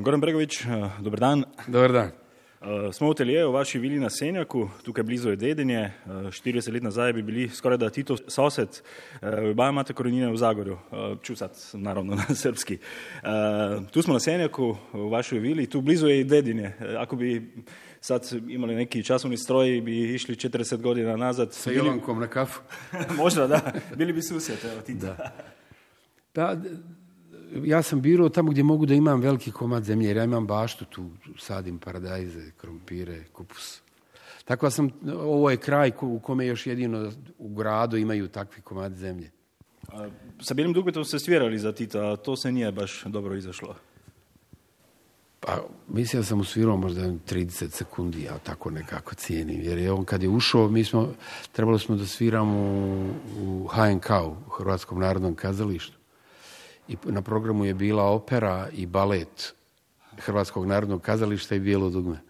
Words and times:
Goran 0.00 0.20
Bregovič, 0.20 0.64
uh, 0.64 0.90
dober 1.00 1.20
dan. 1.20 1.44
Dobar 1.68 1.92
dan. 1.92 2.10
Uh, 2.60 2.92
smo 2.92 3.08
v 3.08 3.10
ateljeju 3.10 3.52
vaši 3.52 3.78
vili 3.78 3.98
na 3.98 4.10
Senjaku, 4.10 4.68
tukaj 4.84 5.04
blizu 5.04 5.30
je 5.30 5.36
Dedinje. 5.36 5.92
Uh, 6.06 6.12
40 6.12 6.72
let 6.72 6.82
nazaj 6.82 7.12
bi 7.12 7.22
bili 7.22 7.48
skoraj 7.48 7.78
da 7.78 7.90
Tito 7.90 8.16
sosed. 8.28 8.68
Uh, 9.22 9.28
oba 9.50 9.68
imate 9.68 9.92
korenine 9.92 10.30
v 10.32 10.36
Zagorju, 10.36 10.72
uh, 10.72 11.18
čusat 11.22 11.52
naravno 11.72 12.14
na 12.14 12.34
srpski. 12.42 12.78
Uh, 13.22 13.86
tu 13.90 14.02
smo 14.02 14.12
na 14.12 14.20
Senjaku, 14.20 14.76
v 14.92 15.08
vašoj 15.10 15.38
vili, 15.38 15.66
tu 15.70 15.80
blizu 15.80 16.08
je 16.08 16.20
i 16.20 16.24
Dedinje. 16.24 16.72
Uh, 16.80 16.86
ako 16.98 17.16
bi 17.16 17.52
sad 18.00 18.28
imali 18.48 18.74
neki 18.74 19.04
časovni 19.04 19.36
stroj 19.36 19.80
bi 19.80 20.14
išli 20.14 20.34
40 20.34 20.80
godina 20.80 21.16
nazad. 21.16 21.54
Sa 21.54 21.70
Jovankom 21.70 22.20
na 22.20 22.26
kafu? 22.26 22.60
Možda, 23.22 23.46
da. 23.46 23.72
Bili 23.96 24.12
bi 24.12 24.22
susjed, 24.22 24.58
evo, 24.72 24.80
Tito. 24.80 25.06
Da. 25.06 25.32
Pa, 26.36 26.54
ja 27.64 27.82
sam 27.82 28.00
birao 28.00 28.28
tamo 28.28 28.50
gdje 28.50 28.62
mogu 28.62 28.86
da 28.86 28.94
imam 28.94 29.20
veliki 29.20 29.50
komad 29.50 29.84
zemlje, 29.84 30.08
jer 30.08 30.16
ja 30.16 30.24
imam 30.24 30.46
baštu 30.46 30.84
tu, 30.84 31.10
sadim 31.38 31.78
paradajze, 31.78 32.50
krompire, 32.56 33.24
kupus. 33.32 33.80
Tako 34.44 34.66
da 34.66 34.70
sam, 34.70 34.90
ovo 35.14 35.50
je 35.50 35.56
kraj 35.56 35.92
u 36.00 36.18
kome 36.18 36.46
još 36.46 36.66
jedino 36.66 37.12
u 37.38 37.48
gradu 37.48 37.96
imaju 37.96 38.28
takvi 38.28 38.62
komad 38.62 38.94
zemlje. 38.94 39.30
A, 39.88 40.08
sa 40.40 40.54
Bijelim 40.54 40.72
dugmetom 40.72 41.04
ste 41.04 41.18
svirali 41.18 41.58
za 41.58 41.72
Tita, 41.72 42.12
a 42.12 42.16
to 42.16 42.36
se 42.36 42.52
nije 42.52 42.72
baš 42.72 43.04
dobro 43.04 43.34
izašlo. 43.34 43.74
Pa, 45.40 45.66
mislim 45.88 46.22
da 46.22 46.26
sam 46.26 46.40
usvirao 46.40 46.76
možda 46.76 47.02
30 47.02 47.70
sekundi, 47.70 48.22
ja 48.22 48.38
tako 48.38 48.70
nekako 48.70 49.14
cijenim. 49.14 49.60
Jer 49.62 49.78
je 49.78 49.92
on 49.92 50.04
kad 50.04 50.22
je 50.22 50.28
ušao, 50.28 50.68
mi 50.68 50.84
smo, 50.84 51.14
trebalo 51.52 51.78
smo 51.78 51.96
da 51.96 52.06
sviramo 52.06 52.58
u, 52.58 53.10
u 53.40 53.66
HNK, 53.66 54.10
u 54.46 54.50
Hrvatskom 54.50 55.00
narodnom 55.00 55.34
kazalištu. 55.34 55.95
I 56.88 56.96
na 57.04 57.22
programu 57.22 57.64
je 57.64 57.74
bila 57.74 58.04
opera 58.04 58.68
i 58.72 58.86
balet 58.86 59.54
Hrvatskog 60.18 60.66
narodnog 60.66 61.02
kazališta 61.02 61.54
i 61.54 61.60
Bijelo 61.60 61.90
dugme. 61.90 62.20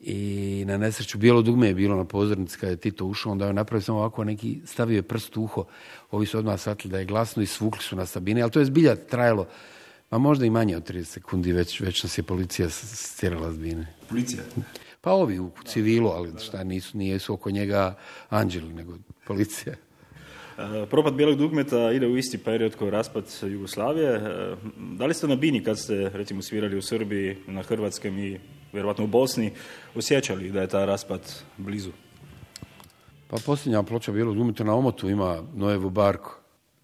I 0.00 0.64
na 0.66 0.76
nesreću 0.76 1.18
Bijelo 1.18 1.42
dugme 1.42 1.68
je 1.68 1.74
bilo 1.74 1.96
na 1.96 2.04
pozornici 2.04 2.58
kada 2.58 2.70
je 2.70 2.76
Tito 2.76 3.06
ušao, 3.06 3.32
onda 3.32 3.46
je 3.46 3.52
napravio 3.52 3.82
samo 3.82 3.98
ovako 3.98 4.24
neki, 4.24 4.60
stavio 4.66 4.96
je 4.96 5.02
prst 5.02 5.36
u 5.36 5.42
uho, 5.42 5.64
ovi 6.10 6.26
su 6.26 6.38
odmah 6.38 6.60
shvatili 6.60 6.92
da 6.92 6.98
je 6.98 7.04
glasno 7.04 7.42
i 7.42 7.46
svukli 7.46 7.82
su 7.82 7.96
na 7.96 8.06
Sabine, 8.06 8.42
ali 8.42 8.50
to 8.50 8.58
je 8.58 8.64
zbilja 8.64 8.96
trajalo, 8.96 9.46
ma 10.10 10.18
možda 10.18 10.46
i 10.46 10.50
manje 10.50 10.76
od 10.76 10.90
30 10.90 11.04
sekundi, 11.04 11.52
već, 11.52 11.80
već 11.80 12.02
nas 12.02 12.18
je 12.18 12.22
policija 12.22 12.70
stjerala 12.70 13.52
zbine. 13.52 13.94
Policija? 14.08 14.42
Pa 15.00 15.12
ovi 15.12 15.38
u 15.38 15.50
civilu, 15.64 16.08
ali 16.08 16.32
šta 16.38 16.64
nisu, 16.64 16.98
nisu 16.98 17.34
oko 17.34 17.50
njega 17.50 17.98
anđeli, 18.28 18.74
nego 18.74 18.94
policija. 19.26 19.74
Propad 20.90 21.14
bijelog 21.14 21.38
dugmeta 21.38 21.92
ide 21.92 22.06
u 22.06 22.16
isti 22.16 22.38
period 22.38 22.76
kao 22.76 22.90
raspad 22.90 23.24
Jugoslavije. 23.42 24.20
Da 24.76 25.06
li 25.06 25.14
ste 25.14 25.28
na 25.28 25.36
Bini 25.36 25.64
kad 25.64 25.78
ste 25.78 26.10
recimo 26.14 26.42
svirali 26.42 26.76
u 26.76 26.82
Srbiji, 26.82 27.36
na 27.46 27.62
Hrvatskom 27.62 28.18
i 28.18 28.38
vjerojatno 28.72 29.04
u 29.04 29.06
Bosni 29.06 29.52
osjećali 29.94 30.50
da 30.50 30.60
je 30.60 30.66
ta 30.66 30.84
raspad 30.84 31.20
blizu? 31.56 31.90
Pa 33.28 33.36
posljednja 33.46 33.82
ploča 33.82 34.12
bijelog 34.12 34.36
dugmeta 34.36 34.64
na 34.64 34.74
Omotu 34.74 35.08
ima 35.08 35.42
Nojevu 35.54 35.90
Barku. 35.90 36.34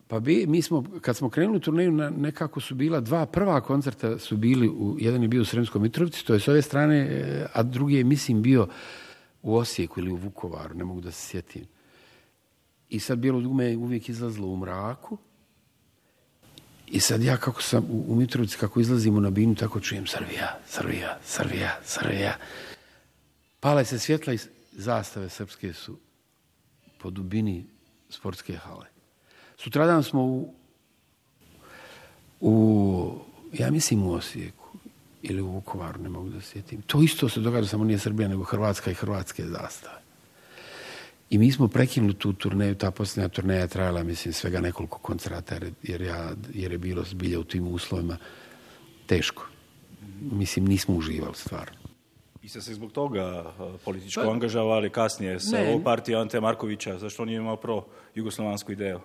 Pa 0.09 0.21
bi, 0.21 0.45
mi 0.47 0.63
smo, 0.63 0.85
kad 1.01 1.17
smo 1.17 1.31
krenuli 1.31 1.57
u 1.57 1.61
turneju, 1.61 1.93
nekako 1.93 2.61
su 2.61 2.75
bila 2.75 3.01
dva 3.01 3.27
prva 3.27 3.61
koncerta 3.61 4.19
su 4.19 4.37
bili, 4.37 4.69
u, 4.69 4.97
jedan 5.01 5.23
je 5.23 5.29
bio 5.29 5.43
u 5.43 5.45
Sremskoj 5.45 5.81
Mitrovci, 5.81 6.27
to 6.27 6.35
je 6.35 6.41
s 6.41 6.49
ove 6.49 6.63
strane, 6.63 7.25
a 7.53 7.63
drugi 7.63 7.95
je, 7.95 8.05
mislim, 8.05 8.43
bio 8.43 8.69
u 9.43 9.57
Osijeku 9.57 10.01
ili 10.01 10.11
u 10.11 10.17
Vukovaru, 10.17 10.75
ne 10.75 10.85
mogu 10.85 11.01
da 11.01 11.11
se 11.11 11.29
sjetim. 11.29 11.74
I 12.89 13.01
sad 13.01 13.19
bijelo 13.19 13.41
dugme 13.41 13.65
je 13.65 13.77
uvijek 13.77 14.09
izlazilo 14.09 14.49
u 14.49 14.57
mraku. 14.57 15.19
I 16.87 17.01
sad 17.01 17.23
ja 17.23 17.37
kako 17.37 17.63
sam 17.63 17.85
u, 17.91 18.05
u 18.09 18.15
Mitrovici, 18.15 18.57
kako 18.59 18.81
izlazimo 18.81 19.21
na 19.21 19.31
binu, 19.31 19.55
tako 19.55 19.81
čujem 19.81 20.07
Srbija, 20.07 20.59
Srbija, 20.67 21.19
Srbija, 21.25 21.79
Srbija. 21.85 22.37
Pale 23.61 23.85
se 23.85 23.99
svjetla 23.99 24.33
i 24.33 24.39
zastave 24.73 25.29
srpske 25.29 25.73
su 25.73 25.99
po 26.99 27.11
dubini 27.11 27.67
sportske 28.11 28.57
hale. 28.57 28.87
Sutradan 29.57 30.03
smo 30.03 30.23
u, 30.23 30.55
u 32.41 33.19
ja 33.53 33.71
mislim 33.71 34.03
u 34.03 34.13
Osijeku 34.13 34.79
ili 35.23 35.43
u 35.43 35.51
Vukovaru, 35.51 36.03
ne 36.03 36.09
mogu 36.09 36.29
da 36.29 36.41
sjetim. 36.41 36.83
To 36.83 37.03
isto 37.03 37.29
se 37.29 37.41
događa, 37.41 37.69
samo 37.69 37.85
nije 37.85 37.99
Srbija, 37.99 38.29
nego 38.29 38.45
Hrvatska 38.45 38.91
i 38.91 38.95
Hrvatske 38.95 39.45
zastave. 39.47 40.04
I 41.35 41.39
mi 41.39 41.53
smo 41.53 41.69
prekinuli 41.69 42.15
tu 42.15 42.33
turneju, 42.33 42.75
ta 42.75 42.91
posljednja 42.91 43.29
turneja 43.29 43.61
je 43.61 43.69
trajala, 43.69 44.03
mislim, 44.03 44.33
svega 44.33 44.61
nekoliko 44.61 44.99
koncerata, 44.99 45.55
jer, 45.83 46.03
ja, 46.03 46.31
jer 46.53 46.73
je 46.73 46.79
bilo 46.79 47.03
zbilja 47.05 47.41
u 47.41 47.45
tim 47.45 47.67
uslovima 47.67 48.17
teško. 49.07 49.47
Mislim, 50.21 50.65
nismo 50.65 50.95
uživali 50.95 51.35
stvarno. 51.35 51.77
I 52.43 52.49
ste 52.49 52.61
se 52.61 52.75
zbog 52.75 52.93
toga 52.93 53.53
političko 53.85 54.23
pa, 54.25 54.31
angažavali 54.31 54.91
kasnije 54.91 55.41
sa 55.41 55.59
ovom 55.69 55.83
partijom 55.83 56.21
Ante 56.21 56.41
Markovića, 56.41 56.99
zašto 56.99 57.25
nije 57.25 57.37
imao 57.37 57.57
pro 57.57 57.85
jugoslovansku 58.15 58.73
ideju? 58.73 59.01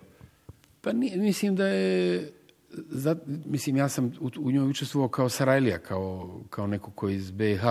Pa 0.81 0.93
nije, 0.93 1.17
mislim 1.17 1.55
da 1.55 1.67
je 1.67 2.31
za, 2.71 3.15
mislim, 3.45 3.77
ja 3.77 3.89
sam 3.89 4.13
u, 4.19 4.29
u 4.39 4.51
njoj 4.51 4.69
učestvovao 4.69 5.09
kao 5.09 5.29
Sarajlija, 5.29 5.79
kao, 5.79 6.39
kao 6.49 6.67
neko 6.67 6.91
koji 6.91 7.15
iz 7.15 7.31
BiH, 7.31 7.63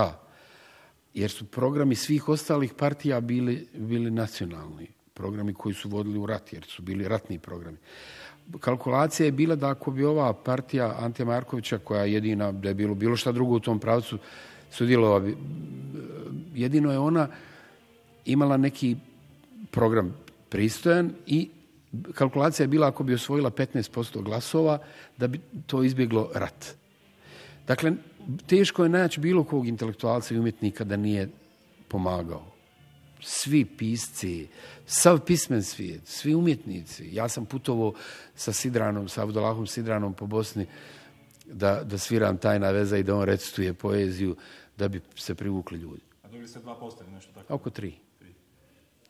jer 1.19 1.31
su 1.31 1.45
programi 1.45 1.95
svih 1.95 2.29
ostalih 2.29 2.73
partija 2.73 3.21
bili, 3.21 3.67
bili 3.73 4.11
nacionalni. 4.11 4.87
Programi 5.13 5.53
koji 5.53 5.75
su 5.75 5.89
vodili 5.89 6.19
u 6.19 6.25
rat, 6.25 6.53
jer 6.53 6.63
su 6.63 6.81
bili 6.81 7.07
ratni 7.07 7.39
programi. 7.39 7.77
Kalkulacija 8.59 9.25
je 9.25 9.31
bila 9.31 9.55
da 9.55 9.69
ako 9.69 9.91
bi 9.91 10.05
ova 10.05 10.33
partija 10.33 10.95
Ante 10.99 11.25
Markovića, 11.25 11.77
koja 11.77 12.03
je 12.03 12.13
jedina, 12.13 12.51
da 12.51 12.69
je 12.69 12.73
bilo 12.75 12.95
bilo 12.95 13.15
šta 13.15 13.31
drugo 13.31 13.55
u 13.55 13.59
tom 13.59 13.79
pravcu, 13.79 14.17
sudjelovao 14.71 15.19
bi, 15.19 15.37
jedino 16.55 16.91
je 16.91 16.99
ona 16.99 17.27
imala 18.25 18.57
neki 18.57 18.95
program 19.71 20.15
pristojan 20.49 21.11
i 21.27 21.49
kalkulacija 22.13 22.63
je 22.63 22.67
bila 22.67 22.87
ako 22.87 23.03
bi 23.03 23.13
osvojila 23.13 23.51
15% 23.51 24.21
glasova, 24.23 24.79
da 25.17 25.27
bi 25.27 25.39
to 25.67 25.83
izbjeglo 25.83 26.31
rat. 26.35 26.75
Dakle, 27.67 27.93
teško 28.47 28.83
je 28.83 28.89
naći 28.89 29.19
bilo 29.19 29.43
kog 29.43 29.67
intelektualca 29.67 30.33
i 30.33 30.39
umjetnika 30.39 30.83
da 30.83 30.97
nije 30.97 31.29
pomagao. 31.87 32.45
Svi 33.21 33.65
pisci, 33.65 34.47
sav 34.85 35.19
pismen 35.25 35.63
svijet, 35.63 36.07
svi 36.07 36.35
umjetnici. 36.35 37.09
Ja 37.11 37.29
sam 37.29 37.45
putovao 37.45 37.93
sa 38.35 38.53
Sidranom, 38.53 39.09
sa 39.09 39.23
Abdullahom 39.23 39.67
Sidranom 39.67 40.13
po 40.13 40.25
Bosni 40.25 40.67
da, 41.45 41.83
da 41.83 41.97
sviram 41.97 42.37
tajna 42.37 42.71
veza 42.71 42.97
i 42.97 43.03
da 43.03 43.15
on 43.15 43.23
recituje 43.23 43.73
poeziju 43.73 44.35
da 44.77 44.87
bi 44.87 45.01
se 45.15 45.35
privukli 45.35 45.79
ljudi. 45.79 46.01
A 46.23 46.27
dobili 46.27 46.47
ste 46.47 46.59
dva 46.59 46.75
postavi, 46.75 47.11
nešto 47.11 47.31
tako? 47.33 47.53
Oko 47.53 47.69
tri. 47.69 47.93
tri. 48.19 48.33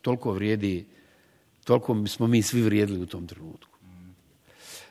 Toliko 0.02 0.32
vrijedi, 0.32 0.86
toliko 1.64 2.08
smo 2.08 2.28
mi 2.28 2.42
svi 2.42 2.62
vrijedili 2.62 3.02
u 3.02 3.06
tom 3.06 3.28
trenutku. 3.28 3.78
Mm. 3.84 4.16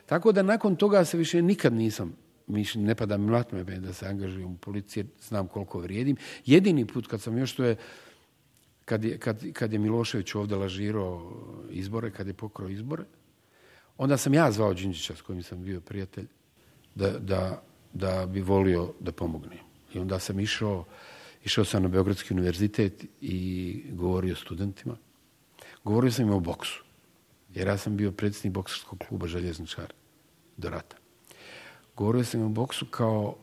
Tako 0.05 0.31
da 0.31 0.43
nakon 0.43 0.75
toga 0.75 1.05
se 1.05 1.17
više 1.17 1.41
nikad 1.41 1.73
nisam 1.73 2.28
mišljenje, 2.49 2.87
ne 2.87 2.95
pada 2.95 3.17
mi 3.17 3.31
me 3.51 3.79
da 3.79 3.93
se 3.93 4.07
angažujem 4.07 4.51
u 4.51 4.57
policiji, 4.57 5.05
znam 5.21 5.47
koliko 5.47 5.79
vrijedim. 5.79 6.17
Jedini 6.45 6.85
put 6.85 7.07
kad 7.07 7.21
sam 7.21 7.37
još 7.37 7.55
to 7.55 7.63
je, 7.63 7.75
kad 8.85 9.03
je, 9.03 9.17
kad, 9.17 9.51
kad 9.53 9.73
je 9.73 9.79
Milošević 9.79 10.35
ovdje 10.35 10.57
lažirao 10.57 11.33
izbore, 11.69 12.11
kad 12.11 12.27
je 12.27 12.33
pokrao 12.33 12.69
izbore, 12.69 13.03
onda 13.97 14.17
sam 14.17 14.33
ja 14.33 14.51
zvao 14.51 14.73
Đinđića 14.73 15.15
s 15.15 15.21
kojim 15.21 15.43
sam 15.43 15.63
bio 15.63 15.81
prijatelj, 15.81 16.27
da, 16.95 17.19
da, 17.19 17.63
da 17.93 18.25
bi 18.25 18.41
volio 18.41 18.93
da 18.99 19.11
pomognem. 19.11 19.59
I 19.93 19.99
onda 19.99 20.19
sam 20.19 20.39
išao, 20.39 20.85
išao 21.45 21.65
sam 21.65 21.83
na 21.83 21.89
Beogradski 21.89 22.33
univerzitet 22.33 23.05
i 23.21 23.83
govorio 23.91 24.35
studentima. 24.35 24.97
Govorio 25.83 26.11
sam 26.11 26.25
im 26.25 26.33
o 26.33 26.39
boksu. 26.39 26.83
Jer 27.53 27.67
ja 27.67 27.77
sam 27.77 27.97
bio 27.97 28.11
predsjednik 28.11 28.53
bokserskog 28.53 28.99
kluba 29.07 29.27
Željezničar 29.27 29.93
do 30.57 30.69
rata. 30.69 30.97
Govorio 31.99 32.23
sam 32.23 32.41
o 32.41 32.49
boksu 32.49 32.85
kao 32.85 33.35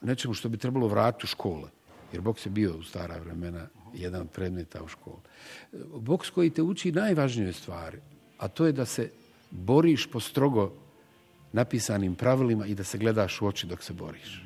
nečemu 0.00 0.34
što 0.34 0.48
bi 0.48 0.58
trebalo 0.58 0.88
vratiti 0.88 1.24
u 1.24 1.26
škole. 1.26 1.68
Jer 2.12 2.22
boks 2.22 2.46
je 2.46 2.50
bio 2.50 2.76
u 2.76 2.82
stara 2.82 3.18
vremena 3.18 3.66
jedan 3.94 4.20
od 4.20 4.30
predmeta 4.30 4.82
u 4.82 4.88
školi. 4.88 5.22
Boks 5.94 6.30
koji 6.30 6.50
te 6.50 6.62
uči 6.62 6.92
najvažnije 6.92 7.52
stvari, 7.52 7.98
a 8.38 8.48
to 8.48 8.66
je 8.66 8.72
da 8.72 8.84
se 8.84 9.10
boriš 9.50 10.06
po 10.10 10.20
strogo 10.20 10.72
napisanim 11.52 12.14
pravilima 12.14 12.66
i 12.66 12.74
da 12.74 12.84
se 12.84 12.98
gledaš 12.98 13.42
u 13.42 13.46
oči 13.46 13.66
dok 13.66 13.82
se 13.82 13.92
boriš. 13.92 14.44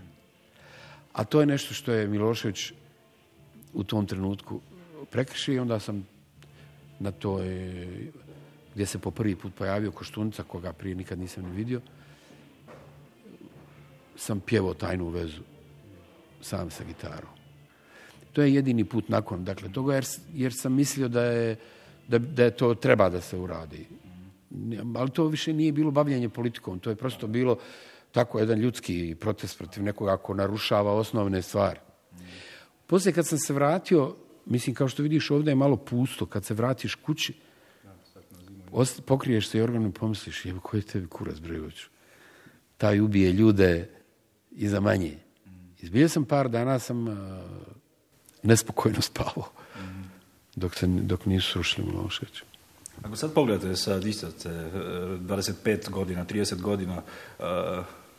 A 1.13 1.25
to 1.25 1.41
je 1.41 1.47
nešto 1.47 1.75
što 1.75 1.93
je 1.93 2.09
Milošević 2.09 2.73
u 3.73 3.85
tom 3.85 4.07
trenutku 4.07 4.61
prekršio 5.11 5.55
i 5.55 5.59
onda 5.59 5.81
sam 5.81 6.07
na 6.99 7.13
toj 7.13 7.49
gdje 8.75 8.87
se 8.87 8.99
po 8.99 9.11
prvi 9.11 9.37
put 9.37 9.55
pojavio 9.55 9.93
Koštunica, 9.93 10.43
koga 10.43 10.73
prije 10.73 10.95
nikad 10.95 11.19
nisam 11.19 11.45
ni 11.45 11.57
vidio, 11.57 11.81
sam 14.17 14.41
pjevao 14.41 14.75
tajnu 14.75 15.09
vezu 15.09 15.43
sam 16.41 16.71
sa 16.71 16.85
gitarom. 16.85 17.31
To 18.33 18.43
je 18.43 18.55
jedini 18.55 18.85
put 18.85 19.09
nakon 19.09 19.45
dakle, 19.45 19.73
toga, 19.73 19.95
jer, 19.95 20.05
jer 20.35 20.53
sam 20.55 20.73
mislio 20.73 21.09
da 21.09 21.25
je, 21.25 21.57
da, 22.09 22.19
da 22.19 22.45
je 22.45 22.57
to 22.57 22.75
treba 22.75 23.09
da 23.11 23.21
se 23.21 23.37
uradi. 23.37 23.87
Ali 24.97 25.11
to 25.11 25.27
više 25.27 25.53
nije 25.53 25.73
bilo 25.73 25.91
bavljanje 25.91 26.29
politikom, 26.29 26.79
to 26.79 26.91
je 26.91 26.97
prosto 26.97 27.27
bilo 27.27 27.59
tako 28.13 28.39
jedan 28.39 28.59
ljudski 28.59 29.17
protest 29.21 29.59
protiv 29.59 29.83
nekoga 29.83 30.13
ako 30.13 30.35
narušava 30.35 30.93
osnovne 30.93 31.43
stvari. 31.43 31.81
Poslije 32.87 33.13
kad 33.13 33.27
sam 33.27 33.39
se 33.39 33.53
vratio, 33.53 34.15
mislim 34.47 34.75
kao 34.75 34.89
što 34.89 35.03
vidiš 35.03 35.31
ovdje 35.31 35.51
je 35.51 35.55
malo 35.55 35.77
pusto, 35.77 36.27
kad 36.27 36.45
se 36.45 36.55
vratiš 36.55 36.95
kući, 36.95 37.35
pokriješ 39.07 39.49
se 39.49 39.59
i 39.59 39.61
organom 39.61 39.93
pomisliš, 39.93 40.45
jebo, 40.45 40.61
koji 40.61 40.81
je 40.81 40.85
tebi 40.85 41.07
kurac 41.07 41.39
Bregoviću? 41.39 41.89
Taj 42.77 43.01
ubije 43.01 43.33
ljude 43.33 43.91
i 44.51 44.69
za 44.69 44.81
manje. 44.81 45.19
Izbio 45.81 46.09
sam 46.09 46.25
par 46.25 46.49
dana, 46.49 46.79
sam 46.79 47.07
nespokojno 48.43 49.01
spavao. 49.01 49.51
Dok, 50.57 50.75
se, 50.75 50.87
dok 50.87 51.27
nisu 51.27 51.53
srušili 51.53 51.87
Milošević. 51.87 52.43
Ako 53.03 53.17
sad 53.17 53.35
pogledate 53.35 53.77
sa 53.77 53.99
distance, 53.99 54.49
25 54.49 55.91
godina, 55.91 56.25
30 56.25 56.61
godina, 56.61 57.03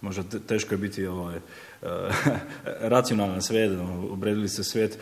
možda 0.01 0.24
teško 0.48 0.74
je 0.74 0.77
biti 0.77 1.06
ovaj, 1.06 1.39
racionalan 2.94 3.42
svijet, 3.42 3.80
obredili 4.09 4.50
se 4.50 4.63
svijet. 4.63 5.00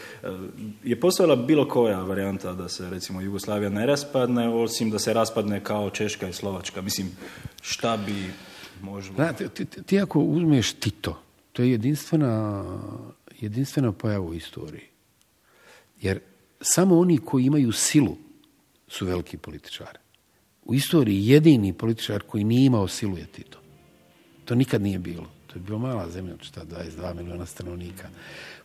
Je 0.83 0.99
postojala 0.99 1.35
bilo 1.35 1.67
koja 1.67 2.03
varijanta 2.03 2.53
da 2.53 2.69
se 2.69 2.89
recimo 2.89 3.21
Jugoslavija 3.21 3.69
ne 3.69 3.85
raspadne, 3.85 4.49
osim 4.49 4.91
da 4.91 4.99
se 4.99 5.13
raspadne 5.13 5.63
kao 5.63 5.89
Češka 5.89 6.29
i 6.29 6.33
Slovačka? 6.33 6.81
Mislim, 6.81 7.11
šta 7.61 7.97
bi 7.97 8.25
možda... 8.81 9.15
Znate, 9.15 9.49
ti, 9.49 9.65
ti 9.65 9.99
ako 9.99 10.19
uzmeš 10.19 10.73
Tito, 10.73 11.21
to 11.51 11.61
je 11.61 11.71
jedinstvena, 11.71 12.65
jedinstvena 13.39 13.91
pojava 13.91 14.25
u 14.25 14.33
istoriji. 14.33 14.85
Jer 16.01 16.19
samo 16.61 16.99
oni 16.99 17.17
koji 17.17 17.45
imaju 17.45 17.71
silu 17.71 18.17
su 18.87 19.05
veliki 19.05 19.37
političari. 19.37 19.99
U 20.65 20.73
istoriji 20.73 21.27
jedini 21.27 21.73
političar 21.73 22.21
koji 22.21 22.43
nije 22.43 22.65
imao 22.65 22.87
silu 22.87 23.17
je 23.17 23.25
Tito. 23.25 23.59
To 24.49 24.55
nikad 24.55 24.81
nije 24.81 24.99
bilo. 24.99 25.29
To 25.47 25.55
je 25.55 25.61
bilo 25.61 25.79
mala 25.79 26.09
zemlja, 26.09 26.33
šta, 26.41 26.65
22 26.65 27.13
miliona 27.13 27.45
stanovnika. 27.45 28.09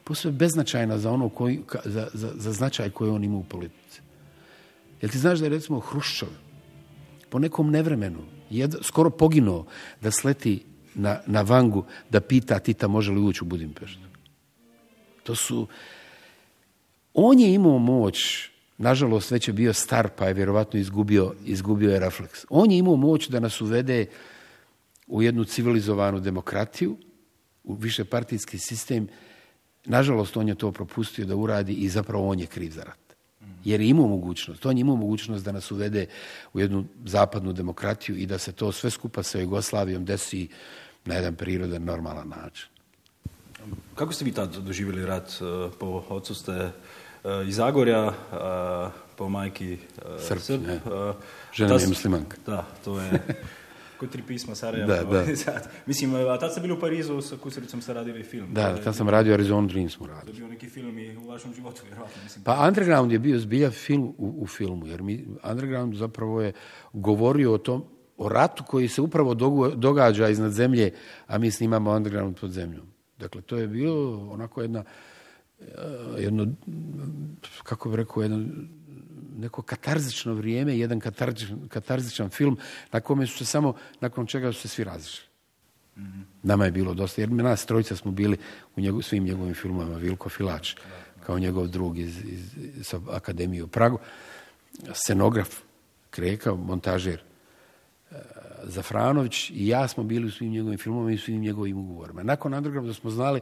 Posve 0.05 0.31
beznačajna 0.31 0.99
za, 0.99 1.11
ono 1.13 1.29
koji, 1.29 1.61
za, 1.85 2.09
za, 2.13 2.31
za 2.35 2.53
značaj 2.53 2.91
koji 2.91 3.11
on 3.11 3.25
ima 3.25 3.37
u 3.37 3.45
politici. 3.45 4.01
Jel 5.03 5.11
ti 5.11 5.19
znaš 5.19 5.39
da 5.39 5.47
je 5.47 5.51
recimo 5.51 5.81
Hruščov 5.81 6.29
po 7.29 7.39
nekom 7.39 7.71
nevremenu 7.71 8.25
jed, 8.51 8.75
skoro 8.83 9.11
poginuo 9.11 9.67
da 10.01 10.11
sleti 10.11 10.65
na, 10.95 11.21
na 11.27 11.43
Vangu 11.43 11.85
da 12.11 12.21
pita 12.21 12.59
Tita 12.59 12.89
može 12.89 13.13
li 13.13 13.21
ući 13.21 13.45
u 13.45 13.47
Budimpeštu. 13.47 14.09
To 15.23 15.35
su... 15.35 15.67
On 17.15 17.41
je 17.41 17.55
imao 17.55 17.79
moć, 17.79 18.49
nažalost 18.79 19.31
već 19.31 19.49
je 19.49 19.55
bio 19.55 19.73
star 19.73 20.09
pa 20.17 20.27
je 20.27 20.35
vjerovatno 20.35 20.81
izgubio, 20.81 21.35
izgubio 21.45 21.93
je 21.93 22.01
refleks. 22.01 22.47
On 22.49 22.71
je 22.71 22.79
imao 22.79 22.97
moć 22.97 23.29
da 23.29 23.41
nas 23.41 23.61
uvede 23.61 24.07
u 25.07 25.23
jednu 25.23 25.45
civilizovanu 25.45 26.21
demokratiju, 26.21 26.97
u 27.65 27.75
višepartijski 27.75 28.59
sistem. 28.59 29.09
Nažalost, 29.85 30.37
on 30.37 30.49
je 30.49 30.55
to 30.55 30.73
propustio 30.73 31.27
da 31.27 31.37
uradi 31.37 31.73
i 31.73 31.89
zapravo 31.89 32.29
on 32.29 32.41
je 32.41 32.47
kriv 32.47 32.71
za 32.71 32.83
rat. 32.83 33.05
Jer 33.65 33.81
je 33.81 33.89
imao 33.89 34.07
mogućnost, 34.07 34.67
on 34.67 34.77
je 34.77 34.81
imao 34.81 34.97
mogućnost 34.97 35.45
da 35.45 35.53
nas 35.53 35.71
uvede 35.71 36.07
u 36.53 36.61
jednu 36.61 36.85
zapadnu 37.05 37.53
demokratiju 37.53 38.17
i 38.17 38.27
da 38.27 38.39
se 38.39 38.53
to 38.53 38.73
sve 38.73 38.91
skupa 38.91 39.23
sa 39.23 39.39
Jugoslavijom 39.39 40.05
desi 40.05 40.49
na 41.05 41.15
jedan 41.15 41.35
prirodan, 41.35 41.85
normalan 41.85 42.29
način. 42.29 42.69
Kako 43.95 44.13
ste 44.13 44.25
vi 44.25 44.33
tad 44.33 44.57
doživjeli 44.57 45.07
rat? 45.07 45.31
E, 45.31 45.71
po 45.79 46.05
ocu 46.09 46.35
ste 46.35 46.53
e, 46.53 46.71
iz 47.49 47.57
Zagorja, 47.57 48.05
e, 48.07 48.13
po 49.17 49.29
majki 49.29 49.79
Srb. 50.29 50.41
Srb. 50.41 50.61
Žena 51.53 51.75
je 51.75 51.89
muslimanka. 51.89 52.37
Da, 52.47 52.67
to 52.85 53.01
je 53.01 53.11
Kod 54.05 54.13
tri 54.13 54.23
pisma 54.23 54.55
Sarajeva. 54.55 54.87
Da, 54.87 55.05
da. 55.05 55.25
Mislim, 55.87 56.15
a 56.15 56.39
tad 56.39 56.53
ste 56.53 56.61
bili 56.61 56.73
u 56.73 56.81
Parizu, 56.81 57.21
sa 57.21 57.37
Kusaricom 57.37 57.83
ste 57.83 57.93
radili 57.93 58.23
film. 58.23 58.55
Da, 58.55 58.77
tad 58.77 58.97
sam 58.97 59.09
radio 59.09 59.35
Arizona 59.35 59.69
Dreams 59.69 59.93
smo 59.93 60.07
radili. 60.07 60.27
To 60.27 60.31
je 60.31 60.41
bio 60.41 60.49
neki 60.49 60.69
film 60.69 60.99
i 60.99 61.17
u 61.17 61.29
vašem 61.29 61.55
životu, 61.55 61.83
vjerojatno. 61.87 62.23
Mislim. 62.23 62.45
Pa 62.45 62.67
Underground 62.69 63.13
je 63.13 63.19
bio 63.19 63.39
zbilja 63.39 63.71
film 63.71 64.15
u, 64.19 64.35
u 64.39 64.47
filmu, 64.47 64.87
jer 64.87 65.03
mi, 65.03 65.27
Underground 65.51 65.95
zapravo 65.95 66.43
je 66.43 66.53
govorio 66.93 67.53
o 67.53 67.59
tom, 67.59 67.85
o 68.17 68.29
ratu 68.29 68.65
koji 68.65 68.89
se 68.89 69.01
upravo 69.01 69.35
događa 69.75 70.29
iznad 70.29 70.53
zemlje, 70.53 70.93
a 71.27 71.39
mi 71.39 71.51
snimamo 71.51 71.91
Underground 71.91 72.41
pod 72.41 72.51
zemljom. 72.51 72.87
Dakle, 73.19 73.43
to 73.43 73.57
je 73.57 73.69
bilo 73.69 74.29
onako 74.31 74.63
jedna, 74.63 74.85
eh, 75.61 75.65
jedno, 76.19 76.47
kako 77.63 77.89
bih 77.89 77.97
rekao, 77.97 78.23
jedno 78.23 78.45
neko 79.35 79.63
katarzično 79.63 80.35
vrijeme, 80.35 80.79
jedan 80.79 81.01
katarzičan, 81.01 81.69
katarzičan 81.69 82.31
film 82.31 82.59
na 82.93 83.01
kome 83.01 83.27
su 83.27 83.39
se 83.39 83.45
samo, 83.45 83.75
nakon 84.01 84.27
čega 84.27 84.53
su 84.53 84.61
se 84.61 84.69
svi 84.69 84.85
razišli. 84.85 85.35
Nama 86.43 86.65
je 86.65 86.71
bilo 86.71 86.95
dosta, 86.95 87.21
jer 87.21 87.31
nas 87.31 87.67
trojica 87.67 87.97
smo 87.97 88.11
bili 88.11 88.37
u 88.77 88.81
njegu, 88.81 89.03
svim 89.03 89.25
njegovim 89.25 89.55
filmama, 89.55 89.97
Vilko 89.97 90.29
Filač, 90.29 90.75
kao 91.27 91.39
njegov 91.39 91.69
drug 91.69 91.99
iz, 91.99 92.19
iz, 92.25 92.57
iz 92.57 92.95
Akademije 93.11 93.63
u 93.63 93.69
Pragu, 93.69 93.99
scenograf 94.93 95.49
Kreka, 96.11 96.55
montažer 96.55 97.21
e, 98.11 98.15
Zafranović 98.63 99.51
i 99.51 99.69
ja 99.69 99.89
smo 99.89 100.05
bili 100.05 100.27
u 100.27 100.31
svim 100.31 100.51
njegovim 100.51 100.79
filmama 100.79 101.11
i 101.13 101.15
u 101.15 101.19
svim 101.19 101.41
njegovim 101.41 101.79
ugovorima. 101.79 102.23
Nakon 102.23 102.55
Undergrounda 102.55 102.95
smo 102.95 103.11
znali 103.11 103.41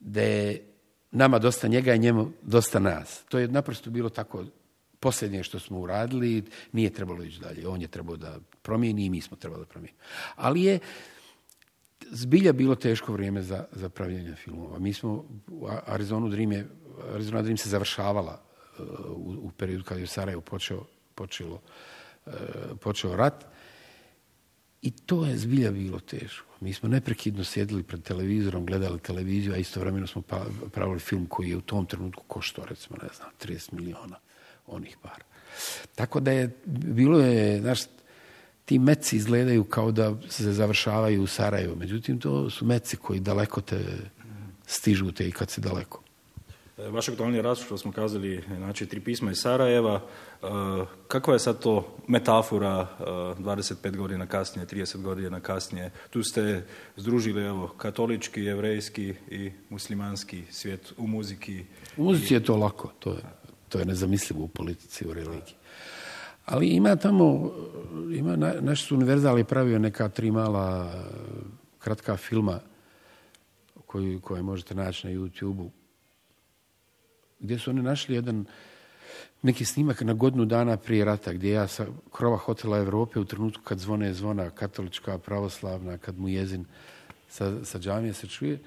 da 0.00 0.22
je 0.22 0.69
nama 1.10 1.38
dosta 1.38 1.68
njega 1.68 1.94
i 1.94 1.98
njemu 1.98 2.30
dosta 2.42 2.78
nas. 2.78 3.24
To 3.28 3.38
je 3.38 3.48
naprosto 3.48 3.90
bilo 3.90 4.08
tako 4.08 4.44
posljednje 5.00 5.42
što 5.42 5.58
smo 5.58 5.80
uradili, 5.80 6.44
nije 6.72 6.90
trebalo 6.92 7.24
ići 7.24 7.40
dalje. 7.40 7.68
On 7.68 7.82
je 7.82 7.88
trebao 7.88 8.16
da 8.16 8.38
promijeni 8.62 9.04
i 9.04 9.10
mi 9.10 9.20
smo 9.20 9.36
trebali 9.36 9.62
da 9.62 9.66
promijenimo. 9.66 10.02
Ali 10.36 10.62
je 10.62 10.78
zbilja 12.10 12.52
bilo 12.52 12.74
teško 12.74 13.12
vrijeme 13.12 13.42
za, 13.42 13.64
za 13.72 13.88
pravljenje 13.88 14.34
filmova. 14.34 14.78
Mi 14.78 14.92
smo, 14.92 15.24
Arizona 15.86 16.28
Dream, 16.28 16.52
je, 16.52 16.68
Arizona 17.14 17.42
Dream 17.42 17.56
se 17.56 17.68
završavala 17.68 18.40
uh, 18.78 18.84
u, 19.10 19.36
u 19.42 19.50
periodu 19.56 19.84
kad 19.84 19.98
je 19.98 20.36
u 20.36 20.40
počeo, 20.40 20.84
počelo, 21.14 21.60
uh, 22.26 22.32
počeo 22.80 23.16
rat 23.16 23.46
i 24.82 24.90
to 24.90 25.26
je 25.26 25.36
zbilja 25.36 25.70
bilo 25.70 26.00
teško. 26.00 26.54
Mi 26.60 26.72
smo 26.72 26.88
neprekidno 26.88 27.44
sjedili 27.44 27.82
pred 27.82 28.02
televizorom, 28.02 28.66
gledali 28.66 28.98
televiziju, 28.98 29.54
a 29.54 29.56
istovremeno 29.56 30.06
smo 30.06 30.22
pa, 30.22 30.46
pravili 30.72 31.00
film 31.00 31.26
koji 31.26 31.50
je 31.50 31.56
u 31.56 31.60
tom 31.60 31.86
trenutku 31.86 32.24
koštao, 32.26 32.64
recimo, 32.64 32.96
ne 33.02 33.08
znam, 33.16 33.28
30 33.44 33.72
miliona 33.72 34.16
onih 34.66 34.96
par. 35.02 35.24
Tako 35.94 36.20
da 36.20 36.32
je, 36.32 36.56
bilo 36.66 37.20
je, 37.20 37.60
znaš, 37.60 37.80
ti 38.64 38.78
meci 38.78 39.16
izgledaju 39.16 39.64
kao 39.64 39.92
da 39.92 40.14
se 40.28 40.52
završavaju 40.52 41.22
u 41.22 41.26
Sarajevu. 41.26 41.76
Međutim, 41.76 42.20
to 42.20 42.50
su 42.50 42.64
meci 42.64 42.96
koji 42.96 43.20
daleko 43.20 43.60
te 43.60 43.80
stižu 44.66 45.12
te 45.12 45.28
i 45.28 45.32
kad 45.32 45.50
si 45.50 45.60
daleko. 45.60 46.02
E, 46.86 46.90
vaš 46.90 47.08
aktualni 47.08 47.42
što 47.64 47.78
smo 47.78 47.92
kazali, 47.92 48.44
znači 48.56 48.86
tri 48.86 49.00
pisma 49.00 49.30
iz 49.30 49.38
Sarajeva. 49.38 50.00
E, 50.42 50.46
kakva 51.08 51.34
je 51.34 51.38
sad 51.38 51.58
to 51.58 51.96
metafora 52.08 52.88
25 52.98 53.86
e, 53.86 53.90
godina 53.90 54.26
kasnije, 54.26 54.66
30 54.66 55.02
godina 55.02 55.40
kasnije? 55.40 55.90
Tu 56.10 56.22
ste 56.22 56.64
združili 56.96 57.42
evo, 57.42 57.68
katolički, 57.76 58.42
jevrejski 58.42 59.14
i 59.30 59.50
muslimanski 59.68 60.42
svijet 60.50 60.92
u 60.98 61.06
muziki. 61.06 61.64
U 61.96 62.04
muzici 62.04 62.34
je 62.34 62.44
to 62.44 62.56
lako, 62.56 62.92
to 62.98 63.10
je, 63.10 63.22
to 63.68 63.78
je 63.78 63.84
nezamislivo 63.84 64.44
u 64.44 64.48
politici, 64.48 65.06
u 65.06 65.14
religiji. 65.14 65.54
Ali 66.46 66.68
ima 66.68 66.96
tamo, 66.96 67.52
ima, 68.14 68.36
naš 68.60 68.84
su 68.84 68.94
univerzali 68.94 69.44
pravio 69.44 69.78
neka 69.78 70.08
tri 70.08 70.30
mala 70.30 70.92
kratka 71.78 72.16
filma 72.16 72.60
koju, 73.86 74.20
koje 74.20 74.42
možete 74.42 74.74
naći 74.74 75.06
na 75.06 75.12
YouTube-u 75.12 75.70
gdje 77.40 77.58
su 77.58 77.70
oni 77.70 77.82
našli 77.82 78.14
jedan 78.14 78.44
neki 79.42 79.64
snimak 79.64 80.00
na 80.00 80.12
godinu 80.12 80.44
dana 80.44 80.76
prije 80.76 81.04
rata, 81.04 81.32
gdje 81.32 81.50
ja 81.50 81.68
sa 81.68 81.86
krova 82.12 82.36
hotela 82.36 82.78
Europe 82.78 83.20
u 83.20 83.24
trenutku 83.24 83.62
kad 83.62 83.78
zvone 83.78 84.14
zvona 84.14 84.50
katolička, 84.50 85.18
pravoslavna, 85.18 85.98
kad 85.98 86.18
mu 86.18 86.28
jezin 86.28 86.64
sa, 87.28 87.64
sa 87.64 87.78
džamije 87.78 88.12
se 88.12 88.26
čuje, 88.26 88.58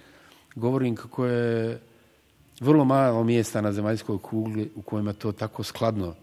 govorim 0.55 0.95
kako 0.95 1.25
je 1.25 1.79
vrlo 2.59 2.85
malo 2.85 3.23
mjesta 3.23 3.61
na 3.61 3.73
zemaljskoj 3.73 4.17
kugli 4.17 4.71
u 4.75 4.81
kojima 4.81 5.13
to 5.13 5.31
tako 5.31 5.63
skladno 5.63 6.15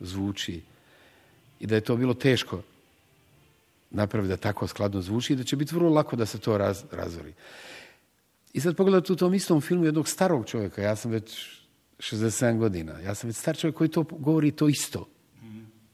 zvuči 0.00 0.62
i 1.60 1.66
da 1.66 1.74
je 1.74 1.80
to 1.80 1.96
bilo 1.96 2.14
teško 2.14 2.62
napraviti 3.90 4.28
da 4.28 4.36
tako 4.36 4.66
skladno 4.66 5.02
zvuči 5.02 5.32
i 5.32 5.36
da 5.36 5.44
će 5.44 5.56
biti 5.56 5.74
vrlo 5.74 5.90
lako 5.90 6.16
da 6.16 6.26
se 6.26 6.38
to 6.38 6.58
raz, 6.58 6.84
razori. 6.92 7.32
I 8.52 8.60
sad 8.60 8.76
pogledajte 8.76 9.12
u 9.12 9.16
tom 9.16 9.34
istom 9.34 9.60
filmu 9.60 9.84
jednog 9.84 10.08
starog 10.08 10.46
čovjeka, 10.46 10.82
ja 10.82 10.96
sam 10.96 11.10
već 11.10 11.57
67 11.98 12.58
godina. 12.58 13.00
Ja 13.00 13.14
sam 13.14 13.28
već 13.28 13.36
star 13.36 13.56
čovjek 13.56 13.76
koji 13.76 13.90
to 13.90 14.02
govori 14.02 14.50
to 14.50 14.68
isto. 14.68 15.08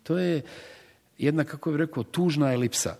To 0.03 0.19
je 0.19 0.43
jedna, 1.19 1.45
kako 1.45 1.71
bih 1.71 1.79
rekao, 1.79 2.03
tužna 2.03 2.53
elipsa. 2.53 2.97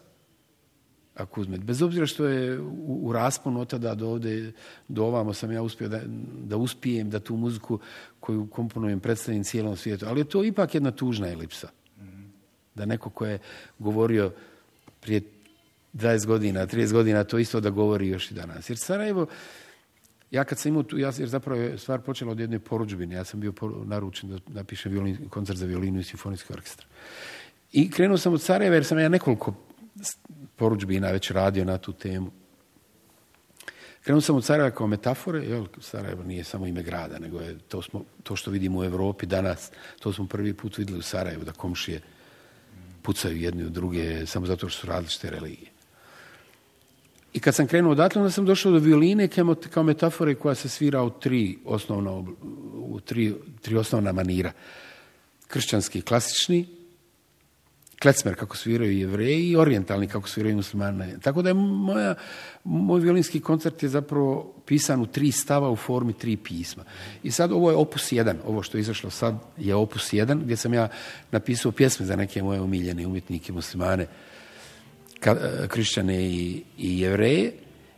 Ako 1.15 1.41
uzmete. 1.41 1.65
Bez 1.65 1.83
obzira 1.83 2.07
što 2.07 2.27
je 2.27 2.61
u, 2.61 3.01
u 3.03 3.13
rasponu 3.13 3.61
od 3.61 3.69
tada 3.71 3.95
do 3.95 4.09
ovdje, 4.09 4.53
do 4.89 5.05
ovamo 5.05 5.35
sam 5.35 5.53
ja 5.53 5.63
uspio 5.63 5.89
da, 5.89 6.01
da 6.45 6.57
uspijem 6.57 7.11
da 7.11 7.21
tu 7.21 7.37
muziku 7.37 7.79
koju 8.21 8.47
komponujem 8.47 9.01
predstavim 9.01 9.45
cijelom 9.45 9.77
svijetu. 9.77 10.07
Ali 10.09 10.21
je 10.21 10.29
to 10.29 10.45
ipak 10.45 10.75
jedna 10.75 10.91
tužna 10.91 11.29
elipsa. 11.29 11.69
Da 12.75 12.87
neko 12.87 13.11
ko 13.11 13.27
je 13.27 13.39
govorio 13.79 14.33
prije 15.01 15.23
20 15.95 16.27
godina, 16.27 16.67
30 16.67 16.93
godina, 16.93 17.25
to 17.25 17.39
isto 17.39 17.61
da 17.61 17.71
govori 17.71 18.09
još 18.09 18.31
i 18.31 18.35
danas. 18.35 18.71
Jer 18.71 18.79
Sarajevo, 18.79 19.27
ja 20.35 20.45
kad 20.45 20.59
sam 20.59 20.69
imao 20.69 20.83
tu, 20.83 20.99
ja, 20.99 21.13
jer 21.19 21.29
zapravo 21.29 21.61
je 21.61 21.79
stvar 21.79 22.01
počela 22.01 22.33
od 22.33 22.41
jedne 22.41 22.59
poručbine, 22.59 23.15
ja 23.15 23.25
sam 23.25 23.41
bio 23.41 23.53
naručen 23.85 24.31
da 24.31 24.39
napišem 24.47 24.93
violin, 24.93 25.29
koncert 25.29 25.59
za 25.59 25.67
violinu 25.67 26.01
i 26.01 26.05
simfonijski 26.05 26.53
orkestar. 26.53 26.87
I 27.73 27.91
krenuo 27.91 28.19
sam 28.19 28.33
od 28.33 28.43
Sarajeva 28.43 28.75
jer 28.75 28.85
sam 28.85 28.99
ja 28.99 29.09
nekoliko 29.09 29.55
poručbina 30.57 31.11
već 31.11 31.31
radio 31.31 31.65
na 31.65 31.79
tu 31.79 31.93
temu. 31.93 32.31
Krenuo 34.03 34.21
sam 34.21 34.37
od 34.37 34.45
Sarajeva 34.45 34.71
kao 34.71 34.87
metafore, 34.87 35.45
jel, 35.45 35.67
Sarajevo 35.81 36.23
nije 36.23 36.45
samo 36.45 36.67
ime 36.67 36.83
grada, 36.83 37.19
nego 37.19 37.41
je 37.41 37.59
to, 37.59 37.83
smo, 37.83 38.05
to 38.23 38.37
što 38.37 38.51
vidimo 38.51 38.79
u 38.79 38.85
Europi 38.85 39.27
danas, 39.27 39.71
to 40.01 40.13
smo 40.13 40.27
prvi 40.27 40.55
put 40.55 40.79
vidjeli 40.79 40.99
u 40.99 41.03
Sarajevu, 41.03 41.45
da 41.45 41.53
komšije 41.53 42.01
pucaju 43.03 43.37
jedni 43.37 43.65
u 43.65 43.71
druge 43.71 44.27
samo 44.27 44.47
zato 44.47 44.69
što 44.69 44.81
su 44.81 44.87
različite 44.87 45.31
religije. 45.31 45.74
I 47.35 47.41
kad 47.41 47.55
sam 47.55 47.67
krenuo 47.67 47.93
odatle, 47.93 48.21
onda 48.21 48.31
sam 48.31 48.47
došao 48.47 48.73
do 48.73 48.79
violine 48.79 49.29
kao 49.71 49.83
metafore 49.83 50.35
koja 50.35 50.55
se 50.55 50.69
svira 50.69 51.03
u 51.03 51.11
tri 51.11 51.59
osnovna, 51.65 52.13
u 52.75 53.01
tri, 53.05 53.35
tri 53.61 53.77
osnovna 53.77 54.13
manira. 54.13 54.53
Kršćanski 55.47 56.03
klasični, 56.03 56.67
klecmer 58.03 58.35
kako 58.35 58.57
sviraju 58.57 58.99
jevreji 58.99 59.49
i 59.49 59.57
orijentalni 59.57 60.09
kako 60.09 60.29
sviraju 60.29 60.57
muslimani. 60.57 61.21
Tako 61.21 61.43
da 61.43 61.51
je 61.51 61.55
moja, 61.55 62.15
moj 62.65 63.01
violinski 63.01 63.41
koncert 63.41 63.83
je 63.83 63.89
zapravo 63.89 64.55
pisan 64.67 65.03
u 65.03 65.07
tri 65.07 65.33
stava 65.33 65.71
u 65.71 65.77
formi 65.77 66.13
tri 66.13 66.37
pisma. 66.37 66.85
I 67.23 67.31
sad 67.31 67.53
ovo 67.53 67.71
je 67.71 67.77
opus 67.77 68.13
jedan, 68.13 68.39
ovo 68.47 68.63
što 68.63 68.77
je 68.77 68.81
izašlo 68.81 69.11
sad 69.11 69.35
je 69.59 69.75
opus 69.75 70.13
jedan, 70.13 70.41
gdje 70.45 70.57
sam 70.57 70.75
ja 70.75 70.89
napisao 71.31 71.73
pjesme 71.73 72.07
za 72.07 72.17
neke 72.17 72.43
moje 72.43 72.61
umiljene 72.61 73.07
umjetnike 73.07 73.53
muslimane, 73.53 74.07
krišćane 75.69 76.25
i, 76.25 76.63
i 76.79 77.01
jevreje. 77.01 77.53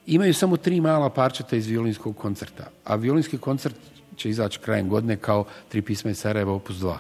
Imaju 0.07 0.35
samo 0.35 0.57
tri 0.57 0.81
mala 0.81 1.11
parčeta 1.11 1.57
iz 1.57 1.67
violinskog 1.67 2.17
koncerta, 2.17 2.71
a 2.85 2.95
violinski 2.95 3.39
koncert 3.39 3.77
će 4.17 4.29
izaći 4.29 4.59
krajem 4.59 4.89
godine 4.89 5.17
kao 5.17 5.45
tri 5.69 5.83
pisma 5.83 6.11
iz 6.11 6.19
Sarajeva 6.19 6.53
opus 6.53 6.77
dva 6.77 6.99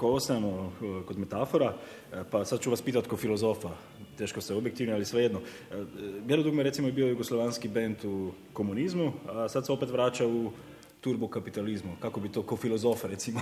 ako 0.00 0.08
ostanemo 0.12 0.72
eh, 0.82 1.06
kod 1.06 1.18
metafora, 1.18 1.74
pa 2.30 2.44
sad 2.44 2.60
ću 2.60 2.70
vas 2.70 2.82
pitati 2.82 3.08
kao 3.08 3.18
filozofa, 3.18 3.68
teško 4.18 4.40
se 4.40 4.54
objektivno, 4.54 4.94
ali 4.94 5.04
svejedno. 5.04 5.40
Bjelo 6.22 6.40
eh, 6.40 6.44
dugme 6.44 6.62
recimo 6.62 6.88
je 6.88 6.92
bio 6.92 7.06
jugoslavanski 7.06 7.68
bend 7.68 7.96
u 8.04 8.30
komunizmu, 8.52 9.12
a 9.28 9.48
sad 9.48 9.66
se 9.66 9.72
opet 9.72 9.90
vraća 9.90 10.26
u 10.26 10.50
turbokapitalizmu. 11.00 11.96
Kako 12.00 12.20
bi 12.20 12.28
to 12.28 12.42
kao 12.42 12.56
filozofa 12.56 13.08
recimo 13.08 13.40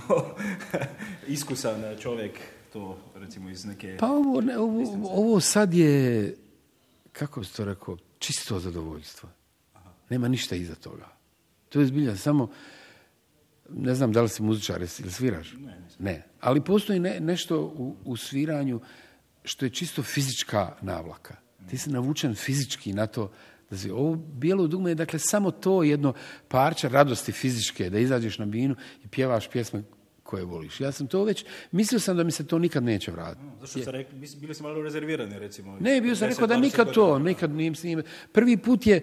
iskusan 1.37 1.97
čovjek 2.01 2.33
to 2.73 2.99
recimo 3.15 3.51
iz 3.51 3.65
neke... 3.65 3.97
Pa 4.01 4.07
ovo, 4.07 4.43
ovo, 4.59 5.09
ovo 5.11 5.41
sad 5.41 5.75
je, 5.75 6.35
kako 7.13 7.41
bi 7.41 7.47
to 7.47 7.65
rekao, 7.65 7.97
čisto 8.19 8.61
zadovoljstvo. 8.61 9.29
Nema 10.11 10.29
ništa 10.29 10.57
iza 10.57 10.75
toga. 10.75 11.09
To 11.69 11.81
je 11.81 11.87
zbilja 11.87 12.17
samo 12.17 12.51
ne 13.71 13.95
znam 13.95 14.13
da 14.13 14.23
li 14.23 14.29
si 14.29 14.43
muzičar, 14.43 14.81
ili 14.81 15.11
sviraš? 15.11 15.53
Ne, 15.53 15.79
ne. 15.99 16.27
Ali 16.41 16.65
postoji 16.65 17.01
nešto 17.01 17.61
u, 17.61 17.97
u 18.05 18.17
sviranju 18.17 18.81
što 19.45 19.67
je 19.67 19.71
čisto 19.71 20.03
fizička 20.03 20.77
navlaka. 20.81 21.37
Ti 21.71 21.79
si 21.79 21.91
navučen 21.91 22.35
fizički 22.35 22.93
na 22.93 23.07
to 23.07 23.33
da 23.71 23.77
si, 23.77 23.91
ovo 23.91 24.15
bijelo 24.15 24.67
dugme 24.67 24.91
je 24.91 24.95
dakle 24.95 25.19
samo 25.19 25.51
to 25.51 25.83
jedno 25.83 26.13
parče 26.49 26.89
radosti 26.89 27.33
fizičke, 27.33 27.91
da 27.91 27.99
izađeš 27.99 28.39
na 28.39 28.47
binu 28.47 28.77
i 29.05 29.09
pjevaš 29.09 29.49
pjesme 29.49 29.83
koje 30.29 30.45
voliš. 30.45 30.81
Ja 30.81 30.93
sam 30.93 31.07
to 31.07 31.25
već, 31.25 31.45
mislio 31.73 32.01
sam 32.01 32.17
da 32.17 32.25
mi 32.25 32.31
se 32.31 32.47
to 32.47 32.59
nikad 32.59 32.83
neće 32.83 33.11
vratiti. 33.11 33.45
No, 33.45 33.53
zašto 33.61 33.81
ste 33.81 33.93
rekli, 33.93 34.19
bili 34.41 34.55
ste 34.55 34.63
malo 34.63 34.83
rezervirani 34.83 35.39
recimo? 35.39 35.77
Ne, 35.81 36.01
bio 36.01 36.17
sam 36.17 36.29
rekao 36.29 36.47
da 36.47 36.57
nikad 36.57 36.93
to, 36.93 37.19
nikad 37.19 37.51
nijem 37.51 37.75
s 37.75 37.85
njim. 37.85 38.03
Prvi 38.33 38.57
put 38.57 38.87
je, 38.87 39.01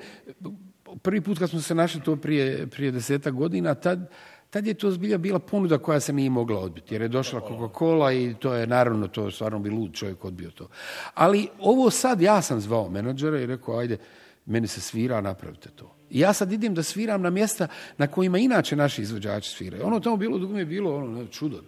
prvi 1.01 1.21
put 1.21 1.39
kad 1.39 1.49
smo 1.49 1.61
se 1.61 1.75
našli 1.75 2.01
to 2.01 2.15
prije, 2.15 2.67
prije 2.67 2.91
desetak 2.91 3.33
godina, 3.33 3.73
tad, 3.75 4.11
tad 4.49 4.67
je 4.67 4.73
to 4.73 4.91
zbilja 4.91 5.17
bila 5.17 5.39
ponuda 5.39 5.77
koja 5.77 5.99
se 5.99 6.13
nije 6.13 6.29
mogla 6.29 6.59
odbiti, 6.59 6.93
jer 6.95 7.01
je 7.01 7.07
došla 7.07 7.41
Coca-Cola 7.41 8.13
i 8.13 8.35
to 8.39 8.53
je 8.53 8.67
naravno, 8.67 9.07
to 9.07 9.31
stvarno 9.31 9.59
bi 9.59 9.69
lud 9.69 9.93
čovjek 9.93 10.25
odbio 10.25 10.51
to. 10.51 10.69
Ali 11.13 11.47
ovo 11.59 11.89
sad, 11.89 12.21
ja 12.21 12.41
sam 12.41 12.61
zvao 12.61 12.89
menadžera 12.89 13.41
i 13.41 13.45
rekao, 13.45 13.77
ajde, 13.77 13.97
meni 14.45 14.67
se 14.67 14.81
svira, 14.81 15.21
napravite 15.21 15.69
to. 15.69 15.94
Ja 16.09 16.33
sad 16.33 16.51
idem 16.51 16.73
da 16.73 16.83
sviram 16.83 17.21
na 17.21 17.29
mjesta 17.29 17.67
na 17.97 18.07
kojima 18.07 18.37
inače 18.37 18.75
naši 18.75 19.01
izvođači 19.01 19.49
sviraju. 19.49 19.85
Ono 19.85 19.99
tamo 19.99 20.17
bilo, 20.17 20.37
dugme 20.37 20.59
je 20.59 20.65
bilo 20.65 20.95
ono, 20.95 21.25
čudo. 21.25 21.61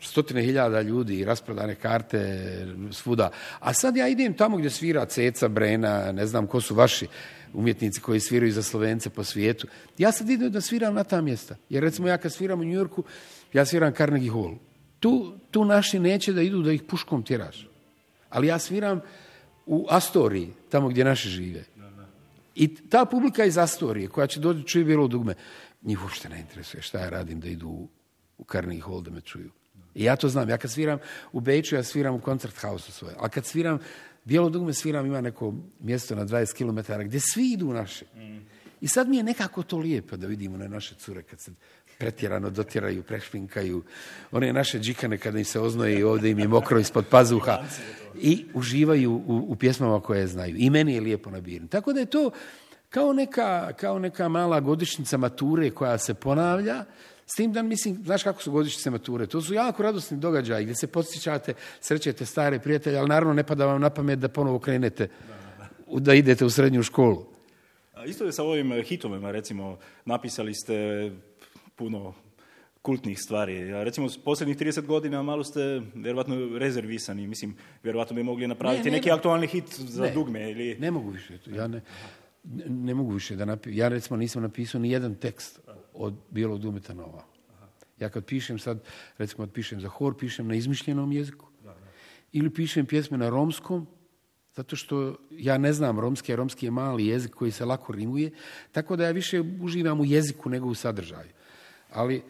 Stotine 0.00 0.42
hiljada 0.42 0.80
ljudi, 0.80 1.24
rasprodane 1.24 1.74
karte 1.74 2.40
svuda. 2.92 3.30
A 3.60 3.72
sad 3.72 3.96
ja 3.96 4.08
idem 4.08 4.34
tamo 4.34 4.56
gdje 4.56 4.70
svira 4.70 5.06
Ceca, 5.06 5.48
Brena, 5.48 6.12
ne 6.12 6.26
znam 6.26 6.46
ko 6.46 6.60
su 6.60 6.74
vaši 6.74 7.06
umjetnici 7.54 8.00
koji 8.00 8.20
sviraju 8.20 8.52
za 8.52 8.62
Slovence 8.62 9.10
po 9.10 9.24
svijetu. 9.24 9.66
Ja 9.98 10.12
sad 10.12 10.30
idem 10.30 10.52
da 10.52 10.60
sviram 10.60 10.94
na 10.94 11.04
ta 11.04 11.20
mjesta. 11.20 11.56
Jer 11.68 11.82
recimo 11.82 12.08
ja 12.08 12.18
kad 12.18 12.32
sviram 12.32 12.60
u 12.60 12.64
New 12.64 12.74
Yorku, 12.74 13.04
ja 13.52 13.64
sviram 13.64 13.94
Carnegie 13.94 14.30
Hall. 14.30 14.54
Tu, 15.00 15.38
tu 15.50 15.64
naši 15.64 15.98
neće 15.98 16.32
da 16.32 16.42
idu 16.42 16.62
da 16.62 16.72
ih 16.72 16.82
puškom 16.82 17.22
tjeraš. 17.22 17.68
Ali 18.30 18.46
ja 18.46 18.58
sviram 18.58 19.00
u 19.66 19.86
Astoriji, 19.90 20.52
tamo 20.68 20.88
gdje 20.88 21.04
naši 21.04 21.28
žive. 21.28 21.64
I 22.54 22.74
ta 22.74 23.04
publika 23.04 23.44
iz 23.44 23.58
Astorije, 23.58 24.08
koja 24.08 24.26
će 24.26 24.40
doći 24.40 24.68
čuju 24.68 24.84
bilo 24.84 25.08
dugme, 25.08 25.34
njih 25.82 26.02
uopšte 26.02 26.28
ne 26.28 26.40
interesuje 26.40 26.82
šta 26.82 26.98
ja 26.98 27.08
radim 27.08 27.40
da 27.40 27.48
idu 27.48 27.68
u, 27.68 27.88
u 28.38 28.44
Carnegie 28.44 28.82
Hall 28.82 29.02
da 29.02 29.10
me 29.10 29.20
čuju. 29.20 29.50
I 29.94 30.04
ja 30.04 30.16
to 30.16 30.28
znam. 30.28 30.48
Ja 30.48 30.58
kad 30.58 30.70
sviram 30.70 30.98
u 31.32 31.40
Beču, 31.40 31.74
ja 31.74 31.82
sviram 31.82 32.14
u 32.14 32.20
koncert 32.20 32.56
hausu 32.56 32.92
svoje. 32.92 33.14
A 33.18 33.28
kad 33.28 33.46
sviram 33.46 33.78
Bijelo 34.24 34.50
dugme 34.50 34.72
sviram 34.72 35.06
ima 35.06 35.20
neko 35.20 35.54
mjesto 35.80 36.14
na 36.14 36.26
20 36.26 36.56
km 36.56 37.02
gdje 37.04 37.20
svi 37.20 37.52
idu 37.52 37.72
naše. 37.72 38.04
I 38.80 38.88
sad 38.88 39.08
mi 39.08 39.16
je 39.16 39.22
nekako 39.22 39.62
to 39.62 39.78
lijepo 39.78 40.16
da 40.16 40.26
vidimo 40.26 40.56
na 40.56 40.68
naše 40.68 40.94
cure 40.94 41.22
kad 41.22 41.40
se 41.40 41.52
pretjerano 42.04 42.50
dotjeraju, 42.50 43.02
prešpinkaju. 43.02 43.82
One 44.32 44.52
naše 44.52 44.78
džikane 44.78 45.18
kada 45.18 45.38
im 45.38 45.44
se 45.44 45.60
oznoje 45.60 45.98
i 45.98 46.02
ovdje 46.02 46.30
im 46.30 46.38
je 46.38 46.48
mokro 46.48 46.78
ispod 46.78 47.06
pazuha. 47.10 47.58
I 48.20 48.44
uživaju 48.54 49.12
u, 49.12 49.44
u 49.48 49.56
pjesmama 49.56 50.00
koje 50.00 50.26
znaju. 50.26 50.56
I 50.58 50.70
meni 50.70 50.94
je 50.94 51.00
lijepo 51.00 51.30
nabirno. 51.30 51.68
Tako 51.68 51.92
da 51.92 52.00
je 52.00 52.06
to 52.06 52.30
kao 52.90 53.12
neka, 53.12 53.72
kao 53.72 53.98
neka 53.98 54.28
mala 54.28 54.60
godišnjica 54.60 55.16
mature 55.16 55.70
koja 55.70 55.98
se 55.98 56.14
ponavlja, 56.14 56.84
s 57.26 57.34
tim 57.34 57.52
da, 57.52 57.62
mislim, 57.62 58.04
znaš 58.04 58.22
kako 58.22 58.42
su 58.42 58.52
godišnjice 58.52 58.90
mature? 58.90 59.26
To 59.26 59.40
su 59.40 59.54
jako 59.54 59.82
radosni 59.82 60.18
događaji 60.18 60.64
gdje 60.64 60.74
se 60.74 60.86
podsjećate, 60.86 61.54
srećete 61.80 62.26
stare 62.26 62.58
prijatelje, 62.58 62.98
ali 62.98 63.08
naravno 63.08 63.34
ne 63.34 63.44
pada 63.44 63.66
vam 63.66 63.80
na 63.80 63.90
pamet 63.90 64.18
da 64.18 64.28
ponovo 64.28 64.58
krenete, 64.58 65.08
da, 65.88 66.14
idete 66.14 66.44
u 66.44 66.50
srednju 66.50 66.82
školu. 66.82 67.26
Isto 68.06 68.24
je 68.24 68.32
sa 68.32 68.42
ovim 68.42 68.82
hitovima, 68.82 69.30
recimo, 69.30 69.78
napisali 70.04 70.54
ste 70.54 71.10
puno 71.76 72.14
kultnih 72.82 73.20
stvari. 73.20 73.72
A 73.72 73.84
recimo, 73.84 74.08
posljednjih 74.24 74.56
30 74.58 74.86
godina 74.86 75.22
malo 75.22 75.44
ste 75.44 75.82
vjerovatno 75.94 76.58
rezervisani. 76.58 77.26
Mislim, 77.26 77.56
vjerovatno 77.82 78.16
bi 78.16 78.22
mogli 78.22 78.46
napraviti 78.46 78.90
neki 78.90 79.10
aktualni 79.10 79.46
hit 79.46 79.74
za 79.78 80.10
dugme. 80.14 80.50
Ili... 80.50 80.76
Ne 80.78 80.90
mogu 80.90 81.10
više. 81.10 81.38
Ja 81.46 81.66
ne, 81.66 81.80
ne 82.68 82.94
mogu 82.94 83.12
više 83.12 83.36
da 83.36 83.44
napišem. 83.44 83.78
Ja 83.78 83.88
recimo 83.88 84.16
nisam 84.16 84.42
napisao 84.42 84.80
ni 84.80 84.90
jedan 84.90 85.14
tekst 85.14 85.60
od 85.94 86.14
bijelog 86.30 86.60
dumeta 86.60 86.94
nova. 86.94 87.24
Ja 88.00 88.08
kad 88.08 88.24
pišem 88.24 88.58
sad, 88.58 88.84
recimo 89.18 89.46
kad 89.46 89.52
pišem 89.52 89.80
za 89.80 89.88
hor, 89.88 90.16
pišem 90.18 90.48
na 90.48 90.54
izmišljenom 90.54 91.12
jeziku. 91.12 91.46
Ili 92.32 92.50
pišem 92.50 92.86
pjesme 92.86 93.18
na 93.18 93.30
romskom, 93.30 93.86
zato 94.54 94.76
što 94.76 95.16
ja 95.30 95.58
ne 95.58 95.72
znam 95.72 96.00
romski, 96.00 96.32
a 96.32 96.36
romski 96.36 96.66
je 96.66 96.70
mali 96.70 97.06
jezik 97.06 97.34
koji 97.34 97.50
se 97.50 97.64
lako 97.64 97.92
rimuje, 97.92 98.30
tako 98.72 98.96
da 98.96 99.04
ja 99.04 99.10
više 99.10 99.40
uživam 99.62 100.00
u 100.00 100.04
jeziku 100.04 100.50
nego 100.50 100.68
u 100.68 100.74
sadržaju. 100.74 101.30
Ali 101.94 102.22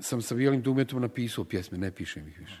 sam 0.00 0.22
sa 0.22 0.34
bijelim 0.34 0.62
dumetom 0.62 1.02
napisao 1.02 1.44
pjesme, 1.44 1.78
ne 1.78 1.90
pišem 1.90 2.28
ih 2.28 2.38
više. 2.38 2.60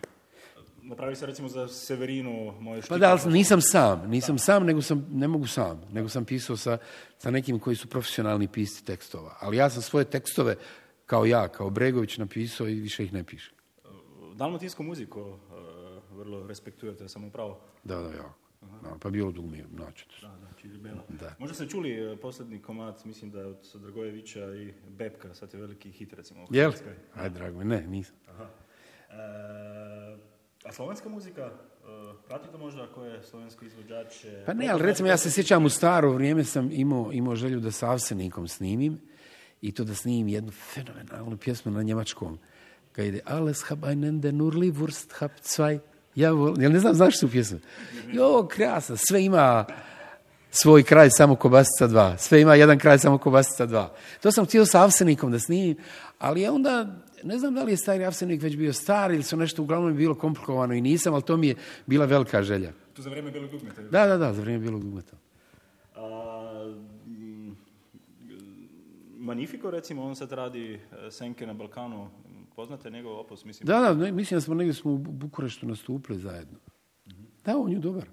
Napravi 0.82 1.16
se 1.16 1.26
recimo 1.26 1.48
za 1.48 1.68
Severinu 1.68 2.54
moje 2.60 2.82
Pa 2.88 2.98
da, 2.98 3.10
ali 3.10 3.32
nisam 3.32 3.60
sam, 3.60 4.10
nisam 4.10 4.38
sam, 4.38 4.64
nego 4.64 4.82
sam, 4.82 5.06
ne 5.10 5.28
mogu 5.28 5.46
sam, 5.46 5.82
nego 5.92 6.08
sam 6.08 6.24
pisao 6.24 6.56
sa, 6.56 6.78
sa 7.18 7.30
nekim 7.30 7.58
koji 7.58 7.76
su 7.76 7.88
profesionalni 7.88 8.48
pisci 8.48 8.84
tekstova. 8.84 9.36
Ali 9.40 9.56
ja 9.56 9.70
sam 9.70 9.82
svoje 9.82 10.04
tekstove, 10.04 10.56
kao 11.06 11.24
ja, 11.24 11.48
kao 11.48 11.70
Bregović, 11.70 12.18
napisao 12.18 12.68
i 12.68 12.80
više 12.80 13.04
ih 13.04 13.12
ne 13.12 13.24
pišem. 13.24 13.54
Dalmatinsku 14.34 14.82
muziku 14.82 15.20
uh, 15.20 15.38
vrlo 16.12 16.46
respektujete, 16.46 17.08
sam 17.08 17.24
upravo. 17.24 17.60
Da, 17.84 17.96
da, 17.96 18.10
jako. 18.10 18.34
Da, 18.82 18.96
pa 19.00 19.10
bilo 19.10 19.30
dugme, 19.32 19.64
naći 19.70 20.06
Da, 20.22 20.28
da, 20.28 20.49
da. 21.08 21.34
Možda 21.38 21.54
ste 21.54 21.68
čuli 21.68 22.12
uh, 22.12 22.18
posljednji 22.18 22.62
komad, 22.62 23.02
mislim 23.04 23.30
da 23.30 23.40
je 23.40 23.46
od 23.46 23.70
Dragojevića 23.74 24.54
i 24.54 24.74
Bepka, 24.88 25.34
sad 25.34 25.54
je 25.54 25.60
veliki 25.60 25.90
hit 25.90 26.12
recimo. 26.12 26.46
Jel? 26.50 26.72
Aj, 27.14 27.30
drago, 27.30 27.64
ne, 27.64 27.86
nisam. 27.86 28.14
Aha. 28.28 28.42
Uh, 28.44 30.20
a 30.64 30.72
slovenska 30.72 31.08
muzika, 31.08 31.46
uh, 31.46 32.16
pratite 32.26 32.58
možda 32.58 32.86
koje 32.86 33.22
slovenski 33.22 33.66
izvođač? 33.66 34.24
Pa 34.46 34.54
ne, 34.54 34.68
ali 34.68 34.82
recimo 34.82 35.08
ja 35.08 35.16
se 35.16 35.30
sjećam 35.30 35.64
u 35.64 35.68
staro 35.68 36.12
vrijeme 36.12 36.44
sam 36.44 36.70
imao, 36.72 37.10
imao 37.12 37.36
želju 37.36 37.60
da 37.60 37.70
sa 37.70 37.90
Avsenikom 37.90 38.48
snimim 38.48 39.00
i 39.60 39.72
to 39.72 39.84
da 39.84 39.94
snimim 39.94 40.28
jednu 40.28 40.50
fenomenalnu 40.50 41.36
pjesmu 41.36 41.72
na 41.72 41.82
njemačkom. 41.82 42.38
Kad 42.92 43.04
ide 43.04 43.20
Alles 43.24 43.62
hab 43.62 43.84
einen 43.84 44.20
den 44.20 44.40
Urli 44.40 44.72
Wurst 44.72 45.12
hab 45.18 45.30
zwei 45.42 45.78
Ja 46.14 46.32
volim, 46.32 46.62
jel 46.62 46.72
ne 46.72 46.78
znam, 46.78 46.94
znaš 46.94 47.20
tu 47.20 47.28
pjesmu? 47.28 47.58
Jo, 48.12 48.48
krasno, 48.50 48.96
sve 48.96 49.24
ima 49.24 49.66
svoj 50.50 50.82
kraj 50.82 51.10
samo 51.10 51.36
kobasica 51.36 51.86
dva. 51.86 52.16
Sve 52.16 52.40
ima 52.40 52.54
jedan 52.54 52.78
kraj 52.78 52.98
samo 52.98 53.18
kobasica 53.18 53.66
dva. 53.66 53.92
To 54.22 54.32
sam 54.32 54.44
htio 54.44 54.66
sa 54.66 54.82
Avsenikom 54.82 55.30
da 55.30 55.38
snimim, 55.38 55.76
ali 56.18 56.40
je 56.40 56.50
onda, 56.50 56.86
ne 57.22 57.38
znam 57.38 57.54
da 57.54 57.62
li 57.62 57.72
je 57.72 57.76
stari 57.76 58.04
Avsenik 58.04 58.42
već 58.42 58.56
bio 58.56 58.72
star 58.72 59.10
ili 59.10 59.22
su 59.22 59.36
nešto 59.36 59.62
uglavnom 59.62 59.96
bilo 59.96 60.14
komplikovano 60.14 60.74
i 60.74 60.80
nisam, 60.80 61.14
ali 61.14 61.22
to 61.22 61.36
mi 61.36 61.48
je 61.48 61.54
bila 61.86 62.06
velika 62.06 62.42
želja. 62.42 62.72
To 62.92 63.02
za 63.02 63.10
vrijeme 63.10 63.30
Bilog 63.30 63.50
dugmeta? 63.50 63.82
Da, 63.82 64.06
da, 64.06 64.16
da, 64.16 64.32
za 64.32 64.42
vrijeme 64.42 64.64
Bilog 64.64 64.82
dugmeta. 64.82 65.16
Magnifico, 69.18 69.70
recimo, 69.70 70.04
on 70.04 70.16
sad 70.16 70.32
radi 70.32 70.74
e, 70.74 71.10
Senke 71.10 71.46
na 71.46 71.54
Balkanu. 71.54 72.08
Poznate 72.56 72.90
njegov 72.90 73.20
opus? 73.20 73.44
Mislim, 73.44 73.66
Da, 73.66 73.80
da, 73.80 73.94
ne, 73.94 74.12
mislim 74.12 74.36
da 74.36 74.40
smo 74.40 74.54
negdje 74.54 74.74
smo 74.74 74.92
u 74.92 74.98
Bukureštu 74.98 75.66
nastupili 75.66 76.18
zajedno. 76.18 76.58
Da, 77.44 77.58
on 77.58 77.72
je 77.72 77.78
dobar. 77.78 78.04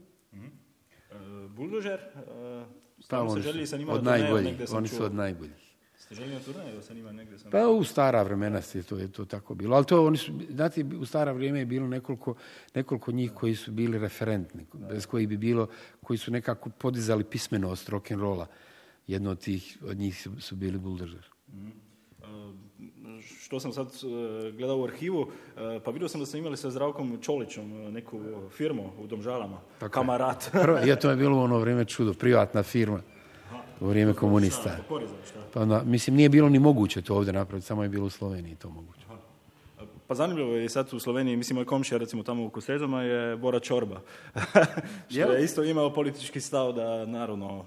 Buldožer, 1.47 1.99
e, 1.99 2.65
stalno 2.99 3.29
se 3.29 3.33
oni 3.33 3.41
želi 3.41 3.65
su 3.65 3.69
sa 3.69 3.77
njima 3.77 3.93
od 3.93 4.03
najboljih. 4.03 4.55
Oni 4.73 4.87
su 4.87 5.03
od 5.03 5.13
najboljih. 5.13 5.67
Ste 5.97 6.15
želi 6.15 6.33
na 6.33 6.39
turneju 6.39 6.81
sa 6.81 6.93
njima 6.93 7.11
negdje 7.11 7.39
sam 7.39 7.51
Pa 7.51 7.67
u 7.67 7.83
stara 7.83 8.23
vremena 8.23 8.61
je 8.73 8.83
to, 8.83 8.97
je 8.97 9.11
to 9.11 9.25
tako 9.25 9.55
bilo. 9.55 9.75
Ali 9.75 9.85
to 9.85 10.05
oni 10.05 10.17
su, 10.17 10.31
znate, 10.49 10.85
u 10.99 11.05
stara 11.05 11.31
vrijeme 11.31 11.59
je 11.59 11.65
bilo 11.65 11.87
nekoliko, 11.87 12.35
nekoliko 12.75 13.11
njih 13.11 13.31
koji 13.33 13.55
su 13.55 13.71
bili 13.71 13.99
referentni, 13.99 14.65
bez 14.73 15.05
kojih 15.05 15.27
bi 15.27 15.37
bilo, 15.37 15.67
koji 16.03 16.17
su 16.17 16.31
nekako 16.31 16.69
podizali 16.69 17.23
pismenost 17.23 17.89
rock'n'rolla. 17.89 18.45
Jedno 19.07 19.31
od 19.31 19.39
tih, 19.39 19.77
od 19.81 19.97
njih 19.97 20.27
su, 20.39 20.55
bili 20.55 20.77
Bulldozer. 20.77 21.29
Što 23.21 23.59
sam 23.59 23.73
sad 23.73 23.87
e, 23.87 24.51
gledao 24.51 24.79
u 24.79 24.83
arhivu, 24.83 25.27
e, 25.57 25.79
pa 25.85 25.91
vidio 25.91 26.07
sam 26.07 26.19
da 26.19 26.25
ste 26.25 26.37
imali 26.37 26.57
sa 26.57 26.69
Zdravkom 26.69 27.17
Čolićom 27.21 27.87
e, 27.87 27.91
neku 27.91 28.19
firmu 28.57 28.89
u 28.99 29.07
Domžalama. 29.07 29.57
Kamarat. 29.91 30.49
Prvo, 30.63 30.77
je, 30.77 30.99
to 30.99 31.09
je 31.09 31.15
bilo 31.15 31.37
u 31.37 31.41
ono 31.41 31.59
vrijeme 31.59 31.85
čudo, 31.85 32.13
privatna 32.13 32.63
firma 32.63 33.01
u 33.79 33.87
vrijeme 33.87 34.13
komunista. 34.13 34.77
Pa 35.53 35.65
na, 35.65 35.83
mislim, 35.83 36.15
nije 36.15 36.29
bilo 36.29 36.49
ni 36.49 36.59
moguće 36.59 37.01
to 37.01 37.15
ovdje 37.15 37.33
napraviti, 37.33 37.67
samo 37.67 37.83
je 37.83 37.89
bilo 37.89 38.05
u 38.05 38.09
Sloveniji 38.09 38.55
to 38.55 38.69
moguće. 38.69 39.06
Pa 40.07 40.15
zanimljivo 40.15 40.55
je 40.55 40.69
sad 40.69 40.93
u 40.93 40.99
Sloveniji, 40.99 41.35
mislim, 41.37 41.55
moj 41.55 41.65
komšija 41.65 41.97
recimo 41.97 42.23
tamo 42.23 42.45
u 42.45 42.49
Kosezama 42.49 43.01
je 43.03 43.37
Bora 43.37 43.59
Čorba. 43.59 44.01
što 45.09 45.31
je 45.31 45.43
isto 45.43 45.63
imao 45.63 45.93
politički 45.93 46.41
stav 46.41 46.73
da 46.73 47.05
naravno 47.05 47.65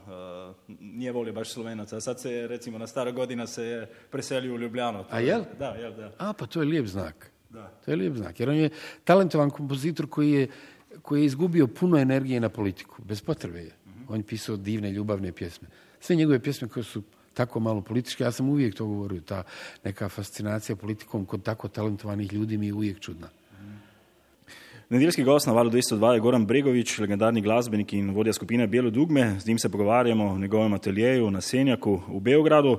e, 0.68 0.74
nije 0.80 1.12
volio 1.12 1.32
baš 1.32 1.50
Slovenaca. 1.50 1.96
A 1.96 2.00
sad 2.00 2.20
se 2.20 2.46
recimo 2.46 2.78
na 2.78 2.86
stara 2.86 3.10
godina 3.10 3.46
se 3.46 3.64
je 3.64 3.86
preselio 4.10 4.54
u 4.54 4.58
Ljubljano. 4.58 5.04
A 5.10 5.20
je- 5.20 5.26
jel? 5.26 5.42
Da, 5.58 5.68
jel, 5.68 5.92
da. 5.92 6.12
A, 6.18 6.32
pa 6.32 6.46
to 6.46 6.60
je 6.60 6.66
lijep 6.66 6.86
znak. 6.86 7.30
Da. 7.50 7.68
To 7.84 7.90
je 7.90 7.96
lijep 7.96 8.16
znak, 8.16 8.40
jer 8.40 8.48
on 8.50 8.56
je 8.56 8.70
talentovan 9.04 9.50
kompozitor 9.50 10.06
koji 10.06 10.30
je, 10.30 10.48
koji 11.02 11.20
je 11.20 11.26
izgubio 11.26 11.66
puno 11.66 11.98
energije 11.98 12.40
na 12.40 12.48
politiku, 12.48 13.02
bez 13.02 13.22
potrebe 13.22 13.58
je. 13.58 13.72
On 14.08 14.16
je 14.16 14.26
pisao 14.26 14.56
divne 14.56 14.90
ljubavne 14.92 15.32
pjesme. 15.32 15.68
Sve 16.00 16.16
njegove 16.16 16.38
pjesme 16.42 16.68
koje 16.68 16.84
su 16.84 17.02
tako 17.34 17.60
malo 17.60 17.80
političke, 17.80 18.24
ja 18.24 18.32
sam 18.32 18.48
uvijek 18.48 18.74
to 18.74 18.86
govorio, 18.86 19.20
ta 19.20 19.42
neka 19.84 20.08
fascinacija 20.08 20.76
politikom 20.76 21.26
kod 21.26 21.42
tako 21.42 21.68
talentovanih 21.68 22.32
ljudi 22.32 22.58
mi 22.58 22.66
je 22.66 22.74
uvijek 22.74 23.00
čudna. 23.00 23.28
Nedeljski 24.90 25.22
gost 25.22 25.46
na 25.46 25.52
valu 25.52 25.70
202 25.70 26.12
je 26.12 26.20
Goran 26.20 26.46
Bregovič, 26.46 26.98
legendarni 26.98 27.40
glasbenik 27.40 27.92
in 27.92 28.10
vodja 28.10 28.32
skupine 28.32 28.66
Bijelo 28.66 28.90
dugme. 28.90 29.36
Z 29.40 29.46
njim 29.46 29.58
se 29.58 29.68
pogovarjamo 29.68 30.24
o 30.24 30.38
njegovem 30.38 30.72
ateljeju 30.72 31.30
na 31.30 31.40
Senjaku 31.40 32.00
v 32.08 32.20
Beogradu. 32.20 32.70
Uh, 32.70 32.78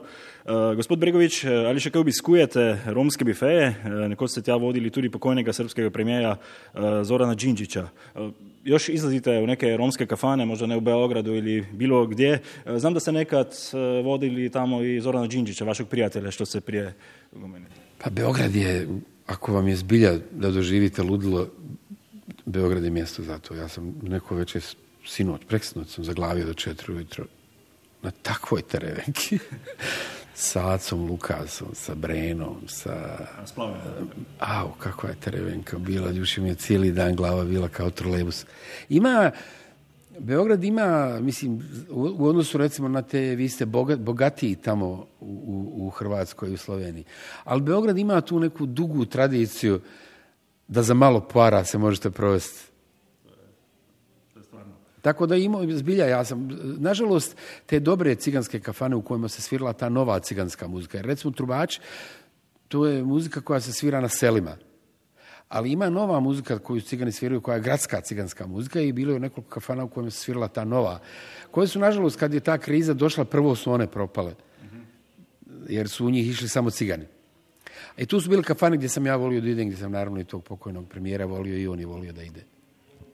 gospod 0.76 1.00
Bregovič, 1.00 1.44
eh, 1.46 1.50
ali 1.70 1.80
še 1.80 1.90
kaj 1.90 2.02
obiskujete 2.02 2.66
romske 2.92 3.24
bifeje? 3.24 3.70
Uh, 3.70 4.10
nekoč 4.12 4.32
ste 4.32 4.44
tja 4.44 4.58
vodili 4.60 4.92
tudi 4.92 5.10
pokojnega 5.10 5.54
srpskega 5.54 5.90
premijeja 5.90 6.36
uh, 6.36 6.82
Zorana 7.08 7.36
Đinđića. 7.36 7.88
Uh, 7.88 8.34
još 8.64 8.90
izlazite 8.90 9.40
u 9.40 9.48
neke 9.48 9.78
romske 9.78 10.06
kafane, 10.06 10.46
možda 10.46 10.68
ne 10.68 10.78
u 10.78 10.82
Beogradu 10.82 11.32
ili 11.36 11.64
bilo 11.72 12.06
gdje. 12.08 12.42
Uh, 12.66 12.76
znam 12.76 12.94
da 12.94 13.00
ste 13.00 13.12
nekad 13.12 13.48
uh, 13.48 14.06
vodili 14.06 14.50
tamo 14.50 14.84
i 14.84 15.00
Zorana 15.00 15.28
Đinđića, 15.28 15.66
vašeg 15.66 15.88
prijatelja, 15.88 16.32
što 16.32 16.46
se 16.46 16.62
prije 16.62 16.94
ugomenili. 17.32 17.72
Pa 18.04 18.10
Beograd 18.10 18.56
je, 18.56 18.88
ako 19.26 19.54
vam 19.54 19.68
je 19.68 19.76
zbilja 19.76 20.18
da 20.32 20.52
doživite 20.52 21.04
ludilo, 21.04 21.48
Beograd 22.46 22.84
je 22.84 22.90
mjesto 22.90 23.24
za 23.24 23.40
to. 23.40 23.56
Ja 23.56 23.68
sam 23.68 23.96
neko 24.02 24.36
večer, 24.36 24.62
sinoć, 25.06 25.42
preksinoć 25.48 25.90
sam 25.90 26.04
zaglavio 26.04 26.46
do 26.46 26.54
četiri 26.54 26.94
ujutro 26.94 27.26
na 28.02 28.12
takvoj 28.12 28.62
terevenki. 28.62 29.40
sa 30.42 30.74
Acom 30.74 31.06
Lukasom, 31.06 31.68
sa 31.74 31.96
Brenom, 31.96 32.66
sa... 32.68 33.28
Au, 34.40 34.74
kakva 34.80 35.10
je 35.10 35.16
terevenka 35.16 35.78
bila, 35.78 36.12
ljuši 36.12 36.42
mi 36.42 36.50
je 36.50 36.56
cijeli 36.56 36.92
dan 36.92 37.16
glava 37.16 37.44
bila 37.44 37.68
kao 37.68 37.90
trolebus. 37.90 38.46
Ima, 38.90 39.32
Beograd 40.20 40.64
ima, 40.64 41.20
mislim, 41.20 41.62
u, 41.90 42.28
odnosu 42.28 42.58
recimo 42.58 42.88
na 42.88 43.02
te, 43.02 43.20
vi 43.20 43.50
ste 43.50 43.66
boga, 43.66 43.96
bogatiji 43.96 44.56
tamo 44.56 44.88
u, 44.88 45.06
u, 45.20 45.88
u 45.88 45.90
Hrvatskoj 45.90 46.50
i 46.50 46.54
u 46.54 46.58
Sloveniji, 46.58 47.04
ali 47.44 47.62
Beograd 47.62 47.98
ima 47.98 48.22
tu 48.22 48.40
neku 48.40 48.66
dugu 48.66 49.06
tradiciju 49.06 49.82
da 50.72 50.84
za 50.84 50.94
malo 50.94 51.28
para 51.28 51.66
se 51.66 51.78
možete 51.78 52.12
provesti. 52.12 52.72
Tako 55.02 55.26
da 55.26 55.36
ima 55.36 55.58
zbilja, 55.70 56.06
ja 56.06 56.26
sam, 56.26 56.50
nažalost, 56.80 57.36
te 57.66 57.80
dobre 57.80 58.16
ciganske 58.16 58.60
kafane 58.60 58.96
u 58.96 59.02
kojima 59.02 59.28
se 59.28 59.42
svirala 59.42 59.74
ta 59.74 59.90
nova 59.90 60.20
ciganska 60.20 60.68
muzika. 60.68 60.98
Jer 60.98 61.06
recimo 61.06 61.34
Trubač, 61.34 61.80
to 62.68 62.86
je 62.88 63.04
muzika 63.04 63.42
koja 63.42 63.60
se 63.60 63.74
svira 63.74 64.02
na 64.02 64.10
selima. 64.10 64.56
Ali 65.50 65.72
ima 65.72 65.90
nova 65.90 66.20
muzika 66.20 66.60
koju 66.60 66.82
cigani 66.82 67.12
sviraju, 67.12 67.42
koja 67.42 67.56
je 67.56 67.62
gradska 67.62 68.02
ciganska 68.02 68.48
muzika 68.48 68.82
i 68.82 68.92
bilo 68.92 69.14
je 69.14 69.20
nekoliko 69.20 69.50
kafana 69.50 69.84
u 69.84 69.90
kojima 69.90 70.12
se 70.12 70.18
svirala 70.18 70.48
ta 70.48 70.64
nova. 70.64 71.00
Koje 71.52 71.68
su, 71.68 71.80
nažalost, 71.80 72.20
kad 72.20 72.34
je 72.34 72.40
ta 72.40 72.58
kriza 72.58 72.94
došla, 72.94 73.26
prvo 73.26 73.56
su 73.56 73.72
one 73.72 73.88
propale. 73.88 74.36
Jer 75.68 75.90
su 75.90 76.06
u 76.06 76.12
njih 76.12 76.30
išli 76.30 76.50
samo 76.50 76.70
cigani. 76.70 77.06
I 77.98 78.06
tu 78.06 78.22
su 78.22 78.30
bile 78.30 78.44
kafane 78.44 78.78
gdje 78.78 78.90
sam 78.90 79.06
ja 79.06 79.16
volio 79.16 79.42
da 79.42 79.50
idem, 79.50 79.68
gdje 79.68 79.78
sam 79.78 79.92
naravno 79.92 80.20
i 80.20 80.24
tog 80.24 80.44
pokojnog 80.44 80.90
premijera 80.90 81.26
volio 81.26 81.58
i 81.58 81.68
on 81.68 81.80
je 81.80 81.86
volio 81.86 82.14
da 82.14 82.24
ide. 82.24 82.44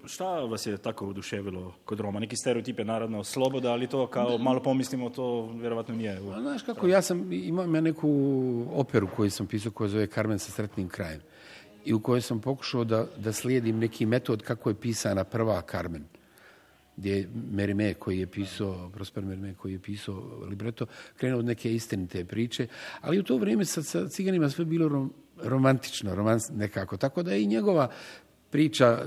Šta 0.05 0.39
vas 0.39 0.65
je 0.65 0.77
tako 0.77 1.07
oduševilo 1.07 1.73
kod 1.85 1.99
Roma? 1.99 2.19
Neki 2.19 2.35
stereotip 2.35 2.79
je 2.79 2.85
naravno 2.85 3.23
sloboda, 3.23 3.71
ali 3.71 3.87
to 3.87 4.07
kao 4.07 4.37
malo 4.37 4.63
pomislimo, 4.63 5.09
to 5.09 5.51
vjerojatno 5.59 5.95
nije. 5.95 6.17
A 6.35 6.41
znaš 6.41 6.63
kako, 6.63 6.87
ja 6.87 7.01
sam, 7.01 7.33
imam 7.33 7.75
ja 7.75 7.81
neku 7.81 8.09
operu 8.73 9.07
koju 9.15 9.31
sam 9.31 9.47
pisao 9.47 9.71
koja 9.71 9.87
zove 9.87 10.07
Carmen 10.07 10.39
sa 10.39 10.51
sretnim 10.51 10.89
krajem 10.89 11.21
i 11.85 11.93
u 11.93 11.99
kojoj 11.99 12.21
sam 12.21 12.41
pokušao 12.41 12.83
da, 12.83 13.05
da 13.17 13.33
slijedim 13.33 13.79
neki 13.79 14.05
metod 14.05 14.41
kako 14.41 14.69
je 14.69 14.75
pisana 14.75 15.23
prva 15.23 15.61
Carmen 15.71 16.03
gdje 16.97 17.17
je 17.17 17.29
Merime 17.51 17.93
koji 17.93 18.19
je 18.19 18.27
pisao, 18.27 18.89
Prosper 18.93 19.25
Merime 19.25 19.53
koji 19.53 19.73
je 19.73 19.79
pisao 19.79 20.45
libreto, 20.49 20.85
krenuo 21.17 21.39
od 21.39 21.45
neke 21.45 21.73
istinite 21.73 22.25
priče, 22.25 22.67
ali 23.01 23.19
u 23.19 23.23
to 23.23 23.37
vrijeme 23.37 23.65
sa, 23.65 23.83
sa 23.83 24.07
ciganima 24.07 24.49
sve 24.49 24.65
bilo 24.65 24.87
rom, 24.87 25.13
romantično, 25.43 26.15
romans 26.15 26.49
nekako, 26.49 26.97
tako 26.97 27.23
da 27.23 27.33
je 27.33 27.43
i 27.43 27.47
njegova 27.47 27.91
priča 28.49 29.05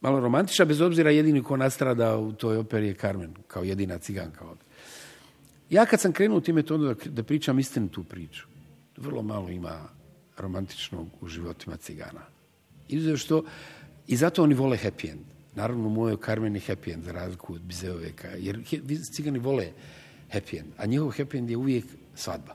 malo 0.00 0.20
romantična, 0.20 0.64
bez 0.64 0.80
obzira 0.80 1.10
jedini 1.10 1.42
ko 1.42 1.56
nastrada 1.56 2.16
u 2.16 2.32
toj 2.32 2.56
operi 2.56 2.86
je 2.86 2.94
Carmen, 2.94 3.34
kao 3.46 3.64
jedina 3.64 3.98
ciganka 3.98 4.44
ovdje. 4.44 4.64
Ja 5.70 5.86
kad 5.86 6.00
sam 6.00 6.12
krenuo 6.12 6.40
tim 6.40 6.54
metodom 6.54 6.86
da, 6.86 7.10
da 7.10 7.22
pričam 7.22 7.58
istinitu 7.58 8.04
priču, 8.04 8.46
vrlo 8.96 9.22
malo 9.22 9.48
ima 9.48 9.88
romantičnog 10.38 11.06
u 11.20 11.28
životima 11.28 11.76
cigana. 11.76 12.20
Izuzev 12.88 13.16
što, 13.16 13.44
i 14.06 14.16
zato 14.16 14.42
oni 14.42 14.54
vole 14.54 14.78
happy 14.84 15.10
end. 15.10 15.39
Naravno, 15.54 15.86
u 15.86 15.90
mojoj 15.90 16.16
Carmen 16.24 16.54
je 16.54 16.60
happy 16.60 16.94
end, 16.94 17.04
za 17.04 17.12
razliku 17.12 17.54
od 17.54 17.60
Bizeoveka, 17.60 18.28
jer 18.28 18.58
cigani 19.14 19.38
vole 19.38 19.72
happy 20.32 20.58
end, 20.58 20.72
a 20.76 20.86
njihov 20.86 21.08
happy 21.08 21.38
end 21.38 21.50
je 21.50 21.56
uvijek 21.56 21.84
svadba. 22.14 22.54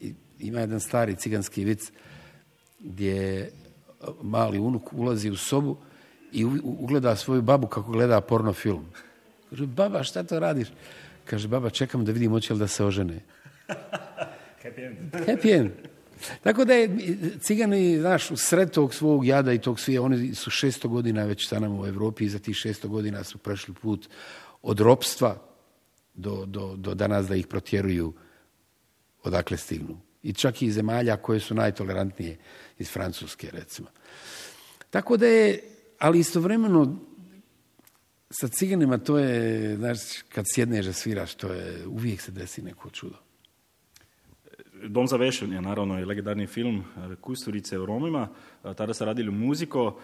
I, 0.00 0.14
ima 0.38 0.60
jedan 0.60 0.80
stari 0.80 1.16
ciganski 1.16 1.64
vic 1.64 1.92
gdje 2.80 3.50
mali 4.22 4.58
unuk 4.58 4.92
ulazi 4.92 5.30
u 5.30 5.36
sobu 5.36 5.76
i 6.32 6.44
ugleda 6.62 7.16
svoju 7.16 7.42
babu 7.42 7.66
kako 7.66 7.92
gleda 7.92 8.20
porno 8.20 8.52
film. 8.52 8.86
Kaže, 9.50 9.66
baba, 9.66 10.02
šta 10.02 10.22
to 10.22 10.40
radiš? 10.40 10.68
Kaže, 11.24 11.48
baba, 11.48 11.70
čekam 11.70 12.04
da 12.04 12.12
vidim 12.12 12.30
hoće 12.30 12.52
li 12.52 12.58
da 12.58 12.68
se 12.68 12.84
ožene. 12.84 13.20
Happy 14.62 14.86
end. 14.86 14.98
Happy 15.12 15.58
end. 15.58 15.70
Tako 16.42 16.64
da 16.64 16.74
je 16.74 16.98
cigani, 17.40 17.98
znaš, 18.00 18.30
u 18.30 18.36
sred 18.36 18.70
tog 18.70 18.94
svog 18.94 19.26
jada 19.26 19.52
i 19.52 19.58
tog 19.58 19.80
svija, 19.80 20.02
oni 20.02 20.34
su 20.34 20.50
šesto 20.50 20.88
godina 20.88 21.24
već 21.24 21.48
sa 21.48 21.58
nama 21.58 21.80
u 21.80 21.86
Europi 21.86 22.24
i 22.24 22.28
za 22.28 22.38
tih 22.38 22.56
šesto 22.56 22.88
godina 22.88 23.24
su 23.24 23.38
prešli 23.38 23.74
put 23.74 24.08
od 24.62 24.80
ropstva 24.80 25.42
do, 26.14 26.44
do, 26.46 26.76
do 26.76 26.94
danas 26.94 27.26
da 27.26 27.36
ih 27.36 27.46
protjeruju 27.46 28.12
odakle 29.22 29.56
stignu. 29.56 30.00
I 30.22 30.32
čak 30.32 30.62
i 30.62 30.70
zemalja 30.70 31.16
koje 31.16 31.40
su 31.40 31.54
najtolerantnije, 31.54 32.36
iz 32.78 32.90
Francuske 32.90 33.50
recimo. 33.52 33.88
Tako 34.90 35.16
da 35.16 35.26
je, 35.26 35.60
ali 35.98 36.18
istovremeno 36.18 36.98
sa 38.30 38.48
ciganima 38.48 38.98
to 38.98 39.18
je, 39.18 39.76
znaš, 39.76 39.98
kad 40.28 40.44
sjedneš 40.48 40.86
da 40.86 40.92
sviraš, 40.92 41.34
to 41.34 41.52
je, 41.52 41.86
uvijek 41.86 42.20
se 42.20 42.32
desi 42.32 42.62
neko 42.62 42.90
čudo. 42.90 43.25
Dom 44.88 45.06
za 45.06 45.16
vešanje, 45.16 45.60
naravno, 45.60 45.98
je 45.98 46.06
legendarni 46.06 46.46
film 46.46 46.84
Kusturice 47.20 47.78
u 47.78 47.86
Romima. 47.86 48.28
Tada 48.62 48.94
ste 48.94 49.04
radili 49.04 49.30
muziko. 49.30 49.98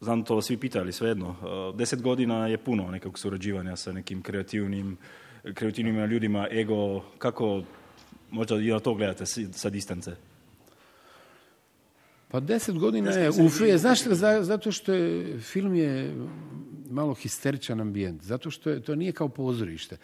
znam 0.00 0.24
to 0.24 0.42
svi 0.42 0.56
pitali, 0.56 0.92
svejedno. 0.92 1.36
Deset 1.76 2.02
godina 2.02 2.46
je 2.46 2.58
puno 2.58 2.90
nekog 2.90 3.18
surađivanja 3.18 3.76
sa 3.76 3.92
nekim 3.92 4.22
kreativnim, 4.22 4.96
kreativnim 5.54 6.04
ljudima, 6.04 6.48
ego, 6.52 7.00
kako 7.18 7.62
možda 8.30 8.56
i 8.56 8.68
na 8.68 8.80
to 8.80 8.94
gledate 8.94 9.26
sa 9.52 9.70
distance? 9.70 10.16
Pa 12.28 12.40
deset 12.40 12.78
godina 12.78 13.10
je 13.10 13.30
u 13.30 13.48
znaš 13.78 14.02
zato 14.40 14.72
što 14.72 14.92
je, 14.92 15.38
film 15.40 15.74
je 15.74 16.14
malo 16.90 17.14
histeričan 17.14 17.80
ambijent, 17.80 18.22
zato 18.22 18.50
što 18.50 18.70
je, 18.70 18.80
to 18.80 18.94
nije 18.94 19.12
kao 19.12 19.28
pozorište. 19.28 19.96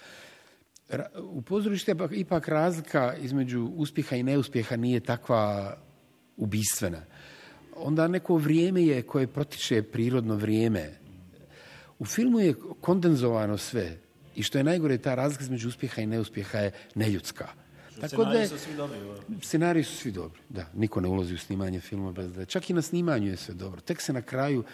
U 1.22 1.42
pozorište 1.42 1.92
je 1.92 2.20
ipak 2.20 2.48
razlika 2.48 3.14
između 3.22 3.70
uspjeha 3.76 4.16
i 4.16 4.22
neuspjeha 4.22 4.76
nije 4.76 5.00
takva 5.00 5.76
ubistvena. 6.36 7.02
Onda 7.76 8.08
neko 8.08 8.36
vrijeme 8.36 8.82
je 8.82 9.02
koje 9.02 9.26
protiče 9.26 9.82
prirodno 9.82 10.34
vrijeme. 10.34 10.90
U 11.98 12.04
filmu 12.04 12.40
je 12.40 12.54
kondenzovano 12.80 13.58
sve. 13.58 13.96
I 14.36 14.42
što 14.42 14.58
je 14.58 14.64
najgore, 14.64 14.98
ta 14.98 15.14
razlika 15.14 15.44
između 15.44 15.68
uspjeha 15.68 16.02
i 16.02 16.06
neuspjeha 16.06 16.58
je 16.58 16.72
neljudska. 16.94 17.48
Tako 18.00 18.24
da 18.24 18.48
su 18.48 18.58
svi 18.58 18.74
dobri. 18.76 18.98
Scenariji 19.42 19.84
su 19.84 19.96
svi 19.96 20.12
dobri, 20.12 20.40
da. 20.48 20.66
Niko 20.74 21.00
ne 21.00 21.08
ulazi 21.08 21.34
u 21.34 21.38
snimanje 21.38 21.80
filma 21.80 22.12
bez 22.12 22.32
da... 22.32 22.44
Čak 22.44 22.70
i 22.70 22.74
na 22.74 22.82
snimanju 22.82 23.30
je 23.30 23.36
sve 23.36 23.54
dobro. 23.54 23.80
Tek 23.80 24.00
se 24.00 24.12
na 24.12 24.22
kraju 24.22 24.64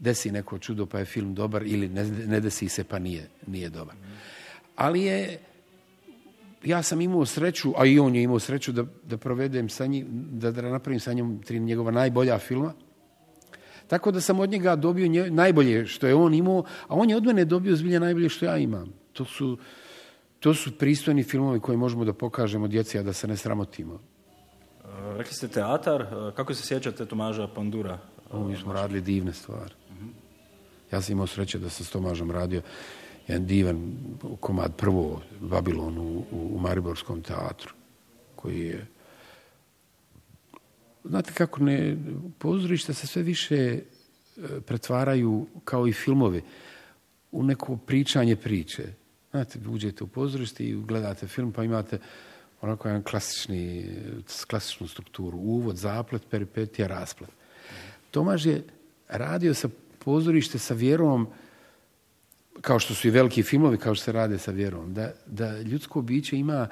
desi 0.00 0.32
neko 0.32 0.58
čudo 0.58 0.86
pa 0.86 0.98
je 0.98 1.04
film 1.04 1.34
dobar 1.34 1.62
ili 1.66 1.88
ne, 1.88 2.04
ne 2.04 2.40
desi 2.40 2.68
se 2.68 2.84
pa 2.84 2.98
nije, 2.98 3.28
nije 3.46 3.68
dobar. 3.68 3.96
Ali 4.76 5.02
je 5.02 5.38
ja 6.64 6.82
sam 6.82 7.00
imao 7.00 7.26
sreću, 7.26 7.72
a 7.76 7.86
i 7.86 7.98
on 7.98 8.14
je 8.14 8.22
imao 8.22 8.38
sreću 8.38 8.72
da, 8.72 8.84
da 9.02 9.16
provedem 9.16 9.68
sa 9.68 9.86
njim, 9.86 10.06
da, 10.10 10.50
da 10.50 10.62
napravim 10.62 11.00
sa 11.00 11.12
njim 11.12 11.42
tri 11.42 11.60
njegova 11.60 11.90
najbolja 11.90 12.38
filma. 12.38 12.72
Tako 13.86 14.10
da 14.10 14.20
sam 14.20 14.40
od 14.40 14.50
njega 14.50 14.76
dobio 14.76 15.30
najbolje 15.30 15.86
što 15.86 16.06
je 16.06 16.14
on 16.14 16.34
imao, 16.34 16.64
a 16.88 16.94
on 16.94 17.10
je 17.10 17.16
od 17.16 17.24
mene 17.24 17.44
dobio 17.44 17.76
zbilja 17.76 17.98
najbolje 17.98 18.28
što 18.28 18.44
ja 18.44 18.56
imam. 18.56 18.92
To 19.12 19.24
su, 19.24 19.58
to 20.40 20.54
su 20.54 20.78
pristojni 20.78 21.22
filmovi 21.22 21.60
koje 21.60 21.78
možemo 21.78 22.04
da 22.04 22.12
pokažemo 22.12 22.68
djeci, 22.68 22.98
a 22.98 23.02
da 23.02 23.12
se 23.12 23.28
ne 23.28 23.36
sramotimo. 23.36 23.94
E, 23.94 25.16
rekli 25.16 25.34
ste 25.34 25.48
teatar, 25.48 26.02
e, 26.02 26.06
kako 26.36 26.54
se 26.54 26.66
sjećate 26.66 27.06
Tomaža 27.06 27.48
Pandura? 27.48 27.98
Mi 28.32 28.56
smo 28.56 28.72
radili 28.72 29.00
divne 29.00 29.32
stvari. 29.32 29.74
Ja 30.92 31.00
sam 31.00 31.12
imao 31.12 31.26
sreće 31.26 31.58
da 31.58 31.68
sam 31.68 31.86
s 31.86 31.90
Tomažom 31.90 32.30
radio 32.30 32.62
jedan 33.28 33.46
divan 33.46 33.96
komad 34.40 34.76
prvo 34.76 35.22
Babilon 35.40 35.98
u, 35.98 36.24
u 36.32 36.58
Mariborskom 36.58 37.22
teatru 37.22 37.74
koji 38.36 38.60
je 38.60 38.86
znate 41.04 41.32
kako 41.32 41.62
ne 41.62 41.96
pozorišta 42.38 42.94
se 42.94 43.06
sve 43.06 43.22
više 43.22 43.56
e, 43.56 43.80
pretvaraju 44.66 45.46
kao 45.64 45.86
i 45.86 45.92
filmovi 45.92 46.42
u 47.32 47.42
neko 47.42 47.76
pričanje 47.76 48.36
priče. 48.36 48.84
Znate, 49.30 49.58
uđete 49.68 50.04
u 50.04 50.06
pozorište 50.06 50.64
i 50.64 50.74
gledate 50.74 51.26
film 51.26 51.52
pa 51.52 51.64
imate 51.64 51.98
onako 52.60 52.88
jedan 52.88 53.02
klasični, 53.02 53.90
klasičnu 54.46 54.88
strukturu. 54.88 55.38
Uvod, 55.38 55.76
zaplet, 55.76 56.22
peripetija, 56.30 56.88
rasplet. 56.88 57.30
Tomaž 58.10 58.46
je 58.46 58.64
radio 59.08 59.54
sa 59.54 59.68
pozorište 59.98 60.58
sa 60.58 60.74
vjerom 60.74 61.28
kao 62.60 62.78
što 62.78 62.94
su 62.94 63.08
i 63.08 63.10
veliki 63.10 63.42
filmovi, 63.42 63.78
kao 63.78 63.94
što 63.94 64.04
se 64.04 64.12
rade 64.12 64.38
sa 64.38 64.50
vjerom, 64.50 64.94
da, 64.94 65.12
da 65.26 65.60
ljudsko 65.60 66.02
biće 66.02 66.36
ima 66.36 66.68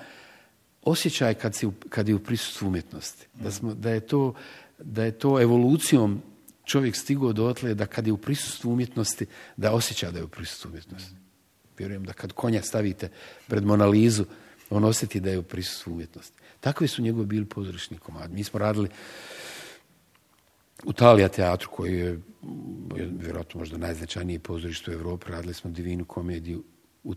osjećaj 0.83 1.35
kad, 1.35 1.55
si, 1.55 1.68
kad 1.88 2.09
je 2.09 2.14
u 2.14 2.18
prisustvu 2.18 2.66
umjetnosti. 2.68 3.27
Da, 3.35 3.51
smo, 3.51 3.75
da, 3.75 3.90
je 3.90 4.01
to, 4.01 4.35
da 4.79 5.05
je 5.05 5.18
to 5.18 5.40
evolucijom 5.40 6.23
čovjek 6.64 6.97
stigao 6.97 7.33
dotle 7.33 7.75
da 7.75 7.87
kad 7.87 8.07
je 8.07 8.12
u 8.12 8.16
prisustvu 8.16 8.73
umjetnosti, 8.73 9.27
da 9.57 9.73
osjeća 9.73 10.11
da 10.11 10.18
je 10.18 10.25
u 10.25 10.29
prisustvu 10.29 10.68
umjetnosti. 10.68 11.14
Vjerujem 11.79 12.05
da 12.05 12.12
kad 12.12 12.33
konja 12.33 12.62
stavite 12.62 13.11
pred 13.47 13.64
Monalizu, 13.64 14.25
on 14.71 14.85
osjeti 14.85 15.21
da 15.21 15.31
je 15.31 15.38
u 15.38 15.42
prisustvu 15.42 15.92
umjetnosti. 15.92 16.42
Takvi 16.61 16.88
su 16.88 17.03
njegovi 17.03 17.27
bili 17.27 17.45
pozorišni 17.45 17.99
komadi. 17.99 18.35
Mi 18.35 18.45
smo 18.45 18.59
radili 18.59 18.88
u 20.85 20.92
Talija 20.92 21.29
teatru 21.29 21.68
koji 21.71 21.99
je 21.99 22.21
vjerojatno 23.18 23.61
možda 23.61 23.79
najznačajniji 23.79 24.38
pozorište 24.38 24.90
u 24.90 24.95
Europi. 24.95 25.31
Radili 25.31 25.55
smo 25.55 25.71
divinu 25.71 26.05
komediju. 26.05 26.62
U 27.05 27.14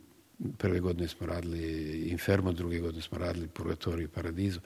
prve 0.57 0.79
godine 0.79 1.07
smo 1.07 1.27
radili 1.27 1.91
Infermo, 2.09 2.51
druge 2.51 2.79
godine 2.79 3.01
smo 3.01 3.17
radili 3.17 3.47
Purgatoriju 3.47 4.05
i 4.05 4.07
Paradizu. 4.07 4.59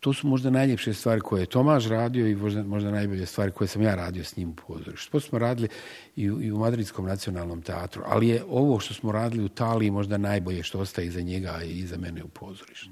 To 0.00 0.12
su 0.12 0.26
možda 0.26 0.50
najljepše 0.50 0.94
stvari 0.94 1.20
koje 1.20 1.42
je 1.42 1.46
Tomaž 1.46 1.86
radio 1.86 2.26
i 2.26 2.34
možda, 2.34 2.62
možda 2.62 2.90
najbolje 2.90 3.26
stvari 3.26 3.52
koje 3.52 3.68
sam 3.68 3.82
ja 3.82 3.94
radio 3.94 4.24
s 4.24 4.36
njim 4.36 4.48
u 4.48 4.54
pozorištu. 4.54 5.12
To 5.12 5.20
smo 5.20 5.38
radili 5.38 5.68
i 6.16 6.30
u, 6.30 6.42
i 6.42 6.52
u 6.52 6.58
Madridskom 6.58 7.06
nacionalnom 7.06 7.62
teatru, 7.62 8.02
ali 8.06 8.28
je 8.28 8.44
ovo 8.48 8.80
što 8.80 8.94
smo 8.94 9.12
radili 9.12 9.44
u 9.44 9.48
Taliji 9.48 9.90
možda 9.90 10.18
najbolje 10.18 10.62
što 10.62 10.80
ostaje 10.80 11.06
iza 11.06 11.20
njega 11.20 11.60
i 11.64 11.78
iza 11.78 11.96
mene 11.96 12.24
u 12.24 12.28
pozorištu. 12.28 12.90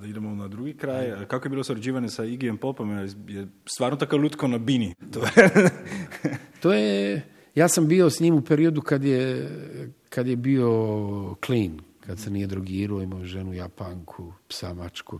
Da 0.00 0.06
idemo 0.06 0.34
na 0.34 0.48
drugi 0.48 0.72
kraj, 0.74 1.26
kako 1.28 1.46
je 1.46 1.50
bilo 1.50 1.64
surađivanje 1.64 2.08
sa 2.08 2.24
Igijem 2.24 2.56
Popom? 2.56 2.90
Je 3.28 3.46
stvarno 3.66 3.96
tako 3.96 4.16
lutko 4.16 4.48
na 4.48 4.58
bini? 4.58 4.94
To 5.12 5.20
je... 5.24 5.70
to 6.60 6.72
je... 6.72 7.26
Ja 7.54 7.68
sam 7.68 7.88
bio 7.88 8.10
s 8.10 8.20
njim 8.20 8.34
u 8.34 8.42
periodu 8.42 8.80
kad 8.80 9.04
je, 9.04 9.50
kad 10.08 10.26
je 10.26 10.36
bio 10.36 10.70
clean, 11.46 11.80
kad 12.06 12.18
se 12.18 12.30
nije 12.30 12.46
drogirao, 12.46 13.02
imao 13.02 13.24
ženu 13.24 13.52
Japanku, 13.52 14.32
psa 14.48 14.74
mačku. 14.74 15.18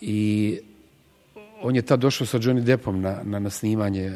I 0.00 0.58
on 1.62 1.76
je 1.76 1.82
tad 1.82 2.00
došao 2.00 2.26
sa 2.26 2.38
Johnny 2.38 2.64
Deppom 2.64 3.00
na, 3.00 3.20
na, 3.24 3.38
na 3.38 3.50
snimanje 3.50 4.12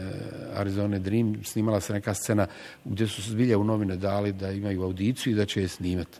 Arizona 0.54 0.98
Dream. 0.98 1.44
Snimala 1.44 1.80
se 1.80 1.92
neka 1.92 2.14
scena 2.14 2.46
gdje 2.84 3.06
su 3.06 3.22
zbilja 3.22 3.58
u 3.58 3.64
novine 3.64 3.96
dali 3.96 4.32
da 4.32 4.50
imaju 4.50 4.82
audiciju 4.82 5.32
i 5.32 5.36
da 5.36 5.46
će 5.46 5.60
je 5.60 5.68
snimati. 5.68 6.18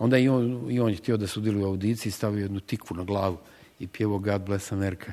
Onda 0.00 0.18
i 0.18 0.28
on, 0.28 0.66
i 0.70 0.80
on 0.80 0.90
je 0.90 0.96
htio 0.96 1.16
da 1.16 1.26
sudjeluje 1.26 1.64
u 1.64 1.68
audiciji, 1.68 2.12
stavio 2.12 2.42
jednu 2.42 2.60
tikvu 2.60 2.96
na 2.96 3.04
glavu 3.04 3.38
i 3.78 3.86
pjevo 3.86 4.18
God 4.18 4.42
Bless 4.42 4.72
America. 4.72 5.12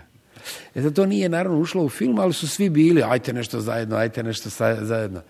E 0.76 0.94
to 0.94 1.06
nije 1.06 1.30
naravno 1.30 1.60
ušlo 1.60 1.84
u 1.84 1.90
film, 1.90 2.20
ali 2.20 2.34
su 2.34 2.48
svi 2.48 2.70
bili, 2.70 3.04
ajte 3.04 3.34
nešto 3.34 3.62
zajedno, 3.62 3.96
ajte 3.96 4.24
nešto 4.24 4.50
zajedno. 4.82 5.22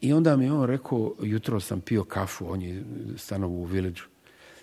I 0.00 0.12
onda 0.12 0.36
mi 0.36 0.50
on 0.50 0.66
rekao, 0.66 1.14
jutro 1.22 1.60
sam 1.60 1.80
pio 1.80 2.04
kafu, 2.04 2.52
on 2.52 2.62
je 2.62 2.84
stanovo 3.16 3.54
u 3.54 3.64
Village. 3.64 4.00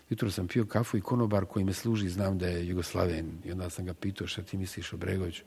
Jutro 0.10 0.32
sam 0.32 0.48
pio 0.48 0.66
kafu 0.66 0.98
i 0.98 1.02
konobar 1.02 1.46
koji 1.46 1.66
me 1.66 1.74
služi, 1.74 2.10
znam 2.10 2.38
da 2.38 2.48
je 2.48 2.68
Jugoslaven. 2.68 3.32
I 3.46 3.52
onda 3.52 3.70
sam 3.70 3.86
ga 3.86 3.94
pitao 3.94 4.28
šta 4.28 4.42
ti 4.42 4.58
misliš 4.58 4.94
o 4.94 4.98
Bregoviću. 4.98 5.44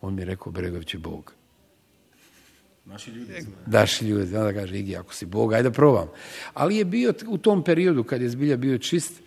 On 0.00 0.14
mi 0.14 0.22
je 0.22 0.26
rekao, 0.26 0.52
Bregović 0.52 0.94
je 0.94 1.00
Bog. 1.00 1.34
Naši 2.86 3.10
ljudi. 3.10 3.32
Naši 3.66 4.04
ljudi. 4.04 4.36
Onda 4.36 4.52
kaže, 4.52 4.78
Igi, 4.78 4.96
ako 4.96 5.14
si 5.14 5.26
Bog, 5.26 5.52
ajde 5.52 5.70
probam. 5.70 6.08
Ali 6.54 6.76
je 6.76 6.84
bio 6.84 7.14
u 7.28 7.38
tom 7.38 7.64
periodu 7.64 8.04
kad 8.04 8.22
je 8.22 8.28
zbilja 8.28 8.56
bio 8.56 8.78
čist 8.78 9.22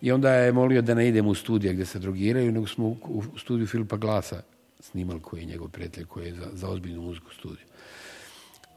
i 0.00 0.12
onda 0.12 0.32
je 0.32 0.52
molio 0.52 0.82
da 0.82 0.94
ne 0.94 1.08
idemo 1.08 1.30
u 1.30 1.34
studije 1.34 1.72
gdje 1.72 1.86
se 1.86 1.98
drogiraju, 1.98 2.52
nego 2.52 2.66
smo 2.66 2.86
u 2.88 3.22
studiju 3.38 3.66
Filipa 3.66 3.96
Glasa 3.96 4.42
snimali 4.80 5.20
koji 5.20 5.40
je 5.40 5.46
njegov 5.46 5.68
prijatelj, 5.68 6.04
koji 6.04 6.26
je 6.26 6.34
za, 6.34 6.50
za 6.52 6.68
ozbiljnu 6.68 7.02
muziku 7.02 7.34
studiju. 7.34 7.66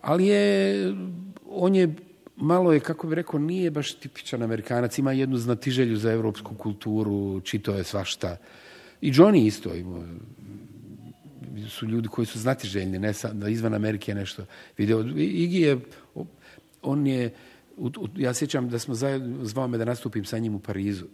Ali 0.02 0.28
je, 0.28 0.94
on 1.50 1.76
je 1.76 1.96
malo 2.36 2.74
je, 2.74 2.80
kako 2.80 3.08
bi 3.08 3.16
rekao, 3.16 3.40
nije 3.40 3.72
baš 3.72 3.94
tipičan 3.94 4.44
Amerikanac, 4.44 4.98
ima 4.98 5.12
jednu 5.12 5.38
znatiželju 5.38 5.98
za 5.98 6.12
europsku 6.12 6.56
kulturu, 6.56 7.42
čito 7.42 7.76
je 7.76 7.84
svašta. 7.84 8.38
I 9.02 9.12
Johnny 9.12 9.46
isto 9.46 9.76
imao 9.76 10.04
su 11.70 11.86
ljudi 11.86 12.08
koji 12.08 12.26
su 12.26 12.40
znatiželjni, 12.40 13.00
ne 13.00 13.14
sad, 13.14 13.36
da 13.36 13.50
izvan 13.50 13.74
Amerike 13.74 14.16
nešto 14.16 14.46
video. 14.78 15.02
Igi 15.18 15.62
je, 15.62 15.80
on 16.82 17.08
je, 17.08 17.34
ja 18.16 18.34
sjećam 18.34 18.70
da 18.70 18.80
smo 18.80 18.96
zajedno, 18.96 19.46
zvao 19.46 19.68
me 19.68 19.78
da 19.78 19.86
nastupim 19.86 20.26
sa 20.26 20.38
njim 20.38 20.56
u 20.56 20.60
Parizu. 20.60 21.06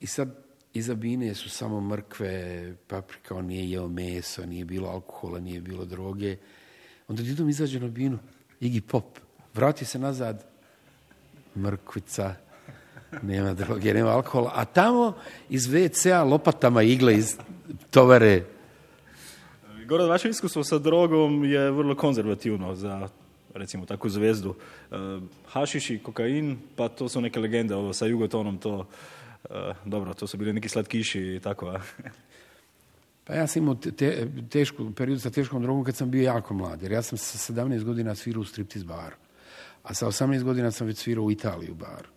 I 0.00 0.06
sad 0.06 0.34
iza 0.72 0.94
bine 0.94 1.34
su 1.34 1.50
samo 1.50 1.80
mrkve, 1.80 2.74
paprika, 2.86 3.34
on 3.34 3.46
nije 3.46 3.70
jeo 3.70 3.88
meso, 3.88 4.46
nije 4.46 4.64
bilo 4.64 4.88
alkohola, 4.88 5.40
nije 5.40 5.60
bilo 5.60 5.84
droge. 5.84 6.36
Onda 7.08 7.22
jednom 7.22 7.48
izađe 7.48 7.80
na 7.80 7.88
binu, 7.88 8.18
Igi 8.60 8.80
Pop, 8.80 9.18
vrati 9.54 9.84
se 9.84 9.98
nazad, 9.98 10.44
mrkvica, 11.56 12.34
nema 13.22 13.54
droge, 13.54 13.94
nema 13.94 14.10
alkohola, 14.10 14.52
a 14.54 14.64
tamo 14.64 15.16
iz 15.48 15.66
WC-a 15.68 16.22
lopatama 16.22 16.82
igle 16.82 17.16
iz 17.16 17.36
tovare. 17.90 18.44
Goran, 19.86 20.08
vaše 20.08 20.28
iskustvo 20.28 20.64
sa 20.64 20.78
drogom 20.78 21.44
je 21.44 21.70
vrlo 21.70 21.94
konzervativno 21.94 22.74
za 22.74 23.08
recimo 23.54 23.86
takvu 23.86 24.10
zvezdu. 24.10 24.54
E, 24.54 24.94
hašiš 25.46 25.90
i 25.90 25.98
kokain, 25.98 26.58
pa 26.76 26.88
to 26.88 27.08
su 27.08 27.20
neke 27.20 27.40
legende, 27.40 27.74
ovo 27.74 27.92
sa 27.92 28.06
jugotonom 28.06 28.58
to, 28.58 28.86
e, 29.50 29.74
dobro, 29.84 30.14
to 30.14 30.26
su 30.26 30.36
bili 30.36 30.52
neki 30.52 30.68
slatkiši 30.68 31.20
i 31.20 31.40
tako. 31.40 31.74
Pa 33.24 33.34
ja 33.36 33.46
sam 33.46 33.62
imao 33.62 33.74
te, 33.74 34.26
tešku, 34.50 34.92
period 34.92 35.20
sa 35.20 35.30
teškom 35.30 35.62
drogom 35.62 35.84
kad 35.84 35.96
sam 35.96 36.10
bio 36.10 36.22
jako 36.22 36.54
mlad, 36.54 36.82
jer 36.82 36.92
ja 36.92 37.02
sam 37.02 37.18
sa 37.18 37.52
17 37.52 37.84
godina 37.84 38.14
svirao 38.14 38.40
u 38.40 38.44
striptiz 38.44 38.82
baru. 38.82 39.16
A 39.82 39.94
sa 39.94 40.06
18 40.06 40.42
godina 40.42 40.70
sam 40.70 40.86
već 40.86 40.98
svirao 40.98 41.24
u 41.24 41.30
Italiju 41.30 41.74
baru. 41.74 42.08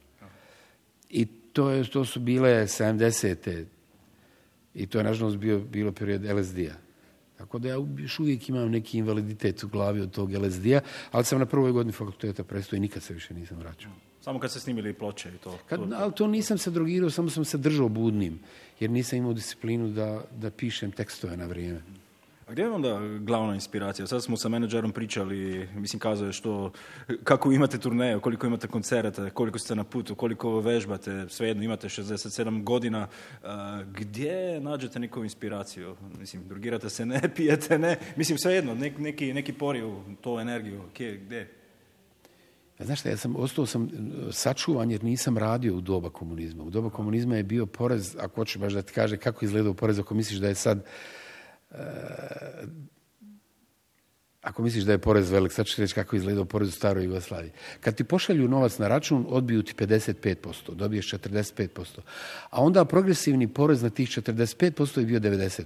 I 1.10 1.26
to, 1.26 1.70
je, 1.70 1.90
to 1.90 2.06
su 2.06 2.20
bile 2.20 2.50
70. 2.50 3.66
I 4.76 4.86
to 4.86 4.98
je 4.98 5.04
nažalost 5.04 5.38
bio, 5.38 5.60
bilo 5.60 5.92
period 5.92 6.24
LSD-a. 6.24 6.76
Tako 7.38 7.60
da 7.60 7.68
ja 7.68 7.76
još 7.98 8.20
uvijek 8.20 8.50
imam 8.50 8.72
neki 8.72 8.98
invaliditet 8.98 9.64
u 9.64 9.68
glavi 9.68 10.02
od 10.02 10.12
tog 10.12 10.32
LSD-a, 10.32 10.80
ali 11.12 11.26
sam 11.26 11.40
na 11.40 11.46
prvoj 11.46 11.72
godini 11.72 11.94
fakulteta 11.94 12.44
prestao 12.44 12.78
i 12.78 12.80
nikad 12.80 13.04
se 13.04 13.14
više 13.14 13.34
nisam 13.34 13.58
vraćao. 13.58 13.92
Samo 14.22 14.40
kad 14.40 14.52
ste 14.52 14.60
snimili 14.60 14.94
ploče 14.94 15.30
i 15.30 15.38
to. 15.38 15.58
Kad, 15.70 15.94
ali 15.94 16.14
to 16.14 16.28
nisam 16.28 16.58
se 16.58 16.72
drogirao, 16.72 17.10
samo 17.10 17.30
sam 17.30 17.46
se 17.46 17.58
držao 17.58 17.90
budnim, 17.90 18.40
jer 18.80 18.90
nisam 18.90 19.20
imao 19.20 19.34
disciplinu 19.34 19.90
da, 19.90 20.24
da 20.32 20.52
pišem 20.52 20.92
tekstove 20.92 21.38
na 21.38 21.46
vrijeme. 21.46 21.82
A 22.48 22.52
gdje 22.52 22.62
je 22.62 22.72
onda 22.72 23.00
glavna 23.20 23.54
inspiracija? 23.54 24.08
Sad 24.08 24.24
smo 24.24 24.38
sa 24.38 24.50
menadžerom 24.50 24.92
pričali, 24.92 25.70
mislim 25.76 26.00
kazao 26.00 26.28
je 26.28 26.34
što, 26.34 26.72
kako 27.24 27.52
imate 27.52 27.78
turneje, 27.78 28.20
koliko 28.20 28.48
imate 28.48 28.68
koncerata, 28.68 29.30
koliko 29.30 29.60
ste 29.60 29.76
na 29.76 29.84
putu, 29.84 30.16
koliko 30.16 30.60
vežbate, 30.60 31.26
svejedno 31.30 31.64
imate 31.64 31.88
67 31.88 32.64
godina. 32.64 33.08
gdje 33.94 34.60
nađete 34.60 35.00
neku 35.00 35.24
inspiraciju? 35.24 35.96
Mislim, 36.20 36.48
drugirate 36.48 36.90
se, 36.90 37.06
ne 37.06 37.22
pijete, 37.36 37.80
ne. 37.80 37.98
Mislim, 38.16 38.38
svejedno, 38.38 38.76
neki, 38.98 39.34
neki 39.34 39.54
pori 39.54 39.84
u 39.84 40.02
to 40.22 40.40
energiju. 40.40 40.82
Gdje? 40.94 41.18
gdje? 41.18 41.64
Znaš 42.80 43.00
šta, 43.00 43.10
ja 43.10 43.18
sam 43.18 43.36
ostao 43.36 43.66
sam 43.66 43.90
sačuvan 44.32 44.92
jer 44.92 45.04
nisam 45.04 45.38
radio 45.38 45.76
u 45.76 45.82
doba 45.82 46.10
komunizma. 46.10 46.64
U 46.64 46.70
doba 46.70 46.90
komunizma 46.90 47.36
je 47.36 47.44
bio 47.44 47.66
porez, 47.66 48.16
ako 48.20 48.36
hoćeš 48.36 48.58
baš 48.58 48.74
da 48.74 48.82
ti 48.82 48.94
kaže 48.94 49.18
kako 49.18 49.46
izgleda 49.46 49.74
porez, 49.74 50.00
ako 50.00 50.14
misliš 50.14 50.40
da 50.40 50.48
je 50.48 50.56
sad 50.56 50.86
ako 54.44 54.62
misliš 54.62 54.84
da 54.84 54.92
je 54.92 54.98
porez 54.98 55.30
velik, 55.32 55.52
sad 55.52 55.66
ću 55.66 55.82
reći 55.82 55.94
kako 55.94 56.16
izgleda 56.16 56.46
porez 56.46 56.70
u 56.70 56.72
staroj 56.72 57.04
Jugoslaviji. 57.04 57.52
Kad 57.80 57.96
ti 57.96 58.04
pošalju 58.04 58.48
novac 58.48 58.78
na 58.78 58.88
račun, 58.88 59.26
odbiju 59.30 59.64
ti 59.64 59.74
55%, 59.74 60.76
dobiješ 60.76 61.12
45%. 61.12 62.00
A 62.50 62.64
onda 62.64 62.86
progresivni 62.86 63.48
porez 63.48 63.82
na 63.82 63.90
tih 63.90 64.10
45% 64.10 65.00
je 65.00 65.06
bio 65.06 65.20
90%. 65.20 65.64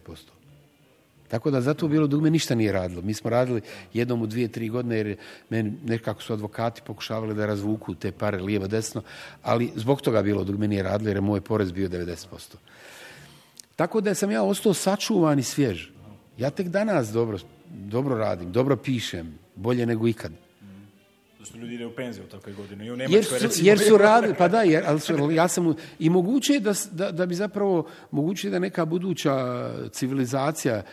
Tako 1.28 1.52
da 1.52 1.62
zato 1.62 1.88
bilo 1.88 2.08
dugme 2.08 2.30
ništa 2.30 2.56
nije 2.56 2.72
radilo. 2.72 3.02
Mi 3.02 3.14
smo 3.14 3.30
radili 3.30 3.62
jednom 3.94 4.22
u 4.22 4.28
dvije, 4.28 4.48
tri 4.48 4.70
godine 4.70 4.98
jer 4.98 5.18
meni 5.50 5.74
nekako 5.86 6.22
su 6.22 6.34
advokati 6.34 6.82
pokušavali 6.86 7.36
da 7.36 7.46
razvuku 7.46 7.96
te 7.96 8.12
pare 8.12 8.38
lijevo 8.38 8.68
desno, 8.68 9.02
ali 9.44 9.72
zbog 9.76 10.02
toga 10.02 10.22
bilo 10.22 10.44
dugme 10.44 10.68
nije 10.68 10.84
radilo 10.84 11.10
jer 11.10 11.18
je 11.18 11.22
moj 11.22 11.42
porez 11.42 11.72
bio 11.72 11.90
90%. 11.90 12.56
Tako 13.76 14.02
da 14.02 14.16
sam 14.16 14.32
ja 14.32 14.44
ostao 14.44 14.74
sačuvan 14.74 15.40
i 15.40 15.44
svjež. 15.44 15.97
Ja 16.38 16.50
tek 16.50 16.68
danas 16.68 17.10
dobro, 17.10 17.38
dobro 17.70 18.18
radim, 18.18 18.52
dobro 18.52 18.78
pišem, 18.78 19.40
bolje 19.56 19.86
nego 19.86 20.08
ikad. 20.08 20.32
Zašto 21.40 21.58
ljudi 21.58 21.76
ide 21.76 21.86
u 21.86 21.96
penziju 21.96 22.26
u 22.26 22.28
takve 22.28 22.54
godine? 22.54 22.86
I 22.86 22.92
u 22.92 22.96
jer, 22.96 23.26
su, 23.26 23.36
jer 23.62 23.80
su 23.80 23.98
radili, 23.98 24.34
pa 24.38 24.48
da, 24.48 24.62
jer, 24.62 24.84
ali 24.88 25.00
su, 25.00 25.32
ja 25.32 25.48
sam, 25.48 25.76
i 26.00 26.10
moguće 26.10 26.54
je 26.54 26.60
da, 26.60 26.74
da, 26.92 27.12
da 27.12 27.26
bi 27.26 27.36
zapravo, 27.36 27.88
moguće 28.12 28.48
je 28.48 28.52
da 28.52 28.60
neka 28.60 28.86
buduća 28.86 29.36
civilizacija 29.92 30.84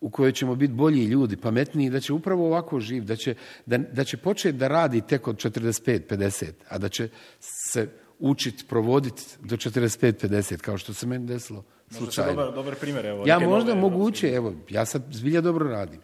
u 0.00 0.10
kojoj 0.10 0.32
ćemo 0.32 0.54
biti 0.54 0.72
bolji 0.72 1.04
ljudi, 1.04 1.36
pametniji, 1.36 1.90
da 1.90 2.00
će 2.00 2.12
upravo 2.12 2.46
ovako 2.46 2.80
živ, 2.80 3.04
da 3.04 3.16
će, 3.16 3.34
da, 3.66 3.78
da 3.78 4.04
će 4.04 4.16
početi 4.16 4.58
da 4.58 4.68
radi 4.68 5.00
tek 5.00 5.28
od 5.28 5.36
45-50, 5.36 6.50
a 6.68 6.78
da 6.78 6.88
će 6.88 7.08
se 7.40 7.88
učiti, 8.18 8.64
provoditi 8.68 9.22
do 9.40 9.56
45-50, 9.56 10.56
kao 10.56 10.78
što 10.78 10.94
se 10.94 11.06
meni 11.06 11.26
desilo 11.26 11.64
slučajno. 11.92 12.32
Dobar, 12.32 12.54
dobar 12.54 12.74
primjer. 12.74 13.06
Evo, 13.06 13.24
ja 13.26 13.38
možda 13.38 13.74
moguće, 13.74 14.28
evo, 14.28 14.54
ja 14.70 14.84
sad 14.84 15.02
zbilja 15.10 15.40
dobro 15.40 15.68
radim. 15.68 16.00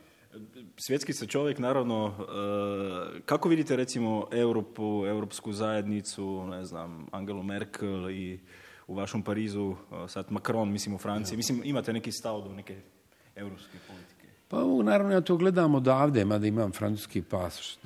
Svjetski 0.76 1.12
se 1.12 1.26
čovjek, 1.26 1.58
naravno, 1.58 2.06
uh, 2.06 3.20
kako 3.24 3.48
vidite 3.48 3.76
recimo 3.76 4.26
Europu, 4.32 5.04
Europsku 5.06 5.52
zajednicu, 5.52 6.46
ne 6.46 6.64
znam, 6.64 7.06
Angelu 7.12 7.42
Merkel 7.42 8.10
i 8.10 8.40
u 8.86 8.94
vašem 8.94 9.22
Parizu, 9.22 9.64
uh, 9.64 9.76
sad 10.08 10.26
Macron, 10.30 10.72
mislim 10.72 10.94
u 10.94 10.98
Franciji, 10.98 11.36
mislim 11.36 11.60
imate 11.64 11.92
neki 11.92 12.12
stav 12.12 12.42
do 12.42 12.52
neke 12.52 12.76
europske 13.36 13.78
politike? 13.86 14.26
Pa 14.48 14.64
naravno 14.82 15.12
ja 15.12 15.20
to 15.20 15.36
gledam 15.36 15.74
odavde, 15.74 16.24
mada 16.24 16.46
imam 16.46 16.72
francuski 16.72 17.22
pasoš. 17.22 17.76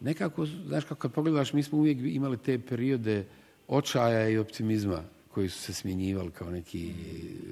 Nekako, 0.00 0.46
znaš 0.46 0.84
kako 0.84 1.00
kad 1.00 1.12
pogledaš, 1.12 1.52
mi 1.52 1.62
smo 1.62 1.78
uvijek 1.78 1.98
imali 2.02 2.36
te 2.38 2.58
periode 2.58 3.24
očaja 3.68 4.28
i 4.28 4.38
optimizma 4.38 5.02
koji 5.38 5.48
su 5.48 5.58
se 5.58 5.72
smjenjivali 5.72 6.30
kao 6.30 6.50
neki 6.50 6.92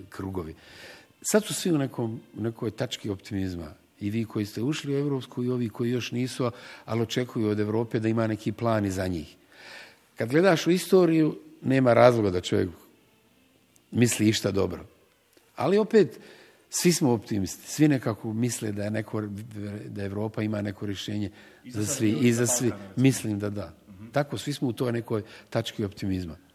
krugovi. 0.08 0.54
Sad 1.22 1.44
su 1.44 1.54
svi 1.54 1.72
u 1.72 1.78
nekom, 1.78 2.20
nekoj 2.34 2.70
tački 2.70 3.10
optimizma. 3.10 3.74
I 4.00 4.10
vi 4.10 4.24
koji 4.24 4.46
ste 4.46 4.62
ušli 4.62 4.94
u 4.94 4.98
Europsku 4.98 5.44
i 5.44 5.50
ovi 5.50 5.68
koji 5.68 5.90
još 5.90 6.10
nisu, 6.12 6.50
ali 6.84 7.02
očekuju 7.02 7.48
od 7.48 7.60
Europe 7.60 8.00
da 8.00 8.08
ima 8.08 8.26
neki 8.26 8.52
plan 8.52 8.86
i 8.86 8.90
za 8.90 9.06
njih. 9.06 9.36
Kad 10.16 10.30
gledaš 10.30 10.66
u 10.66 10.70
istoriju, 10.70 11.38
nema 11.62 11.94
razloga 11.94 12.30
da 12.30 12.40
čovjek 12.40 12.70
misli 13.90 14.28
išta 14.28 14.50
dobro. 14.50 14.86
Ali 15.56 15.78
opet, 15.78 16.18
svi 16.70 16.92
smo 16.92 17.12
optimisti. 17.12 17.70
Svi 17.70 17.88
nekako 17.88 18.32
misle 18.32 18.72
da, 18.72 18.84
je 18.84 18.90
neko, 18.90 19.22
da 19.86 20.04
Europa 20.04 20.42
ima 20.42 20.62
neko 20.62 20.86
rješenje 20.86 21.30
za 21.64 21.86
svi. 21.86 22.10
I 22.10 22.32
za 22.32 22.46
svi. 22.46 22.72
Mislim 22.96 23.38
da 23.38 23.50
da. 23.50 23.72
Tako, 24.12 24.38
svi 24.38 24.52
smo 24.52 24.68
u 24.68 24.72
toj 24.72 24.92
nekoj 24.92 25.22
tački 25.50 25.84
optimizma. 25.84 26.45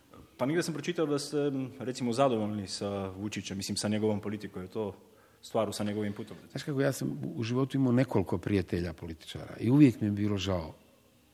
Pa 0.41 0.45
nigdje 0.45 0.63
sam 0.63 0.73
pročitao 0.73 1.05
da 1.05 1.19
ste, 1.19 1.37
recimo, 1.79 2.13
zadovoljni 2.13 2.67
sa 2.67 3.07
Vučićem, 3.09 3.57
mislim, 3.57 3.77
sa 3.77 3.87
njegovom 3.87 4.21
politikom. 4.21 4.61
Je 4.61 4.67
to 4.67 4.95
stvaru 5.41 5.71
sa 5.71 5.83
njegovim 5.83 6.13
putom? 6.13 6.37
Znaš 6.51 6.63
kako, 6.63 6.81
ja 6.81 6.91
sam 6.91 7.21
u 7.35 7.43
životu 7.43 7.77
imao 7.77 7.91
nekoliko 7.91 8.37
prijatelja 8.37 8.93
političara 8.93 9.55
i 9.59 9.69
uvijek 9.69 10.01
mi 10.01 10.07
je 10.07 10.11
bilo 10.11 10.37
žao 10.37 10.73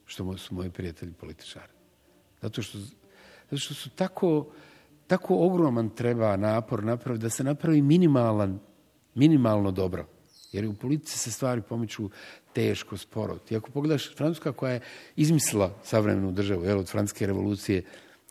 što 0.05 0.37
su 0.37 0.55
moji 0.55 0.69
prijatelji 0.69 1.13
političari. 1.13 1.71
Zato 2.41 2.61
što, 2.61 2.77
zato 3.49 3.57
što 3.57 3.73
su 3.73 3.89
tako, 3.89 4.47
tako 5.07 5.35
ogroman 5.35 5.89
treba 5.89 6.37
napor 6.37 6.83
napraviti 6.83 7.23
da 7.23 7.29
se 7.29 7.43
napravi 7.43 7.81
minimalan, 7.81 8.59
minimalno 9.15 9.71
dobro. 9.71 10.07
Jer 10.51 10.65
u 10.65 10.73
politici 10.73 11.17
se 11.17 11.31
stvari 11.31 11.61
pomiču 11.61 12.09
teško, 12.53 12.97
sporo. 12.97 13.37
Ti 13.37 13.55
ako 13.55 13.71
pogledaš 13.71 14.15
Francuska 14.15 14.51
koja 14.51 14.73
je 14.73 14.81
izmislila 15.15 15.73
savremenu 15.83 16.31
državu, 16.31 16.63
jel, 16.63 16.79
od 16.79 16.89
francuske 16.89 17.27
revolucije, 17.27 17.83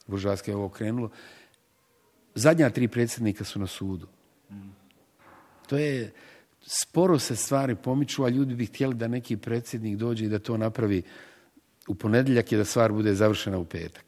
buržarske 0.06 0.50
je 0.50 0.56
ovo 0.56 0.68
krenulo. 0.68 1.10
Zadnja 2.34 2.70
tri 2.70 2.88
predsjednika 2.88 3.44
su 3.44 3.58
na 3.58 3.66
sudu. 3.66 4.06
To 5.66 5.76
je, 5.78 6.12
sporo 6.62 7.18
se 7.18 7.36
stvari 7.36 7.74
pomiču, 7.74 8.24
a 8.24 8.28
ljudi 8.28 8.54
bi 8.54 8.66
htjeli 8.66 8.94
da 8.94 9.08
neki 9.08 9.36
predsjednik 9.36 9.96
dođe 9.96 10.24
i 10.24 10.28
da 10.28 10.38
to 10.38 10.56
napravi 10.56 11.02
u 11.88 11.94
ponedjeljak 11.94 12.52
i 12.52 12.56
da 12.56 12.64
stvar 12.64 12.92
bude 12.92 13.14
završena 13.14 13.58
u 13.58 13.64
petak. 13.64 14.04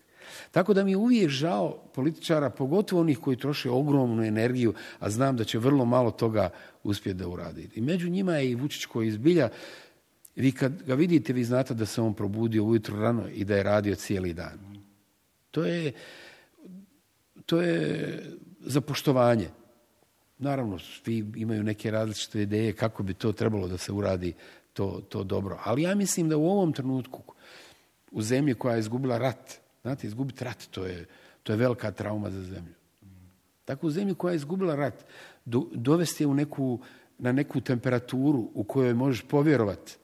Tako 0.50 0.74
da 0.74 0.84
mi 0.84 0.90
je 0.90 0.96
uvijek 0.96 1.28
žao 1.28 1.90
političara, 1.94 2.50
pogotovo 2.50 3.00
onih 3.00 3.18
koji 3.18 3.36
troše 3.36 3.70
ogromnu 3.70 4.24
energiju, 4.24 4.74
a 4.98 5.10
znam 5.10 5.36
da 5.36 5.44
će 5.44 5.58
vrlo 5.58 5.84
malo 5.84 6.10
toga 6.10 6.50
uspjeti 6.84 7.18
da 7.18 7.28
uradi. 7.28 7.70
I 7.74 7.80
među 7.80 8.08
njima 8.08 8.36
je 8.36 8.50
i 8.50 8.54
Vučić 8.54 8.84
koji 8.84 9.08
izbilja, 9.08 9.48
vi 10.36 10.52
kad 10.52 10.82
ga 10.82 10.94
vidite, 10.94 11.32
vi 11.32 11.44
znate 11.44 11.74
da 11.74 11.86
se 11.86 12.00
on 12.00 12.14
probudio 12.14 12.64
ujutro 12.64 13.00
rano 13.00 13.28
i 13.28 13.44
da 13.44 13.56
je 13.56 13.62
radio 13.62 13.94
cijeli 13.94 14.32
dan. 14.32 14.77
To 15.50 15.64
je, 15.64 15.92
to 17.46 17.60
je 17.60 18.22
za 18.60 18.80
poštovanje. 18.80 19.48
Naravno, 20.38 20.78
svi 20.78 21.24
imaju 21.36 21.62
neke 21.62 21.90
različite 21.90 22.42
ideje 22.42 22.72
kako 22.72 23.02
bi 23.02 23.14
to 23.14 23.32
trebalo 23.32 23.68
da 23.68 23.78
se 23.78 23.92
uradi 23.92 24.34
to, 24.72 25.02
to 25.08 25.24
dobro. 25.24 25.58
Ali 25.64 25.82
ja 25.82 25.94
mislim 25.94 26.28
da 26.28 26.36
u 26.36 26.46
ovom 26.46 26.72
trenutku 26.72 27.22
u 28.10 28.22
zemlji 28.22 28.54
koja 28.54 28.74
je 28.74 28.80
izgubila 28.80 29.18
rat, 29.18 29.54
znate, 29.82 30.06
izgubiti 30.06 30.44
rat, 30.44 30.66
to 30.70 30.84
je, 30.86 31.06
to 31.42 31.52
je 31.52 31.56
velika 31.56 31.90
trauma 31.90 32.30
za 32.30 32.42
zemlju. 32.42 32.74
Tako 33.64 33.86
u 33.86 33.90
zemlji 33.90 34.14
koja 34.14 34.32
je 34.32 34.36
izgubila 34.36 34.74
rat, 34.74 35.04
dovesti 35.72 36.22
je 36.22 36.26
u 36.26 36.34
neku, 36.34 36.80
na 37.18 37.32
neku 37.32 37.60
temperaturu 37.60 38.50
u 38.54 38.64
kojoj 38.64 38.94
možeš 38.94 39.22
povjerovati 39.28 39.96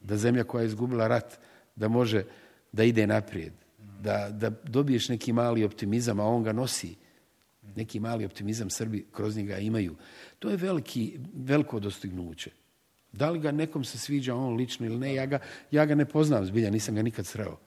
da 0.00 0.16
zemlja 0.16 0.44
koja 0.44 0.62
je 0.62 0.66
izgubila 0.66 1.08
rat, 1.08 1.38
da 1.76 1.88
može 1.88 2.24
da 2.72 2.84
ide 2.84 3.06
naprijed, 3.06 3.52
da, 4.02 4.30
da 4.30 4.50
dobiješ 4.50 5.08
neki 5.08 5.32
mali 5.32 5.64
optimizam, 5.64 6.20
a 6.20 6.24
on 6.24 6.42
ga 6.42 6.52
nosi. 6.52 6.94
Neki 7.76 8.00
mali 8.00 8.24
optimizam 8.24 8.70
Srbi 8.70 9.06
kroz 9.12 9.36
njega 9.36 9.58
imaju. 9.58 9.96
To 10.38 10.50
je 10.50 10.56
veliki, 10.56 11.18
veliko 11.34 11.80
dostignuće. 11.80 12.50
Da 13.12 13.30
li 13.30 13.40
ga 13.40 13.52
nekom 13.52 13.84
se 13.84 13.98
sviđa 13.98 14.34
on 14.34 14.56
lično 14.56 14.86
ili 14.86 14.98
ne, 14.98 15.14
ja 15.14 15.26
ga, 15.26 15.38
ja 15.70 15.86
ga 15.86 15.94
ne 15.94 16.04
poznam 16.04 16.46
zbilja, 16.46 16.70
nisam 16.70 16.94
ga 16.94 17.02
nikad 17.02 17.26
sreo. 17.26 17.58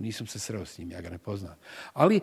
Nisam 0.00 0.26
se 0.26 0.38
sreo 0.38 0.64
s 0.64 0.78
njim, 0.78 0.90
ja 0.90 1.00
ga 1.00 1.10
ne 1.10 1.18
poznam. 1.18 1.54
Ali 1.92 2.20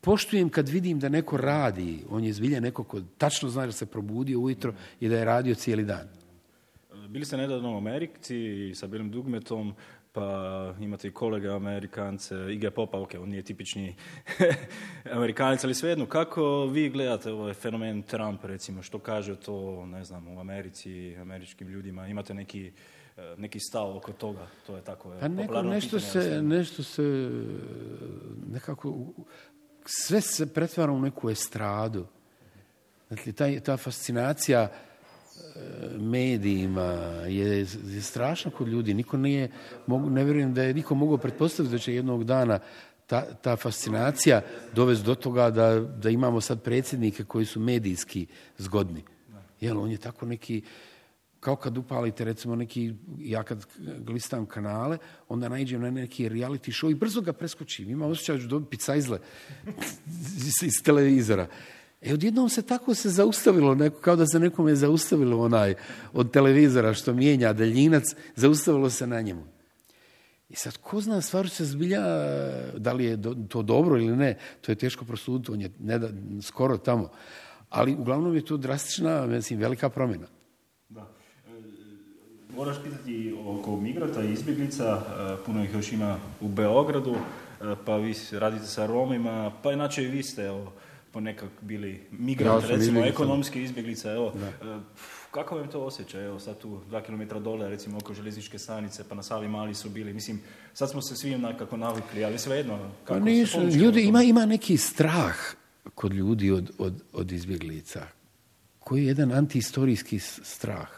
poštujem 0.00 0.48
kad 0.48 0.68
vidim 0.68 1.00
da 1.00 1.08
neko 1.08 1.36
radi, 1.36 2.04
on 2.10 2.24
je 2.24 2.32
zbilja 2.32 2.60
neko 2.60 2.84
ko 2.84 3.00
tačno 3.18 3.48
zna 3.48 3.66
da 3.66 3.72
se 3.72 3.86
probudio 3.86 4.40
ujutro 4.40 4.74
i 5.00 5.08
da 5.08 5.18
je 5.18 5.24
radio 5.24 5.54
cijeli 5.54 5.84
dan. 5.84 6.08
Bili 7.08 7.24
ste 7.24 7.36
nedavno 7.36 7.74
u 7.74 7.76
Americi 7.76 8.72
sa 8.74 8.86
Bilim 8.86 9.10
Dugmetom, 9.10 9.74
pa 10.16 10.74
imate 10.80 11.08
i 11.08 11.10
kolega 11.10 11.56
Amerikance, 11.56 12.34
Ige 12.50 12.70
Popa, 12.70 13.00
ok, 13.00 13.10
on 13.20 13.28
nije 13.28 13.42
tipični 13.42 13.94
Amerikanac, 15.16 15.64
ali 15.64 15.74
svejedno, 15.74 16.06
kako 16.06 16.66
vi 16.66 16.90
gledate 16.90 17.32
ovaj 17.32 17.54
fenomen 17.54 18.02
Trump, 18.02 18.44
recimo, 18.44 18.82
što 18.82 18.98
kaže 18.98 19.36
to, 19.36 19.86
ne 19.86 20.04
znam, 20.04 20.28
u 20.28 20.40
Americi, 20.40 21.16
američkim 21.16 21.68
ljudima, 21.68 22.06
imate 22.06 22.34
neki, 22.34 22.72
eh, 23.16 23.34
neki 23.38 23.60
stav 23.60 23.96
oko 23.96 24.12
toga, 24.12 24.46
to 24.66 24.76
je 24.76 24.82
tako 24.82 25.12
pa 25.20 25.28
neko, 25.28 25.62
nešto, 25.62 26.00
se, 26.00 26.42
nešto 26.42 26.82
se 26.82 27.30
nekako 28.52 28.94
sve 29.84 30.20
se 30.20 30.54
pretvara 30.54 30.92
u 30.92 31.00
neku 31.00 31.30
estradu. 31.30 32.06
Dakle, 33.10 33.32
taj, 33.32 33.60
ta 33.60 33.76
fascinacija 33.76 34.72
medijima 35.98 36.82
je, 37.28 37.58
je 37.88 38.02
strašna 38.02 38.50
kod 38.50 38.68
ljudi. 38.68 38.94
Niko 38.94 39.16
nije, 39.16 39.50
ne 39.86 40.24
vjerujem 40.24 40.54
da 40.54 40.62
je 40.62 40.74
niko 40.74 40.94
mogao 40.94 41.18
pretpostaviti 41.18 41.72
da 41.72 41.78
će 41.78 41.94
jednog 41.94 42.24
dana 42.24 42.58
ta, 43.06 43.34
ta 43.34 43.56
fascinacija 43.56 44.42
dovesti 44.74 45.06
do 45.06 45.14
toga 45.14 45.50
da, 45.50 45.80
da 45.80 46.10
imamo 46.10 46.40
sad 46.40 46.62
predsjednike 46.62 47.24
koji 47.24 47.46
su 47.46 47.60
medijski 47.60 48.26
zgodni. 48.58 49.02
Jel, 49.60 49.80
on 49.80 49.90
je 49.90 49.98
tako 49.98 50.26
neki, 50.26 50.62
kao 51.40 51.56
kad 51.56 51.78
upalite 51.78 52.24
recimo 52.24 52.56
neki, 52.56 52.94
ja 53.18 53.42
kad 53.42 53.66
glistam 53.98 54.46
kanale, 54.46 54.98
onda 55.28 55.48
naiđem 55.48 55.80
na 55.80 55.90
neki 55.90 56.28
reality 56.28 56.82
show 56.82 56.90
i 56.90 56.94
brzo 56.94 57.20
ga 57.20 57.32
preskočim. 57.32 57.90
Ima 57.90 58.06
osjećaj 58.06 58.36
da 58.36 58.42
ću 58.42 58.48
dobiti 58.48 58.76
cajzle 58.76 59.18
iz 60.62 60.82
televizora. 60.84 61.46
E, 62.06 62.14
odjednom 62.14 62.48
se 62.48 62.62
tako 62.62 62.94
se 62.94 63.10
zaustavilo, 63.10 63.74
neko, 63.74 64.00
kao 64.00 64.16
da 64.16 64.26
se 64.26 64.40
nekome 64.40 64.74
zaustavilo 64.74 65.44
onaj 65.44 65.74
od 66.12 66.30
televizora 66.30 66.94
što 66.94 67.14
mijenja 67.14 67.52
daljinac, 67.52 68.04
zaustavilo 68.36 68.90
se 68.90 69.06
na 69.06 69.20
njemu. 69.20 69.42
I 70.48 70.56
sad, 70.56 70.76
ko 70.76 71.00
zna, 71.00 71.20
stvar 71.20 71.48
se 71.48 71.64
zbilja, 71.64 72.02
da 72.76 72.92
li 72.92 73.04
je 73.04 73.18
to 73.48 73.62
dobro 73.62 73.98
ili 73.98 74.16
ne, 74.16 74.38
to 74.60 74.72
je 74.72 74.76
teško 74.76 75.04
prosuditi, 75.04 75.52
on 75.52 75.60
je 75.60 75.70
ne 75.80 75.98
da, 75.98 76.08
skoro 76.42 76.76
tamo. 76.76 77.10
Ali 77.70 77.94
uglavnom 77.94 78.34
je 78.34 78.44
to 78.44 78.56
drastična, 78.56 79.26
mislim, 79.26 79.58
velika 79.58 79.88
promjena. 79.88 80.26
Da. 80.88 81.00
E, 81.00 81.50
moraš 82.56 82.76
pitati 82.84 83.34
oko 83.46 83.76
migrata 83.76 84.22
i 84.22 84.32
izbjeglica, 84.32 84.84
e, 84.84 85.44
puno 85.46 85.64
ih 85.64 85.74
još 85.74 85.92
ima 85.92 86.18
u 86.40 86.48
Beogradu, 86.48 87.14
e, 87.14 87.74
pa 87.84 87.96
vi 87.96 88.14
radite 88.32 88.66
sa 88.66 88.86
Romima, 88.86 89.52
pa 89.62 89.72
inače 89.72 90.04
i 90.04 90.08
vi 90.08 90.22
ste 90.22 90.42
evo, 90.42 90.72
ponekak 91.16 91.50
bili 91.60 92.00
migrant, 92.10 92.64
ja 92.64 92.76
recimo 92.76 93.04
ekonomski 93.04 93.62
izbjeglica, 93.62 94.12
evo, 94.12 94.32
da. 94.62 94.80
kako 95.30 95.56
vam 95.56 95.68
to 95.68 95.80
osjeća, 95.80 96.22
evo 96.22 96.40
sad 96.40 96.58
tu 96.58 96.80
dva 96.88 97.02
kilometra 97.02 97.40
dole, 97.40 97.68
recimo 97.68 97.98
oko 97.98 98.14
željezničke 98.14 98.58
stanice, 98.58 99.04
pa 99.08 99.14
na 99.14 99.22
Savi 99.22 99.48
Mali 99.48 99.74
su 99.74 99.88
bili, 99.90 100.12
mislim, 100.12 100.40
sad 100.74 100.90
smo 100.90 101.02
se 101.02 101.16
svi 101.16 101.38
nekako 101.38 101.76
navikli, 101.76 102.24
ali 102.24 102.38
svejedno, 102.38 102.90
kako 103.04 103.18
pa 103.18 103.24
nisu, 103.24 103.62
ljudi, 103.62 104.02
ima, 104.02 104.22
ima 104.22 104.46
neki 104.46 104.76
strah 104.76 105.36
kod 105.94 106.12
ljudi 106.12 106.50
od, 106.50 106.70
od, 106.78 107.02
od 107.12 107.32
izbjeglica, 107.32 108.06
koji 108.78 109.02
je 109.02 109.06
jedan 109.06 109.32
antihistorijski 109.32 110.18
strah. 110.18 110.88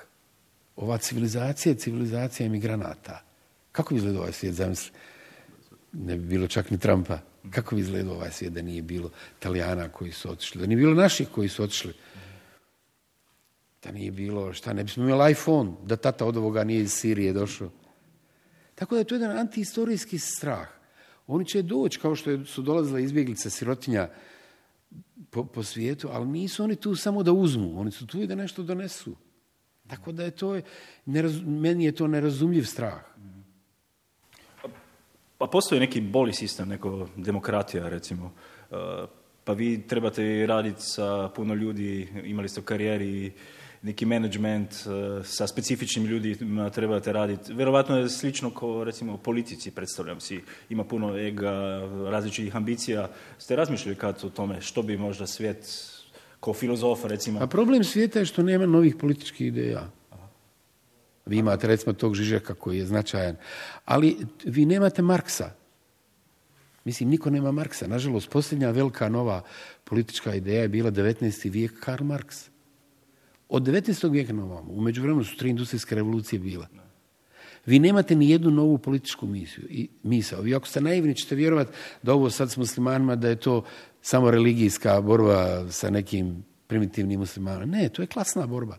Ova 0.77 0.99
civilizacija 0.99 1.73
je 1.73 1.79
civilizacija 1.79 2.47
emigranata. 2.47 3.23
Kako 3.73 3.95
bi 3.95 3.99
izgledao 3.99 4.23
ovaj 4.23 4.33
svijet, 4.33 4.55
zamisli? 4.55 4.91
Ne 5.93 6.17
bi 6.17 6.27
bilo 6.27 6.49
čak 6.49 6.71
ni 6.71 6.79
Trumpa. 6.79 7.19
Kako 7.51 7.75
bi 7.75 7.81
izgledao 7.81 8.15
ovaj 8.15 8.31
svijet 8.31 8.53
da 8.53 8.63
nije 8.63 8.83
bilo 8.83 9.11
Italijana 9.39 9.89
koji 9.89 10.13
su 10.13 10.31
otišli, 10.31 10.61
da 10.61 10.67
nije 10.67 10.77
bilo 10.77 10.95
naših 10.95 11.29
koji 11.29 11.49
su 11.49 11.63
otišli, 11.63 11.93
da 13.83 13.93
nije 13.93 14.11
bilo, 14.11 14.53
šta, 14.53 14.73
ne 14.73 14.85
bismo 14.85 15.05
imali 15.05 15.33
iPhone, 15.33 15.73
da 15.85 15.97
tata 15.97 16.27
od 16.27 16.37
ovoga 16.37 16.65
nije 16.65 16.81
iz 16.81 16.93
Sirije 16.93 17.33
došao. 17.33 17.71
Tako 18.75 18.95
da 18.95 18.99
je 18.99 19.05
to 19.05 19.15
jedan 19.15 19.39
antihistorijski 19.39 20.19
strah. 20.19 20.69
Oni 21.27 21.47
će 21.47 21.63
doći, 21.63 21.99
kao 21.99 22.15
što 22.15 22.45
su 22.45 22.63
dolazile 22.63 23.03
izbjeglice 23.03 23.51
sirotinja 23.51 24.09
po, 25.31 25.45
po 25.45 25.63
svijetu, 25.63 26.09
ali 26.13 26.27
nisu 26.27 26.65
oni 26.65 26.77
tu 26.77 26.97
samo 26.97 27.23
da 27.23 27.33
uzmu, 27.33 27.81
oni 27.81 27.91
su 27.91 28.07
tu 28.07 28.21
i 28.21 28.27
da 28.27 28.35
nešto 28.35 28.63
donesu. 28.63 29.17
Tako 29.87 30.13
da 30.13 30.25
je 30.25 30.31
to, 30.31 30.61
meni 31.47 31.85
je 31.85 31.93
to 31.93 32.07
nerazumljiv 32.07 32.65
strah. 32.65 33.01
Pa 35.39 35.47
postoji 35.47 35.81
neki 35.81 36.01
boli 36.01 36.33
sistem, 36.33 36.69
neko 36.69 37.09
demokratija 37.17 37.89
recimo. 37.89 38.33
E, 38.71 38.75
pa 39.45 39.53
vi 39.53 39.87
trebate 39.87 40.47
raditi 40.47 40.83
sa 40.83 41.31
puno 41.35 41.55
ljudi, 41.55 42.09
imali 42.25 42.49
ste 42.49 42.61
u 42.61 42.63
karijeri 42.63 43.33
neki 43.83 44.07
management 44.07 44.73
e, 44.73 45.25
sa 45.25 45.47
specifičnim 45.47 46.07
ljudima 46.07 46.71
trebate 46.71 47.13
raditi. 47.13 47.55
Vjerovatno 47.55 47.99
je 47.99 48.09
slično 48.09 48.51
kao 48.51 48.85
recimo 48.85 49.15
u 49.15 49.19
politici, 49.19 49.71
predstavljam 49.71 50.21
si. 50.21 50.41
Ima 50.71 50.85
puno 50.85 51.19
ega, 51.19 51.81
različitih 52.11 52.57
ambicija. 52.57 53.09
Ste 53.39 53.57
razmišljali 53.57 53.97
kad 53.97 54.25
o 54.25 54.31
tome 54.31 54.61
što 54.61 54.83
bi 54.83 54.97
možda 54.97 55.27
svijet 55.27 55.67
kao 56.41 56.55
filozof 56.55 57.05
recimo? 57.05 57.41
A 57.43 57.47
problem 57.47 57.85
svijeta 57.85 58.19
je 58.19 58.25
što 58.25 58.43
nema 58.43 58.67
novih 58.67 58.97
političkih 58.97 59.47
ideja. 59.47 59.91
Vi 61.29 61.39
imate 61.39 61.67
recimo 61.67 61.93
tog 61.93 62.15
Žižeka 62.15 62.55
koji 62.55 62.79
je 62.79 62.87
značajan. 62.87 63.37
Ali 63.85 64.17
vi 64.45 64.67
nemate 64.67 65.03
Marksa. 65.03 65.51
Mislim, 66.85 67.09
niko 67.09 67.31
nema 67.31 67.53
Marksa. 67.53 67.87
Nažalost, 67.87 68.31
posljednja 68.31 68.71
velika 68.71 69.09
nova 69.09 69.43
politička 69.85 70.35
ideja 70.35 70.63
je 70.63 70.69
bila 70.69 70.91
19. 70.91 71.51
vijek 71.51 71.81
Karl 71.81 72.05
Marx. 72.05 72.49
Od 73.49 73.63
19. 73.63 74.11
vijeka 74.11 74.33
na 74.33 74.45
u 74.45 74.81
međuvremenu 74.81 75.25
su 75.25 75.37
tri 75.37 75.51
industrijske 75.51 75.95
revolucije 75.95 76.39
bile. 76.39 76.67
Vi 77.67 77.79
nemate 77.79 78.15
ni 78.15 78.31
jednu 78.31 78.51
novu 78.51 78.79
političku 78.79 79.27
misiju 79.27 79.65
i 79.71 79.89
misao. 80.03 80.41
Vi 80.41 80.55
ako 80.55 80.67
ste 80.67 80.81
naivni 80.81 81.15
ćete 81.15 81.35
vjerovati 81.35 81.71
da 82.03 82.13
ovo 82.13 82.31
sad 82.31 82.51
s 82.51 82.57
muslimanima 82.57 83.17
da 83.17 83.29
je 83.29 83.37
to 83.37 83.65
samo 84.03 84.31
religijska 84.31 85.01
borba 85.01 85.71
sa 85.71 85.91
nekim 85.91 86.45
primitivnim 86.67 87.21
muslimanima. 87.21 87.77
Ne, 87.77 87.89
to 87.89 88.03
je 88.03 88.07
klasna 88.07 88.47
borba. 88.47 88.77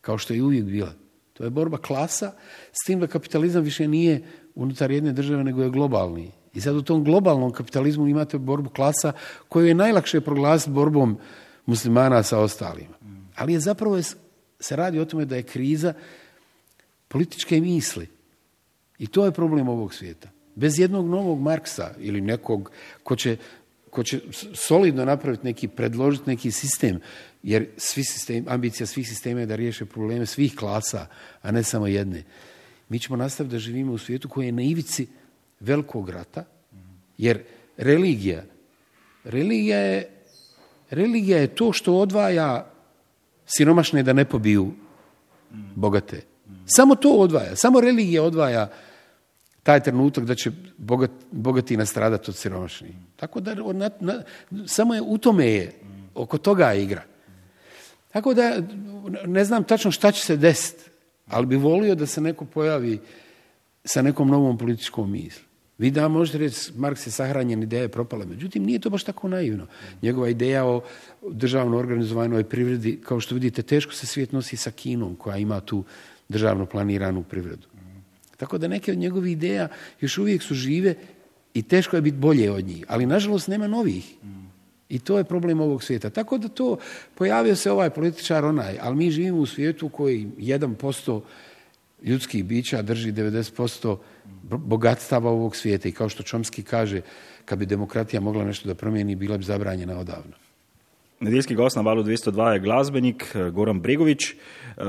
Kao 0.00 0.18
što 0.18 0.34
je 0.34 0.42
uvijek 0.42 0.64
bila. 0.64 0.94
To 1.40 1.44
je 1.44 1.50
borba 1.50 1.78
klasa, 1.78 2.32
s 2.72 2.86
tim 2.86 3.00
da 3.00 3.06
kapitalizam 3.06 3.62
više 3.64 3.88
nije 3.88 4.22
unutar 4.54 4.90
jedne 4.90 5.12
države, 5.12 5.44
nego 5.44 5.62
je 5.62 5.70
globalni. 5.70 6.30
I 6.54 6.60
sad 6.60 6.76
u 6.76 6.82
tom 6.82 7.04
globalnom 7.04 7.52
kapitalizmu 7.52 8.08
imate 8.08 8.38
borbu 8.38 8.70
klasa 8.70 9.12
koju 9.48 9.66
je 9.66 9.74
najlakše 9.74 10.20
proglasiti 10.20 10.70
borbom 10.70 11.18
muslimana 11.66 12.22
sa 12.22 12.38
ostalima. 12.38 12.94
Ali 13.36 13.52
je 13.52 13.60
zapravo 13.60 14.02
se 14.60 14.76
radi 14.76 15.00
o 15.00 15.04
tome 15.04 15.24
da 15.24 15.36
je 15.36 15.42
kriza 15.42 15.92
političke 17.08 17.60
misli. 17.60 18.08
I 18.98 19.06
to 19.06 19.24
je 19.24 19.32
problem 19.32 19.68
ovog 19.68 19.94
svijeta. 19.94 20.28
Bez 20.54 20.78
jednog 20.78 21.08
novog 21.08 21.40
Marksa 21.40 21.94
ili 21.98 22.20
nekog 22.20 22.70
ko 23.02 23.16
će, 23.16 23.36
ko 23.90 24.02
će 24.02 24.20
solidno 24.54 25.04
napraviti 25.04 25.44
neki, 25.44 25.68
predložiti 25.68 26.30
neki 26.30 26.50
sistem 26.50 27.00
jer 27.42 27.66
svi 27.76 28.04
sistem, 28.04 28.44
ambicija 28.48 28.86
svih 28.86 29.08
sistema 29.08 29.40
je 29.40 29.46
da 29.46 29.56
riješe 29.56 29.84
probleme 29.84 30.26
svih 30.26 30.56
klasa, 30.56 31.06
a 31.42 31.50
ne 31.50 31.62
samo 31.62 31.86
jedne. 31.86 32.24
Mi 32.88 32.98
ćemo 32.98 33.16
nastaviti 33.16 33.52
da 33.52 33.58
živimo 33.58 33.92
u 33.92 33.98
svijetu 33.98 34.28
koji 34.28 34.46
je 34.46 34.52
na 34.52 34.62
ivici 34.62 35.06
velikog 35.60 36.08
rata, 36.08 36.44
jer 37.18 37.42
religija, 37.76 38.44
religija 39.24 39.78
je, 39.78 40.10
religija 40.90 41.38
je 41.38 41.54
to 41.54 41.72
što 41.72 41.94
odvaja 41.94 42.72
siromašne 43.46 44.02
da 44.02 44.12
ne 44.12 44.24
pobiju 44.24 44.72
bogate. 45.74 46.22
Samo 46.66 46.94
to 46.94 47.12
odvaja, 47.12 47.56
samo 47.56 47.80
religija 47.80 48.22
odvaja 48.22 48.70
taj 49.62 49.82
trenutak 49.82 50.24
da 50.24 50.34
će 50.34 50.50
bogat, 50.78 51.10
bogati 51.30 51.76
nastradati 51.76 52.30
od 52.30 52.36
siromašnih. 52.36 52.92
Tako 53.16 53.40
da 53.40 53.56
samo 54.66 54.94
je 54.94 55.02
u 55.02 55.18
tome 55.18 55.46
je, 55.46 55.72
oko 56.14 56.38
toga 56.38 56.74
igra. 56.74 57.02
Tako 58.12 58.34
da 58.34 58.62
ne 59.26 59.44
znam 59.44 59.64
tačno 59.64 59.90
šta 59.90 60.12
će 60.12 60.24
se 60.24 60.36
desiti, 60.36 60.90
ali 61.26 61.46
bi 61.46 61.56
volio 61.56 61.94
da 61.94 62.06
se 62.06 62.20
neko 62.20 62.44
pojavi 62.44 62.98
sa 63.84 64.02
nekom 64.02 64.28
novom 64.28 64.58
političkom 64.58 65.12
misli. 65.12 65.50
Vi 65.78 65.90
da 65.90 66.08
možete 66.08 66.38
reći, 66.38 66.72
Marks 66.76 67.06
je 67.06 67.10
sahranjen, 67.10 67.62
ideja 67.62 67.82
je 67.82 67.88
propala. 67.88 68.24
Međutim, 68.24 68.64
nije 68.64 68.78
to 68.78 68.90
baš 68.90 69.04
tako 69.04 69.28
naivno. 69.28 69.66
Njegova 70.02 70.28
ideja 70.28 70.66
o 70.66 70.82
državno 71.30 71.78
organizovanoj 71.78 72.44
privredi, 72.44 73.00
kao 73.04 73.20
što 73.20 73.34
vidite, 73.34 73.62
teško 73.62 73.92
se 73.92 74.06
svijet 74.06 74.32
nosi 74.32 74.56
sa 74.56 74.70
Kinom, 74.70 75.16
koja 75.16 75.36
ima 75.36 75.60
tu 75.60 75.84
državno 76.28 76.66
planiranu 76.66 77.22
privredu. 77.22 77.66
Tako 78.40 78.58
da 78.58 78.68
neke 78.68 78.92
od 78.92 78.98
njegovih 78.98 79.32
ideja 79.32 79.68
još 80.00 80.18
uvijek 80.18 80.42
su 80.42 80.54
žive 80.54 80.94
i 81.54 81.62
teško 81.62 81.96
je 81.96 82.02
biti 82.02 82.16
bolje 82.16 82.50
od 82.50 82.64
njih. 82.64 82.84
Ali, 82.88 83.06
nažalost, 83.06 83.48
nema 83.48 83.66
novih. 83.66 84.14
I 84.88 84.98
to 84.98 85.18
je 85.18 85.24
problem 85.24 85.60
ovog 85.60 85.82
svijeta. 85.82 86.10
Tako 86.10 86.38
da 86.38 86.48
to, 86.48 86.78
pojavio 87.14 87.56
se 87.56 87.70
ovaj 87.70 87.90
političar 87.90 88.44
onaj, 88.44 88.78
ali 88.80 88.96
mi 88.96 89.10
živimo 89.10 89.38
u 89.38 89.46
svijetu 89.46 89.88
koji 89.88 90.26
1% 90.38 91.20
ljudskih 92.02 92.44
bića 92.44 92.82
drži 92.82 93.12
90% 93.12 93.96
bogatstava 94.42 95.30
ovog 95.30 95.56
svijeta. 95.56 95.88
I 95.88 95.92
kao 95.92 96.08
što 96.08 96.22
Čomski 96.22 96.62
kaže, 96.62 97.00
kad 97.44 97.58
bi 97.58 97.66
demokratija 97.66 98.20
mogla 98.20 98.44
nešto 98.44 98.68
da 98.68 98.74
promijeni, 98.74 99.16
bila 99.16 99.38
bi 99.38 99.44
zabranjena 99.44 99.98
odavno. 99.98 100.49
Nedeljski 101.20 101.54
gost 101.54 101.76
na 101.76 101.82
valu 101.82 102.02
202 102.02 102.46
je 102.48 102.60
glazbenik 102.60 103.24
eh, 103.34 103.50
Goran 103.50 103.80
Bregovič. 103.80 104.30
Eh, 104.32 104.84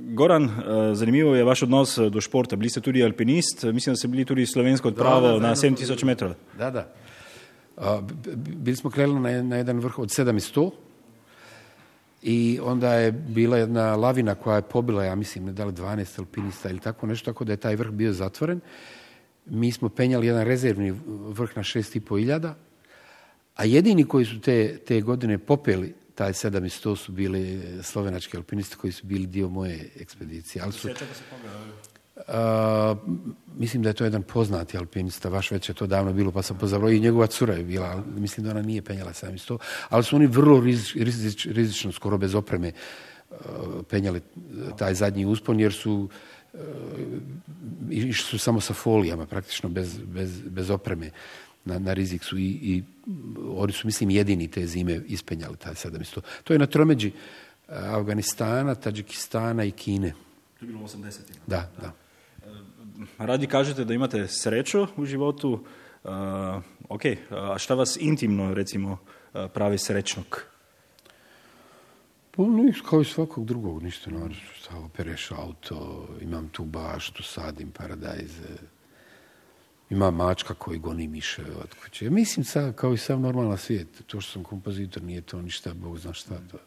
Goran, 0.00 0.44
eh, 0.44 0.94
zanimivo 0.94 1.34
je 1.34 1.44
vaš 1.44 1.62
odnos 1.62 1.98
do 2.10 2.20
športa. 2.20 2.56
Bili 2.56 2.70
ste 2.70 2.80
tudi 2.80 3.04
alpinist, 3.04 3.62
mislim, 3.62 3.92
da 3.92 3.96
ste 3.96 4.08
bili 4.08 4.24
tudi 4.24 4.46
slovensko 4.46 4.88
odpravo 4.88 5.38
na 5.38 5.54
7000 5.54 6.04
metrov. 6.04 6.32
Da, 6.58 6.70
da. 6.70 6.88
Bili 8.36 8.76
smo 8.76 8.90
krenuli 8.90 9.20
na, 9.20 9.42
na 9.42 9.56
jedan 9.56 9.78
vrh 9.78 9.98
od 9.98 10.08
700 10.08 10.70
i 12.22 12.58
onda 12.62 12.94
je 12.94 13.12
bila 13.12 13.58
jedna 13.58 13.96
lavina 13.96 14.34
koja 14.34 14.56
je 14.56 14.62
pobila, 14.62 15.04
ja 15.04 15.14
mislim, 15.14 15.44
ne 15.44 15.52
da 15.52 15.64
li 15.64 15.72
12 15.72 16.18
alpinista 16.18 16.70
ili 16.70 16.78
tako 16.78 17.06
nešto, 17.06 17.32
tako 17.32 17.44
da 17.44 17.52
je 17.52 17.56
taj 17.56 17.76
vrh 17.76 17.90
bio 17.90 18.12
zatvoren. 18.12 18.60
Mi 19.46 19.72
smo 19.72 19.88
penjali 19.88 20.26
jedan 20.26 20.44
rezervni 20.44 20.90
vrh 21.28 21.56
na 21.56 21.62
6,5 21.62 22.22
iljada, 22.22 22.54
A 23.60 23.64
jedini 23.64 24.04
koji 24.04 24.24
su 24.24 24.40
te, 24.40 24.78
te 24.78 25.00
godine 25.00 25.38
popeli 25.38 25.94
taj 26.14 26.32
700 26.32 26.96
su 26.96 27.12
bili 27.12 27.62
slovenački 27.82 28.36
alpinisti 28.36 28.76
koji 28.76 28.92
su 28.92 29.06
bili 29.06 29.26
dio 29.26 29.48
moje 29.48 29.88
ekspedicije. 30.00 30.62
Ali 30.62 30.72
su, 30.72 30.88
a, 32.28 32.94
mislim 33.56 33.82
da 33.82 33.88
je 33.88 33.94
to 33.94 34.04
jedan 34.04 34.22
poznati 34.22 34.78
alpinista, 34.78 35.28
vaš 35.28 35.50
već 35.50 35.68
je 35.68 35.74
to 35.74 35.86
davno 35.86 36.12
bilo, 36.12 36.32
pa 36.32 36.42
sam 36.42 36.58
pozavrao 36.58 36.90
i 36.90 37.00
njegova 37.00 37.26
cura 37.26 37.54
je 37.54 37.64
bila, 37.64 37.86
ali 37.86 38.20
mislim 38.20 38.44
da 38.44 38.50
ona 38.50 38.62
nije 38.62 38.82
penjala 38.82 39.12
700, 39.12 39.58
ali 39.88 40.04
su 40.04 40.16
oni 40.16 40.26
vrlo 40.26 40.60
rizič, 40.60 40.94
rizič, 40.94 41.46
rizično, 41.46 41.92
skoro 41.92 42.18
bez 42.18 42.34
opreme, 42.34 42.72
penjali 43.88 44.20
taj 44.78 44.94
zadnji 44.94 45.26
uspon, 45.26 45.60
jer 45.60 45.72
su 45.72 46.08
išli 47.90 48.24
su 48.24 48.38
samo 48.38 48.60
sa 48.60 48.74
folijama, 48.74 49.26
praktično 49.26 49.68
bez, 49.68 49.98
bez, 50.04 50.40
bez 50.46 50.70
opreme 50.70 51.10
na, 51.64 51.78
na 51.78 51.92
rizik 51.92 52.24
su 52.24 52.38
i, 52.38 52.42
i 52.42 52.82
oni 53.48 53.72
su, 53.72 53.86
mislim, 53.86 54.10
jedini 54.10 54.48
te 54.48 54.66
zime 54.66 55.00
ispenjali 55.06 55.56
taj 55.56 55.74
700. 55.74 56.20
To 56.44 56.52
je 56.52 56.58
na 56.58 56.66
tromeđi 56.66 57.12
Afganistana, 57.68 58.74
Tadžikistana 58.74 59.64
i 59.64 59.70
Kine. 59.70 60.12
To 60.58 60.64
je 60.64 60.72
bilo 60.72 60.80
80. 60.80 61.18
Da, 61.46 61.70
da. 61.80 61.92
Radi 63.18 63.46
kažete 63.46 63.84
da 63.84 63.94
imate 63.94 64.28
sreću 64.28 64.86
u 64.96 65.04
životu. 65.04 65.64
Uh, 66.04 66.10
ok, 66.88 67.02
a 67.30 67.58
šta 67.58 67.74
vas 67.74 67.96
intimno, 68.00 68.54
recimo, 68.54 68.98
pravi 69.54 69.78
srećnog? 69.78 70.42
Pa 72.30 72.42
no, 72.42 72.72
kao 72.90 73.00
i 73.00 73.04
svakog 73.04 73.44
drugog, 73.44 73.82
ništa 73.82 74.10
naravno. 74.10 74.34
Šta 74.54 74.76
opereš 74.76 75.30
auto, 75.30 76.08
imam 76.20 76.48
tu 76.48 76.64
baštu, 76.64 77.22
sadim 77.22 77.70
paradajze, 77.70 78.56
ima 79.90 80.10
mačka 80.10 80.54
koji 80.54 80.78
goni 80.78 81.08
miše 81.08 81.42
od 81.42 81.74
kuće. 81.82 82.10
Mislim, 82.10 82.44
sad, 82.44 82.74
kao 82.74 82.92
i 82.92 82.98
sam 82.98 83.22
normalan 83.22 83.58
svijet, 83.58 83.88
to 84.06 84.20
što 84.20 84.32
sam 84.32 84.44
kompozitor 84.44 85.02
nije 85.02 85.20
to 85.20 85.42
ništa, 85.42 85.74
Bog 85.74 85.98
zna 85.98 86.12
šta 86.12 86.34
to. 86.50 86.58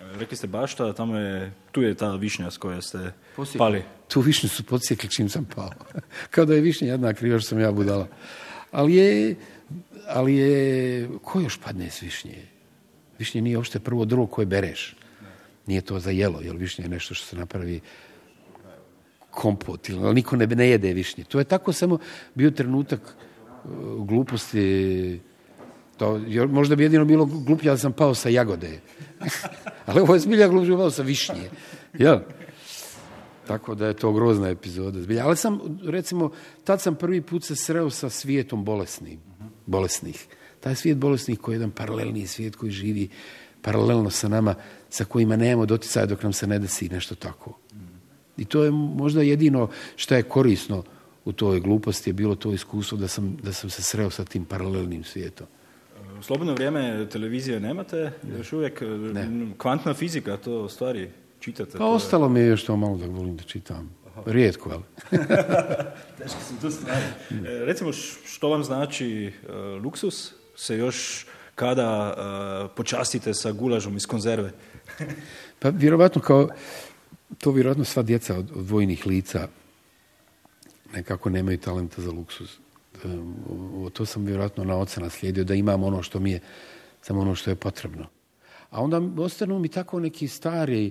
Rekli 0.00 0.36
ste 0.36 0.46
bašta, 0.46 0.92
tamo 0.92 1.18
je, 1.18 1.52
tu 1.72 1.82
je 1.82 1.94
ta 1.94 2.14
višnja 2.14 2.50
s 2.50 2.56
koja 2.56 2.82
ste 2.82 3.12
Posjekli. 3.36 3.58
pali. 3.58 3.82
Tu 4.08 4.20
višnju 4.20 4.48
su 4.48 4.64
podsjekli 4.64 5.10
čim 5.10 5.28
sam 5.28 5.44
pao. 5.54 5.70
kao 6.30 6.44
da 6.44 6.54
je 6.54 6.60
višnja 6.60 6.88
jedna 6.88 7.14
kriva 7.14 7.38
što 7.38 7.48
sam 7.48 7.60
ja 7.60 7.72
budala. 7.72 8.08
Ali 8.70 8.94
je, 8.94 9.34
ali 10.08 10.34
je, 10.34 11.08
ko 11.22 11.40
još 11.40 11.60
padne 11.60 11.90
s 11.90 12.02
višnje? 12.02 12.46
Višnje 13.18 13.40
nije 13.40 13.56
uopšte 13.56 13.80
prvo 13.80 14.04
drvo 14.04 14.26
koje 14.26 14.46
bereš. 14.46 14.96
Nije 15.66 15.80
to 15.80 16.00
za 16.00 16.10
jelo, 16.10 16.40
jer 16.40 16.56
višnje 16.56 16.84
je 16.84 16.88
nešto 16.88 17.14
što 17.14 17.26
se 17.26 17.36
napravi 17.36 17.80
kompot, 19.32 19.90
ali 19.90 20.14
niko 20.14 20.36
ne, 20.36 20.46
ne 20.46 20.68
jede 20.68 20.92
višnje. 20.92 21.24
To 21.24 21.38
je 21.38 21.44
tako 21.44 21.72
samo 21.72 21.98
bio 22.34 22.50
trenutak 22.50 23.00
uh, 23.00 24.06
gluposti. 24.06 25.20
To, 25.96 26.20
možda 26.48 26.76
bi 26.76 26.82
jedino 26.82 27.04
bilo 27.04 27.24
gluplje, 27.24 27.70
ali 27.70 27.78
sam 27.78 27.92
pao 27.92 28.14
sa 28.14 28.28
jagode. 28.28 28.80
ali 29.86 30.00
ovo 30.00 30.14
je 30.14 30.20
zbilja 30.20 30.48
gluplje, 30.48 30.76
pao 30.76 30.90
sa 30.90 31.02
višnje. 31.02 31.50
Jel? 31.98 32.18
Tako 33.46 33.74
da 33.74 33.86
je 33.86 33.94
to 33.94 34.12
grozna 34.12 34.48
epizoda. 34.48 35.02
Zbilja. 35.02 35.26
Ali 35.26 35.36
sam, 35.36 35.60
recimo, 35.84 36.30
tad 36.64 36.80
sam 36.80 36.94
prvi 36.94 37.20
put 37.20 37.44
se 37.44 37.56
sreo 37.56 37.90
sa 37.90 38.10
svijetom 38.10 38.64
bolesnih. 38.64 39.18
bolesnih. 39.66 40.26
Taj 40.60 40.74
svijet 40.74 40.98
bolesnih 40.98 41.38
koji 41.38 41.54
je 41.54 41.56
jedan 41.56 41.70
paralelni 41.70 42.26
svijet 42.26 42.56
koji 42.56 42.72
živi 42.72 43.08
paralelno 43.62 44.10
sa 44.10 44.28
nama, 44.28 44.54
sa 44.90 45.04
kojima 45.04 45.36
nemamo 45.36 45.66
doticaja 45.66 46.06
dok 46.06 46.22
nam 46.22 46.32
se 46.32 46.46
ne 46.46 46.58
desi 46.58 46.88
nešto 46.88 47.14
tako. 47.14 47.58
I 48.36 48.44
to 48.44 48.64
je 48.64 48.70
možda 48.70 49.22
jedino 49.22 49.68
što 49.96 50.14
je 50.14 50.22
korisno 50.22 50.82
u 51.24 51.32
toj 51.32 51.60
gluposti 51.60 52.10
je 52.10 52.14
bilo 52.14 52.34
to 52.34 52.52
iskustvo 52.52 52.98
da 52.98 53.08
sam, 53.08 53.36
da 53.42 53.52
sam 53.52 53.70
se 53.70 53.82
sreo 53.82 54.10
sa 54.10 54.24
tim 54.24 54.44
paralelnim 54.44 55.04
svijetom. 55.04 55.46
U 56.18 56.22
slobodno 56.22 56.54
vrijeme 56.54 57.08
televizije 57.08 57.60
nemate, 57.60 58.12
ne. 58.22 58.38
još 58.38 58.52
uvijek 58.52 58.82
ne. 59.14 59.46
kvantna 59.58 59.94
fizika, 59.94 60.36
to 60.36 60.68
stvari 60.68 61.10
čitate? 61.40 61.78
Pa 61.78 61.84
ostalo 61.84 62.28
mi 62.28 62.40
je 62.40 62.46
još 62.46 62.64
to 62.64 62.76
malo 62.76 62.96
da 62.96 63.06
volim 63.06 63.36
da 63.36 63.42
čitam. 63.42 63.90
Aha. 64.06 64.22
Rijetko, 64.26 64.70
ali. 64.70 64.82
Teško 66.18 66.40
su 66.48 66.60
to 66.60 66.70
stvari. 66.70 67.02
E, 67.30 67.64
recimo, 67.64 67.92
što 68.24 68.48
vam 68.48 68.64
znači 68.64 69.32
uh, 69.42 69.82
luksus? 69.84 70.32
Se 70.56 70.78
još 70.78 71.26
kada 71.54 72.14
uh, 72.64 72.70
počastite 72.76 73.34
sa 73.34 73.52
gulažom 73.52 73.96
iz 73.96 74.06
konzerve? 74.06 74.50
pa 75.58 75.68
vjerovatno 75.68 76.22
kao 76.22 76.48
to 77.38 77.50
vjerojatno 77.50 77.84
sva 77.84 78.02
djeca 78.02 78.38
od, 78.38 78.50
od 78.54 78.70
vojnih 78.70 79.06
lica 79.06 79.48
nekako 80.94 81.30
nemaju 81.30 81.58
talenta 81.58 82.02
za 82.02 82.10
luksuz. 82.10 82.48
To 83.92 84.06
sam 84.06 84.24
vjerojatno 84.24 84.64
na 84.64 84.76
oca 84.76 85.00
naslijedio, 85.00 85.44
da 85.44 85.54
imam 85.54 85.84
ono 85.84 86.02
što 86.02 86.20
mi 86.20 86.30
je, 86.30 86.40
samo 87.00 87.20
ono 87.20 87.34
što 87.34 87.50
je 87.50 87.56
potrebno. 87.56 88.06
A 88.70 88.82
onda 88.82 89.00
ostanu 89.22 89.58
mi 89.58 89.68
tako 89.68 90.00
neki 90.00 90.28
stari, 90.28 90.90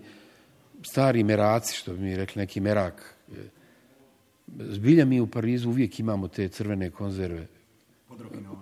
stari 0.84 1.24
meraci, 1.24 1.76
što 1.76 1.94
bi 1.94 2.00
mi 2.00 2.16
rekli, 2.16 2.40
neki 2.40 2.60
merak. 2.60 3.16
Zbilja 4.58 5.06
mi 5.06 5.22
u 5.22 5.28
Parizu 5.28 5.70
uvijek 5.70 6.00
imamo 6.00 6.28
te 6.28 6.48
crvene 6.48 6.90
konzerve, 6.90 7.48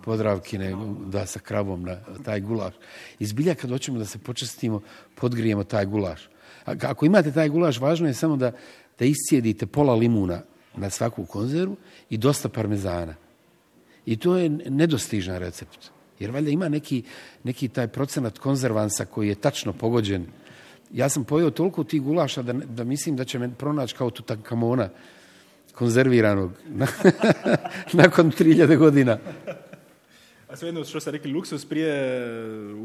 podravkine, 0.04 0.76
da, 1.06 1.26
sa 1.26 1.38
kravom 1.38 1.82
na 1.82 1.96
taj 2.24 2.40
gulaš. 2.40 2.74
I 3.18 3.26
zbilja 3.26 3.54
kad 3.54 3.70
hoćemo 3.70 3.98
da 3.98 4.04
se 4.04 4.18
počestimo, 4.18 4.80
podgrijemo 5.14 5.64
taj 5.64 5.86
gulaš. 5.86 6.28
Ako 6.82 7.06
imate 7.06 7.32
taj 7.32 7.48
gulaš, 7.48 7.80
važno 7.80 8.08
je 8.08 8.14
samo 8.14 8.36
da, 8.36 8.52
da 8.98 9.04
iscijedite 9.04 9.66
pola 9.66 9.94
limuna 9.94 10.42
na 10.76 10.90
svaku 10.90 11.24
konzervu 11.24 11.76
i 12.10 12.18
dosta 12.18 12.48
parmezana. 12.48 13.14
I 14.06 14.16
to 14.16 14.36
je 14.36 14.48
nedostižan 14.50 15.38
recept. 15.38 15.90
Jer 16.18 16.30
valjda 16.30 16.50
ima 16.50 16.68
neki, 16.68 17.02
neki 17.44 17.68
taj 17.68 17.88
procenat 17.88 18.38
konzervansa 18.38 19.04
koji 19.04 19.28
je 19.28 19.34
tačno 19.34 19.72
pogođen. 19.72 20.26
Ja 20.92 21.08
sam 21.08 21.24
pojeo 21.24 21.50
toliko 21.50 21.84
tih 21.84 22.02
gulaša 22.02 22.42
da, 22.42 22.52
da 22.52 22.84
mislim 22.84 23.16
da 23.16 23.24
će 23.24 23.38
me 23.38 23.54
pronaći 23.54 23.94
kao 23.94 24.10
tutankamona 24.10 24.88
konzerviranog 25.74 26.52
nakon 27.92 28.32
3000 28.32 28.76
godina. 28.76 29.18
A 30.50 30.56
svejedno 30.56 30.84
što 30.84 31.00
ste 31.00 31.10
rekli 31.10 31.32
luksus, 31.32 31.64
prije 31.64 32.22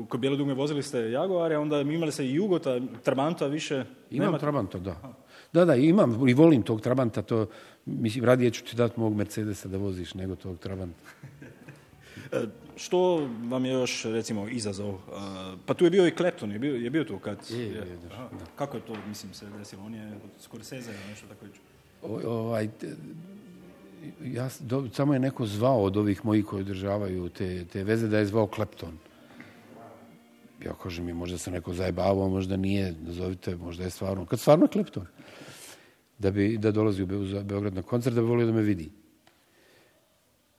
kod 0.10 0.20
Bijelo 0.20 0.38
dugme 0.38 0.54
vozili 0.54 0.84
ste 0.84 1.12
Jaguar, 1.12 1.54
a 1.54 1.60
onda 1.60 1.82
imali 1.82 2.12
ste 2.12 2.26
i 2.26 2.34
Jugota, 2.34 2.80
Trabanta 3.04 3.48
više? 3.48 3.86
Imam 4.12 4.26
nemate? 4.26 4.42
Trabanta, 4.42 4.80
da. 4.80 5.16
Da, 5.54 5.66
da, 5.66 5.76
imam 5.76 6.30
i 6.30 6.34
volim 6.34 6.64
tog 6.64 6.82
Trabanta, 6.82 7.22
to, 7.22 7.48
mislim, 7.86 8.26
radije 8.26 8.52
ću 8.52 8.66
ti 8.66 8.76
dati 8.76 9.00
mog 9.00 9.16
Mercedesa 9.16 9.68
da 9.68 9.78
voziš 9.78 10.14
nego 10.14 10.36
tog 10.36 10.60
Trabanta. 10.60 11.00
E, 12.32 12.46
što 12.76 13.30
vam 13.50 13.66
je 13.66 13.72
još, 13.72 14.06
recimo, 14.06 14.48
izazov? 14.48 14.98
Pa 15.66 15.74
tu 15.74 15.86
je 15.86 15.92
bio 15.92 16.08
i 16.08 16.12
Klepton, 16.12 16.52
je 16.52 16.60
bio, 16.60 16.76
je 16.76 16.90
bio 16.90 17.04
tu 17.04 17.20
kad... 17.20 17.38
Je, 17.50 17.58
je, 17.58 17.68
je, 17.68 17.98
da. 18.10 18.30
Kako 18.56 18.78
je 18.78 18.84
to, 18.86 18.94
mislim, 19.08 19.34
se 19.34 19.46
desilo? 19.58 19.84
On 19.86 19.94
je 19.94 20.12
skoro 20.40 20.64
Scorsese 20.64 20.92
ili 20.92 21.10
nešto 21.10 21.28
tako 21.28 21.46
ovaj, 22.28 22.70
ja, 24.24 24.50
samo 24.92 25.14
je 25.14 25.20
neko 25.20 25.46
zvao 25.46 25.84
od 25.84 25.98
ovih 25.98 26.26
mojih 26.26 26.46
koji 26.46 26.62
održavaju 26.62 27.30
te, 27.30 27.66
te 27.66 27.84
veze 27.84 28.08
da 28.08 28.18
je 28.18 28.26
zvao 28.26 28.48
Klepton. 28.48 28.98
Ja 30.66 30.74
kažem 30.84 31.06
mi, 31.06 31.14
možda 31.14 31.38
se 31.38 31.52
neko 31.52 31.74
zajebavao, 31.74 32.30
možda 32.30 32.58
nije, 32.58 32.94
nazovite, 33.02 33.56
možda 33.56 33.84
je 33.84 33.90
stvarno, 33.90 34.26
kad 34.26 34.40
stvarno 34.40 34.68
Klepton. 34.68 35.06
Da, 36.20 36.32
bi, 36.32 36.58
da 36.58 36.72
dolazi 36.72 37.04
u 37.04 37.08
Beograd 37.44 37.74
na 37.74 37.82
koncert, 37.82 38.16
da 38.16 38.22
bi 38.22 38.28
volio 38.28 38.46
da 38.46 38.54
me 38.54 38.62
vidi. 38.62 38.90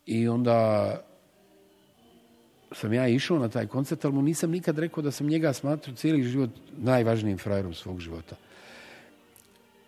I 0.06 0.28
onda 0.28 1.00
sam 2.72 2.92
ja 2.92 3.08
išao 3.08 3.38
na 3.38 3.48
taj 3.48 3.66
koncert, 3.66 4.04
ali 4.04 4.14
mu 4.14 4.22
nisam 4.22 4.50
nikad 4.50 4.78
rekao 4.78 5.02
da 5.02 5.10
sam 5.10 5.26
njega 5.26 5.52
smatrao 5.52 5.96
cijeli 5.96 6.22
život 6.22 6.50
najvažnijim 6.76 7.38
frajerom 7.38 7.74
svog 7.74 8.00
života. 8.00 8.36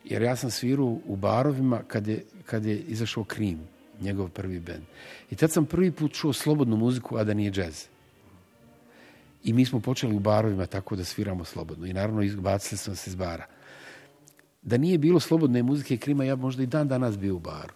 Jer 0.09 0.23
ja 0.23 0.37
sam 0.37 0.51
svirao 0.51 0.99
u 1.07 1.17
barovima 1.17 1.81
kad 1.89 2.07
je, 2.07 2.25
kad 2.47 2.65
je 2.65 2.79
izašao 2.79 3.25
Krim, 3.25 3.59
njegov 4.01 4.29
prvi 4.29 4.61
band. 4.61 4.83
I 5.31 5.37
tad 5.37 5.53
sam 5.53 5.67
prvi 5.67 5.91
put 5.91 6.13
čuo 6.13 6.33
slobodnu 6.33 6.77
muziku, 6.77 7.17
a 7.17 7.25
da 7.25 7.35
nije 7.35 7.51
džez. 7.51 7.87
I 9.45 9.53
mi 9.53 9.65
smo 9.65 9.81
počeli 9.81 10.17
u 10.17 10.21
barovima 10.21 10.67
tako 10.67 10.97
da 10.97 11.05
sviramo 11.05 11.45
slobodno. 11.45 11.87
I 11.87 11.93
naravno 11.93 12.23
izbacili 12.23 12.79
smo 12.79 12.95
se 12.95 13.11
iz 13.11 13.15
bara. 13.15 13.47
Da 14.63 14.77
nije 14.77 14.99
bilo 14.99 15.21
slobodne 15.21 15.63
muzike 15.63 15.95
i 15.95 15.99
Krima, 15.99 16.25
ja 16.25 16.37
možda 16.37 16.63
i 16.63 16.67
dan 16.67 16.89
danas 16.89 17.19
bio 17.19 17.37
u 17.37 17.39
baru. 17.39 17.73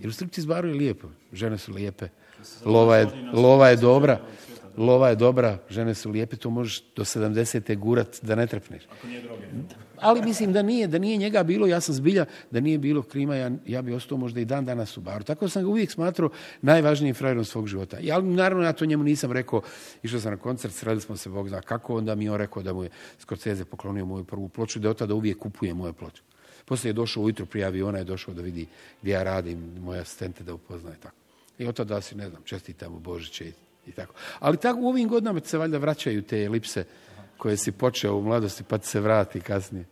Jer 0.00 0.08
u 0.08 0.12
striptiz 0.12 0.46
baru 0.46 0.68
je 0.68 0.74
lijepo. 0.74 1.08
Žene 1.32 1.58
su 1.58 1.72
lijepe. 1.72 2.08
Lova 2.64 2.96
je, 2.96 3.06
lova 3.32 3.68
je 3.68 3.76
dobra. 3.76 4.20
Lova 4.76 5.08
je 5.08 5.16
dobra, 5.16 5.58
žene 5.70 5.94
su 5.94 6.10
lijepe, 6.10 6.36
to 6.36 6.50
možeš 6.50 6.84
do 6.96 7.04
70. 7.04 7.78
gurat 7.78 8.18
da 8.22 8.34
ne 8.34 8.46
trepneš. 8.46 8.82
Ako 8.98 9.06
nije 9.06 9.22
droge 9.22 9.46
ali 10.00 10.22
mislim 10.22 10.52
da 10.52 10.62
nije, 10.62 10.86
da 10.86 10.98
nije 10.98 11.16
njega 11.16 11.42
bilo, 11.42 11.66
ja 11.66 11.80
sam 11.80 11.94
zbilja, 11.94 12.24
da 12.50 12.60
nije 12.60 12.78
bilo 12.78 13.02
krima, 13.02 13.36
ja, 13.36 13.50
ja 13.66 13.82
bi 13.82 13.94
ostao 13.94 14.18
možda 14.18 14.40
i 14.40 14.44
dan 14.44 14.64
danas 14.64 14.96
u 14.96 15.00
baru. 15.00 15.24
Tako 15.24 15.48
sam 15.48 15.62
ga 15.62 15.68
uvijek 15.68 15.90
smatrao 15.90 16.30
najvažnijim 16.62 17.14
frajerom 17.14 17.44
svog 17.44 17.66
života. 17.66 17.98
Ali 18.12 18.24
naravno 18.24 18.64
ja 18.64 18.72
to 18.72 18.86
njemu 18.86 19.04
nisam 19.04 19.32
rekao, 19.32 19.62
išao 20.02 20.20
sam 20.20 20.30
na 20.30 20.36
koncert, 20.36 20.74
sredili 20.74 21.00
smo 21.00 21.16
se, 21.16 21.28
Bog 21.28 21.48
zna 21.48 21.60
kako, 21.60 21.96
onda 21.96 22.14
mi 22.14 22.24
je 22.24 22.30
on 22.30 22.38
rekao 22.38 22.62
da 22.62 22.72
mu 22.72 22.82
je 22.82 22.90
Scorsese 23.18 23.64
poklonio 23.64 24.04
moju 24.04 24.24
prvu 24.24 24.48
ploču, 24.48 24.78
da 24.78 24.90
od 24.90 24.98
tada 24.98 25.14
uvijek 25.14 25.38
kupuje 25.38 25.74
moje 25.74 25.92
ploče. 25.92 26.22
Poslije 26.64 26.90
je 26.90 26.92
došao 26.92 27.22
ujutro 27.22 27.46
prije 27.46 27.66
aviona, 27.66 27.98
je 27.98 28.04
došao 28.04 28.34
da 28.34 28.42
vidi 28.42 28.66
gdje 29.02 29.12
ja 29.12 29.22
radim, 29.22 29.74
moje 29.80 30.00
asistente 30.00 30.44
da 30.44 30.54
upoznaje 30.54 30.96
tako. 30.96 31.16
I 31.58 31.66
od 31.66 31.76
tada 31.76 32.00
si, 32.00 32.14
ne 32.14 32.28
znam, 32.28 32.42
čestitam 32.44 32.92
mu 32.92 32.98
Božiće 32.98 33.52
I 33.86 33.92
tako. 33.92 34.14
Ali 34.38 34.56
tako 34.56 34.80
u 34.80 34.88
ovim 34.88 35.08
godinama 35.08 35.40
se 35.40 35.58
valjda 35.58 35.78
vraćaju 35.78 36.22
te 36.22 36.44
elipse 36.44 36.84
koje 37.36 37.56
si 37.56 37.72
počeo 37.72 38.16
u 38.16 38.22
mladosti 38.22 38.64
pa 38.68 38.78
ti 38.78 38.86
se 38.86 39.00
vrati 39.00 39.40
kasnije. 39.40 39.84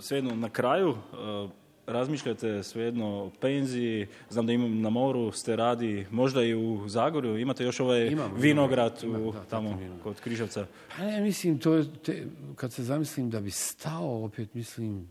Svejedno, 0.00 0.34
na 0.34 0.50
kraju, 0.50 0.90
e, 0.90 1.48
razmišljate 1.86 2.62
svejedno 2.62 3.24
o 3.24 3.30
penziji, 3.40 4.06
znam 4.30 4.46
da 4.46 4.52
imam 4.52 4.80
na 4.80 4.90
moru, 4.90 5.32
ste 5.32 5.56
radi, 5.56 6.06
možda 6.10 6.42
i 6.42 6.54
u 6.54 6.88
Zagorju, 6.88 7.38
imate 7.38 7.64
još 7.64 7.80
ovaj 7.80 8.06
Imam, 8.06 8.32
vinograd 8.36 9.00
imam, 9.02 9.22
u, 9.22 9.32
da, 9.32 9.44
tamo 9.44 9.68
vinograd. 9.68 10.02
kod 10.02 10.20
Križevca. 10.20 10.66
Pa 10.96 11.04
ne, 11.04 11.20
mislim, 11.20 11.58
to 11.58 11.74
je 11.74 11.84
te, 12.04 12.26
kad 12.56 12.72
se 12.72 12.82
zamislim 12.82 13.30
da 13.30 13.40
bi 13.40 13.50
stao, 13.50 14.24
opet 14.24 14.54
mislim, 14.54 15.08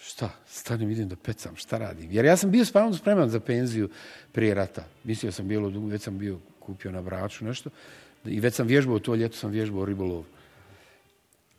šta, 0.00 0.30
stanem, 0.46 0.90
idem 0.90 1.08
da 1.08 1.16
pecam, 1.16 1.56
šta 1.56 1.78
radim? 1.78 2.12
Jer 2.12 2.24
ja 2.24 2.36
sam 2.36 2.50
bio 2.50 2.64
spavan 2.64 2.94
spreman 2.94 3.28
za 3.28 3.40
penziju 3.40 3.88
prije 4.32 4.54
rata. 4.54 4.84
Mislio 5.04 5.32
sam 5.32 5.48
bilo, 5.48 5.70
dugo, 5.70 5.86
već 5.86 6.02
sam 6.02 6.18
bio 6.18 6.38
kupio 6.60 6.92
na 6.92 7.02
braču 7.02 7.44
nešto 7.44 7.70
i 8.24 8.40
već 8.40 8.54
sam 8.54 8.66
vježbao, 8.66 8.98
to 8.98 9.14
ljeto 9.14 9.36
sam 9.36 9.50
vježbao 9.50 9.84
ribolov. 9.84 10.24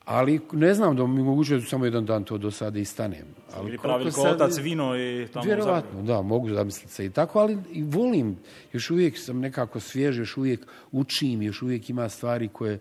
Ali 0.05 0.39
ne 0.51 0.73
znam 0.73 0.95
da 0.95 1.07
mi 1.07 1.23
moguće 1.23 1.55
da 1.55 1.61
samo 1.61 1.85
jedan 1.85 2.05
dan 2.05 2.23
to 2.23 2.38
do 2.38 2.51
sada 2.51 2.79
i 2.79 2.85
stanem. 2.85 3.25
Ali 3.53 3.69
Ili 3.69 3.77
pravili 3.77 4.11
sad- 4.11 4.41
otac 4.41 4.57
vino 4.57 4.97
i 4.97 5.27
tamo 5.33 5.45
Vjerovatno, 5.45 6.01
da, 6.01 6.21
mogu 6.21 6.49
zamisliti 6.49 6.93
se 6.93 7.05
i 7.05 7.09
tako, 7.09 7.39
ali 7.39 7.57
i 7.71 7.83
volim, 7.83 8.38
još 8.73 8.91
uvijek 8.91 9.17
sam 9.17 9.39
nekako 9.39 9.79
svjež, 9.79 10.19
još 10.19 10.38
uvijek 10.38 10.67
učim, 10.91 11.41
još 11.41 11.61
uvijek 11.61 11.89
ima 11.89 12.09
stvari 12.09 12.47
koje, 12.47 12.79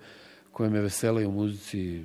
koje 0.52 0.70
me 0.70 0.80
vesele 0.80 1.26
u 1.26 1.32
muzici, 1.32 2.02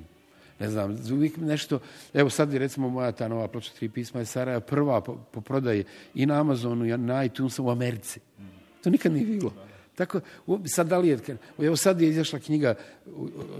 ne 0.62 0.70
znam, 0.70 0.96
uvijek 1.12 1.36
nešto, 1.36 1.78
evo 2.14 2.30
sad 2.30 2.52
je 2.52 2.58
recimo 2.58 2.88
moja 2.88 3.12
ta 3.12 3.28
nova 3.28 3.48
ploča 3.48 3.72
Tri 3.74 3.88
pisma 3.88 4.20
je 4.20 4.26
Saraja 4.26 4.60
prva 4.60 5.00
po, 5.00 5.16
po 5.32 5.40
prodaji 5.40 5.84
i 6.14 6.26
na 6.26 6.40
Amazonu 6.40 6.86
i 6.86 6.96
na 6.96 7.24
iTunesu 7.24 7.64
u 7.64 7.70
Americi. 7.70 8.20
To 8.82 8.90
nikad 8.90 9.12
nije 9.12 9.26
bilo. 9.26 9.52
Tako, 9.94 10.20
sad 10.66 10.86
da 10.86 10.98
li 10.98 11.08
je, 11.08 11.18
evo 11.58 11.76
sad 11.76 12.00
je 12.00 12.08
izašla 12.08 12.38
knjiga 12.38 12.74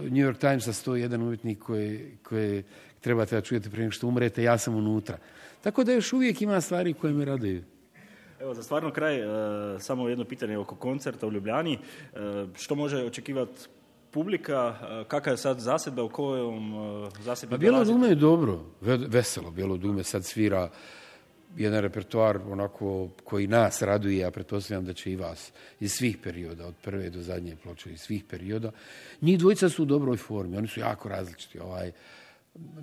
New 0.02 0.26
York 0.26 0.38
Timesa 0.38 0.72
101 0.72 1.14
umjetnik 1.14 1.58
koje, 1.58 2.16
koje 2.22 2.62
trebate 3.00 3.34
da 3.34 3.40
čujete 3.40 3.70
prije 3.70 3.82
nego 3.82 3.92
što 3.92 4.06
umrete, 4.06 4.42
ja 4.42 4.58
sam 4.58 4.76
unutra. 4.76 5.18
Tako 5.60 5.84
da 5.84 5.92
još 5.92 6.12
uvijek 6.12 6.42
ima 6.42 6.60
stvari 6.60 6.94
koje 6.94 7.12
me 7.12 7.24
raduju. 7.24 7.62
Evo, 8.40 8.54
za 8.54 8.62
stvarno 8.62 8.92
kraj, 8.92 9.18
e, 9.18 9.80
samo 9.80 10.08
jedno 10.08 10.24
pitanje 10.24 10.58
oko 10.58 10.74
koncerta 10.76 11.26
u 11.26 11.32
Ljubljani. 11.32 11.74
E, 11.74 11.78
što 12.54 12.74
može 12.74 12.96
očekivati 12.96 13.68
publika? 14.12 14.74
E, 14.82 15.04
kakva 15.08 15.32
je 15.32 15.36
sad 15.36 15.58
zasedba, 15.58 16.02
u 16.02 16.08
kojom 16.08 16.74
uh, 16.74 17.08
zasedbi 17.20 17.50
Pa 17.52 17.58
Bijelo 17.58 17.84
dume 17.84 18.08
je 18.08 18.14
dobro, 18.14 18.64
ve- 18.80 19.06
veselo. 19.08 19.50
Bijelo 19.50 19.76
dume 19.76 20.02
sad 20.02 20.24
svira 20.24 20.70
jedan 21.56 21.80
repertoar 21.80 22.38
onako 22.50 23.08
koji 23.24 23.46
nas 23.46 23.82
raduje, 23.82 24.18
ja 24.18 24.30
pretpostavljam 24.30 24.84
da 24.84 24.92
će 24.92 25.12
i 25.12 25.16
vas 25.16 25.52
iz 25.80 25.92
svih 25.92 26.18
perioda, 26.22 26.66
od 26.66 26.74
prve 26.82 27.10
do 27.10 27.22
zadnje 27.22 27.56
ploče, 27.62 27.92
iz 27.92 28.00
svih 28.00 28.24
perioda. 28.24 28.70
Njih 29.20 29.38
dvojica 29.38 29.68
su 29.68 29.82
u 29.82 29.86
dobroj 29.86 30.16
formi, 30.16 30.56
oni 30.56 30.68
su 30.68 30.80
jako 30.80 31.08
različiti. 31.08 31.58
Ovaj, 31.58 31.92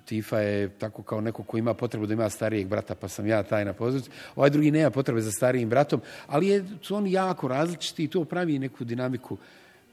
Tifa 0.05 0.39
je 0.39 0.69
tako 0.69 1.03
kao 1.03 1.21
neko 1.21 1.43
ko 1.43 1.57
ima 1.57 1.73
potrebu 1.73 2.05
da 2.05 2.13
ima 2.13 2.30
starijeg 2.30 2.67
brata, 2.67 2.95
pa 2.95 3.07
sam 3.07 3.27
ja 3.27 3.43
taj 3.43 3.65
na 3.65 3.73
pozornici. 3.73 4.09
Ovaj 4.36 4.49
drugi 4.49 4.71
nema 4.71 4.89
potrebe 4.89 5.21
za 5.21 5.32
starijim 5.32 5.69
bratom, 5.69 6.01
ali 6.27 6.47
je, 6.47 6.65
su 6.82 6.95
oni 6.95 7.11
jako 7.11 7.47
različiti 7.47 8.03
i 8.03 8.07
to 8.07 8.25
pravi 8.25 8.59
neku 8.59 8.84
dinamiku 8.84 9.38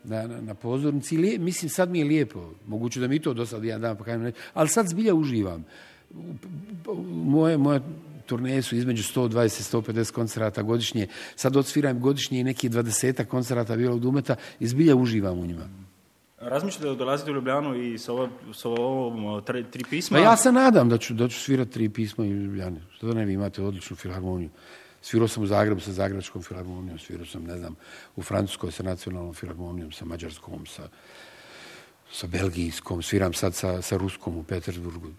na, 0.07 0.27
na, 0.27 0.41
na 0.41 0.55
pozornici. 0.55 1.17
Lije- 1.17 1.39
mislim, 1.39 1.69
sad 1.69 1.91
mi 1.91 1.99
je 1.99 2.05
lijepo. 2.05 2.51
Moguće 2.67 3.01
da 3.01 3.09
mi 3.09 3.19
to 3.19 3.35
do 3.35 3.47
sad 3.47 3.65
jedan 3.65 3.81
dan 3.81 3.97
pokajem, 3.97 4.23
ne- 4.23 4.33
ali 4.55 4.69
sad 4.69 4.89
zbilja 4.89 5.15
uživam. 5.15 5.65
Moje, 7.25 7.59
moje 7.59 7.81
turneje 8.27 8.63
su 8.63 8.77
između 8.77 9.03
120 9.03 9.61
i 9.61 9.63
150 9.63 10.13
koncerata 10.13 10.63
godišnje. 10.63 11.07
Sad 11.37 11.57
odsviram 11.57 12.01
godišnje 12.01 12.41
i 12.41 12.45
neki 12.45 12.69
20 12.69 13.25
koncerata 13.25 13.77
Bijelog 13.77 14.01
Dumeta 14.01 14.37
i 14.61 14.67
zbilja 14.67 14.97
uživam 14.97 15.39
u 15.39 15.47
njima. 15.47 15.69
Razmišljate 16.41 16.87
da 16.87 16.95
dolazite 16.95 17.31
u 17.31 17.35
Ljubljanu 17.35 17.75
i 17.83 17.99
sa 17.99 18.13
ovom, 18.13 18.31
sa 18.55 18.69
ovom 18.69 19.43
tri, 19.45 19.65
tri 19.71 19.85
pisma? 19.91 20.19
Pa 20.19 20.25
ja 20.25 20.37
se 20.37 20.53
nadam 20.53 20.89
da 20.89 20.99
ću, 20.99 21.15
da 21.15 21.29
ću 21.29 21.41
svirati 21.41 21.71
tri 21.71 21.89
pisma 21.89 22.27
i 22.27 22.31
Ljubljane. 22.31 22.81
Što 22.97 23.07
da 23.07 23.15
ne 23.15 23.25
vi 23.25 23.33
imate 23.33 23.63
odličnu 23.63 23.97
filharmoniju. 23.97 24.49
Svirao 25.07 25.29
sam 25.29 25.43
u 25.43 25.47
Zagrebu 25.47 25.81
sa 25.81 25.93
Zagrebačkom 25.93 26.43
filharmonijom, 26.43 26.99
svirao 26.99 27.27
sam, 27.27 27.45
ne 27.45 27.59
znam, 27.59 27.77
u 28.17 28.23
Francuskoj 28.23 28.73
sa 28.73 28.83
nacionalnom 28.83 29.35
filharmonijom, 29.35 29.93
sa 29.93 30.05
Mađarskom, 30.05 30.67
sa, 30.67 30.89
sa 32.13 32.27
Belgijskom, 32.27 33.03
sviram 33.03 33.33
sad 33.33 33.55
sa, 33.55 33.83
sa 33.83 33.97
Ruskom 33.97 34.37
u 34.37 34.43
Petersburgu. 34.43 35.13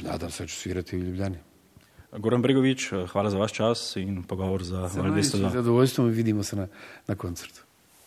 Nadam 0.00 0.30
se 0.30 0.42
da 0.42 0.46
ću 0.46 0.56
svirati 0.56 0.96
u 0.96 1.00
Ljubljani. 1.00 1.38
Goran 2.12 2.42
Bregović, 2.42 2.80
hvala 3.12 3.30
za 3.30 3.38
vaš 3.38 3.52
čas 3.52 3.96
in 3.96 4.22
pogovor 4.22 4.62
za 4.62 4.88
Sa 4.88 5.00
Val 5.00 5.06
202. 5.06 5.10
najvećim 5.10 5.50
zadovoljstvom 5.50 6.08
i 6.08 6.12
vidimo 6.12 6.42
se 6.42 6.56
na, 6.56 6.68
na 7.06 7.14
koncertu. 7.14 7.62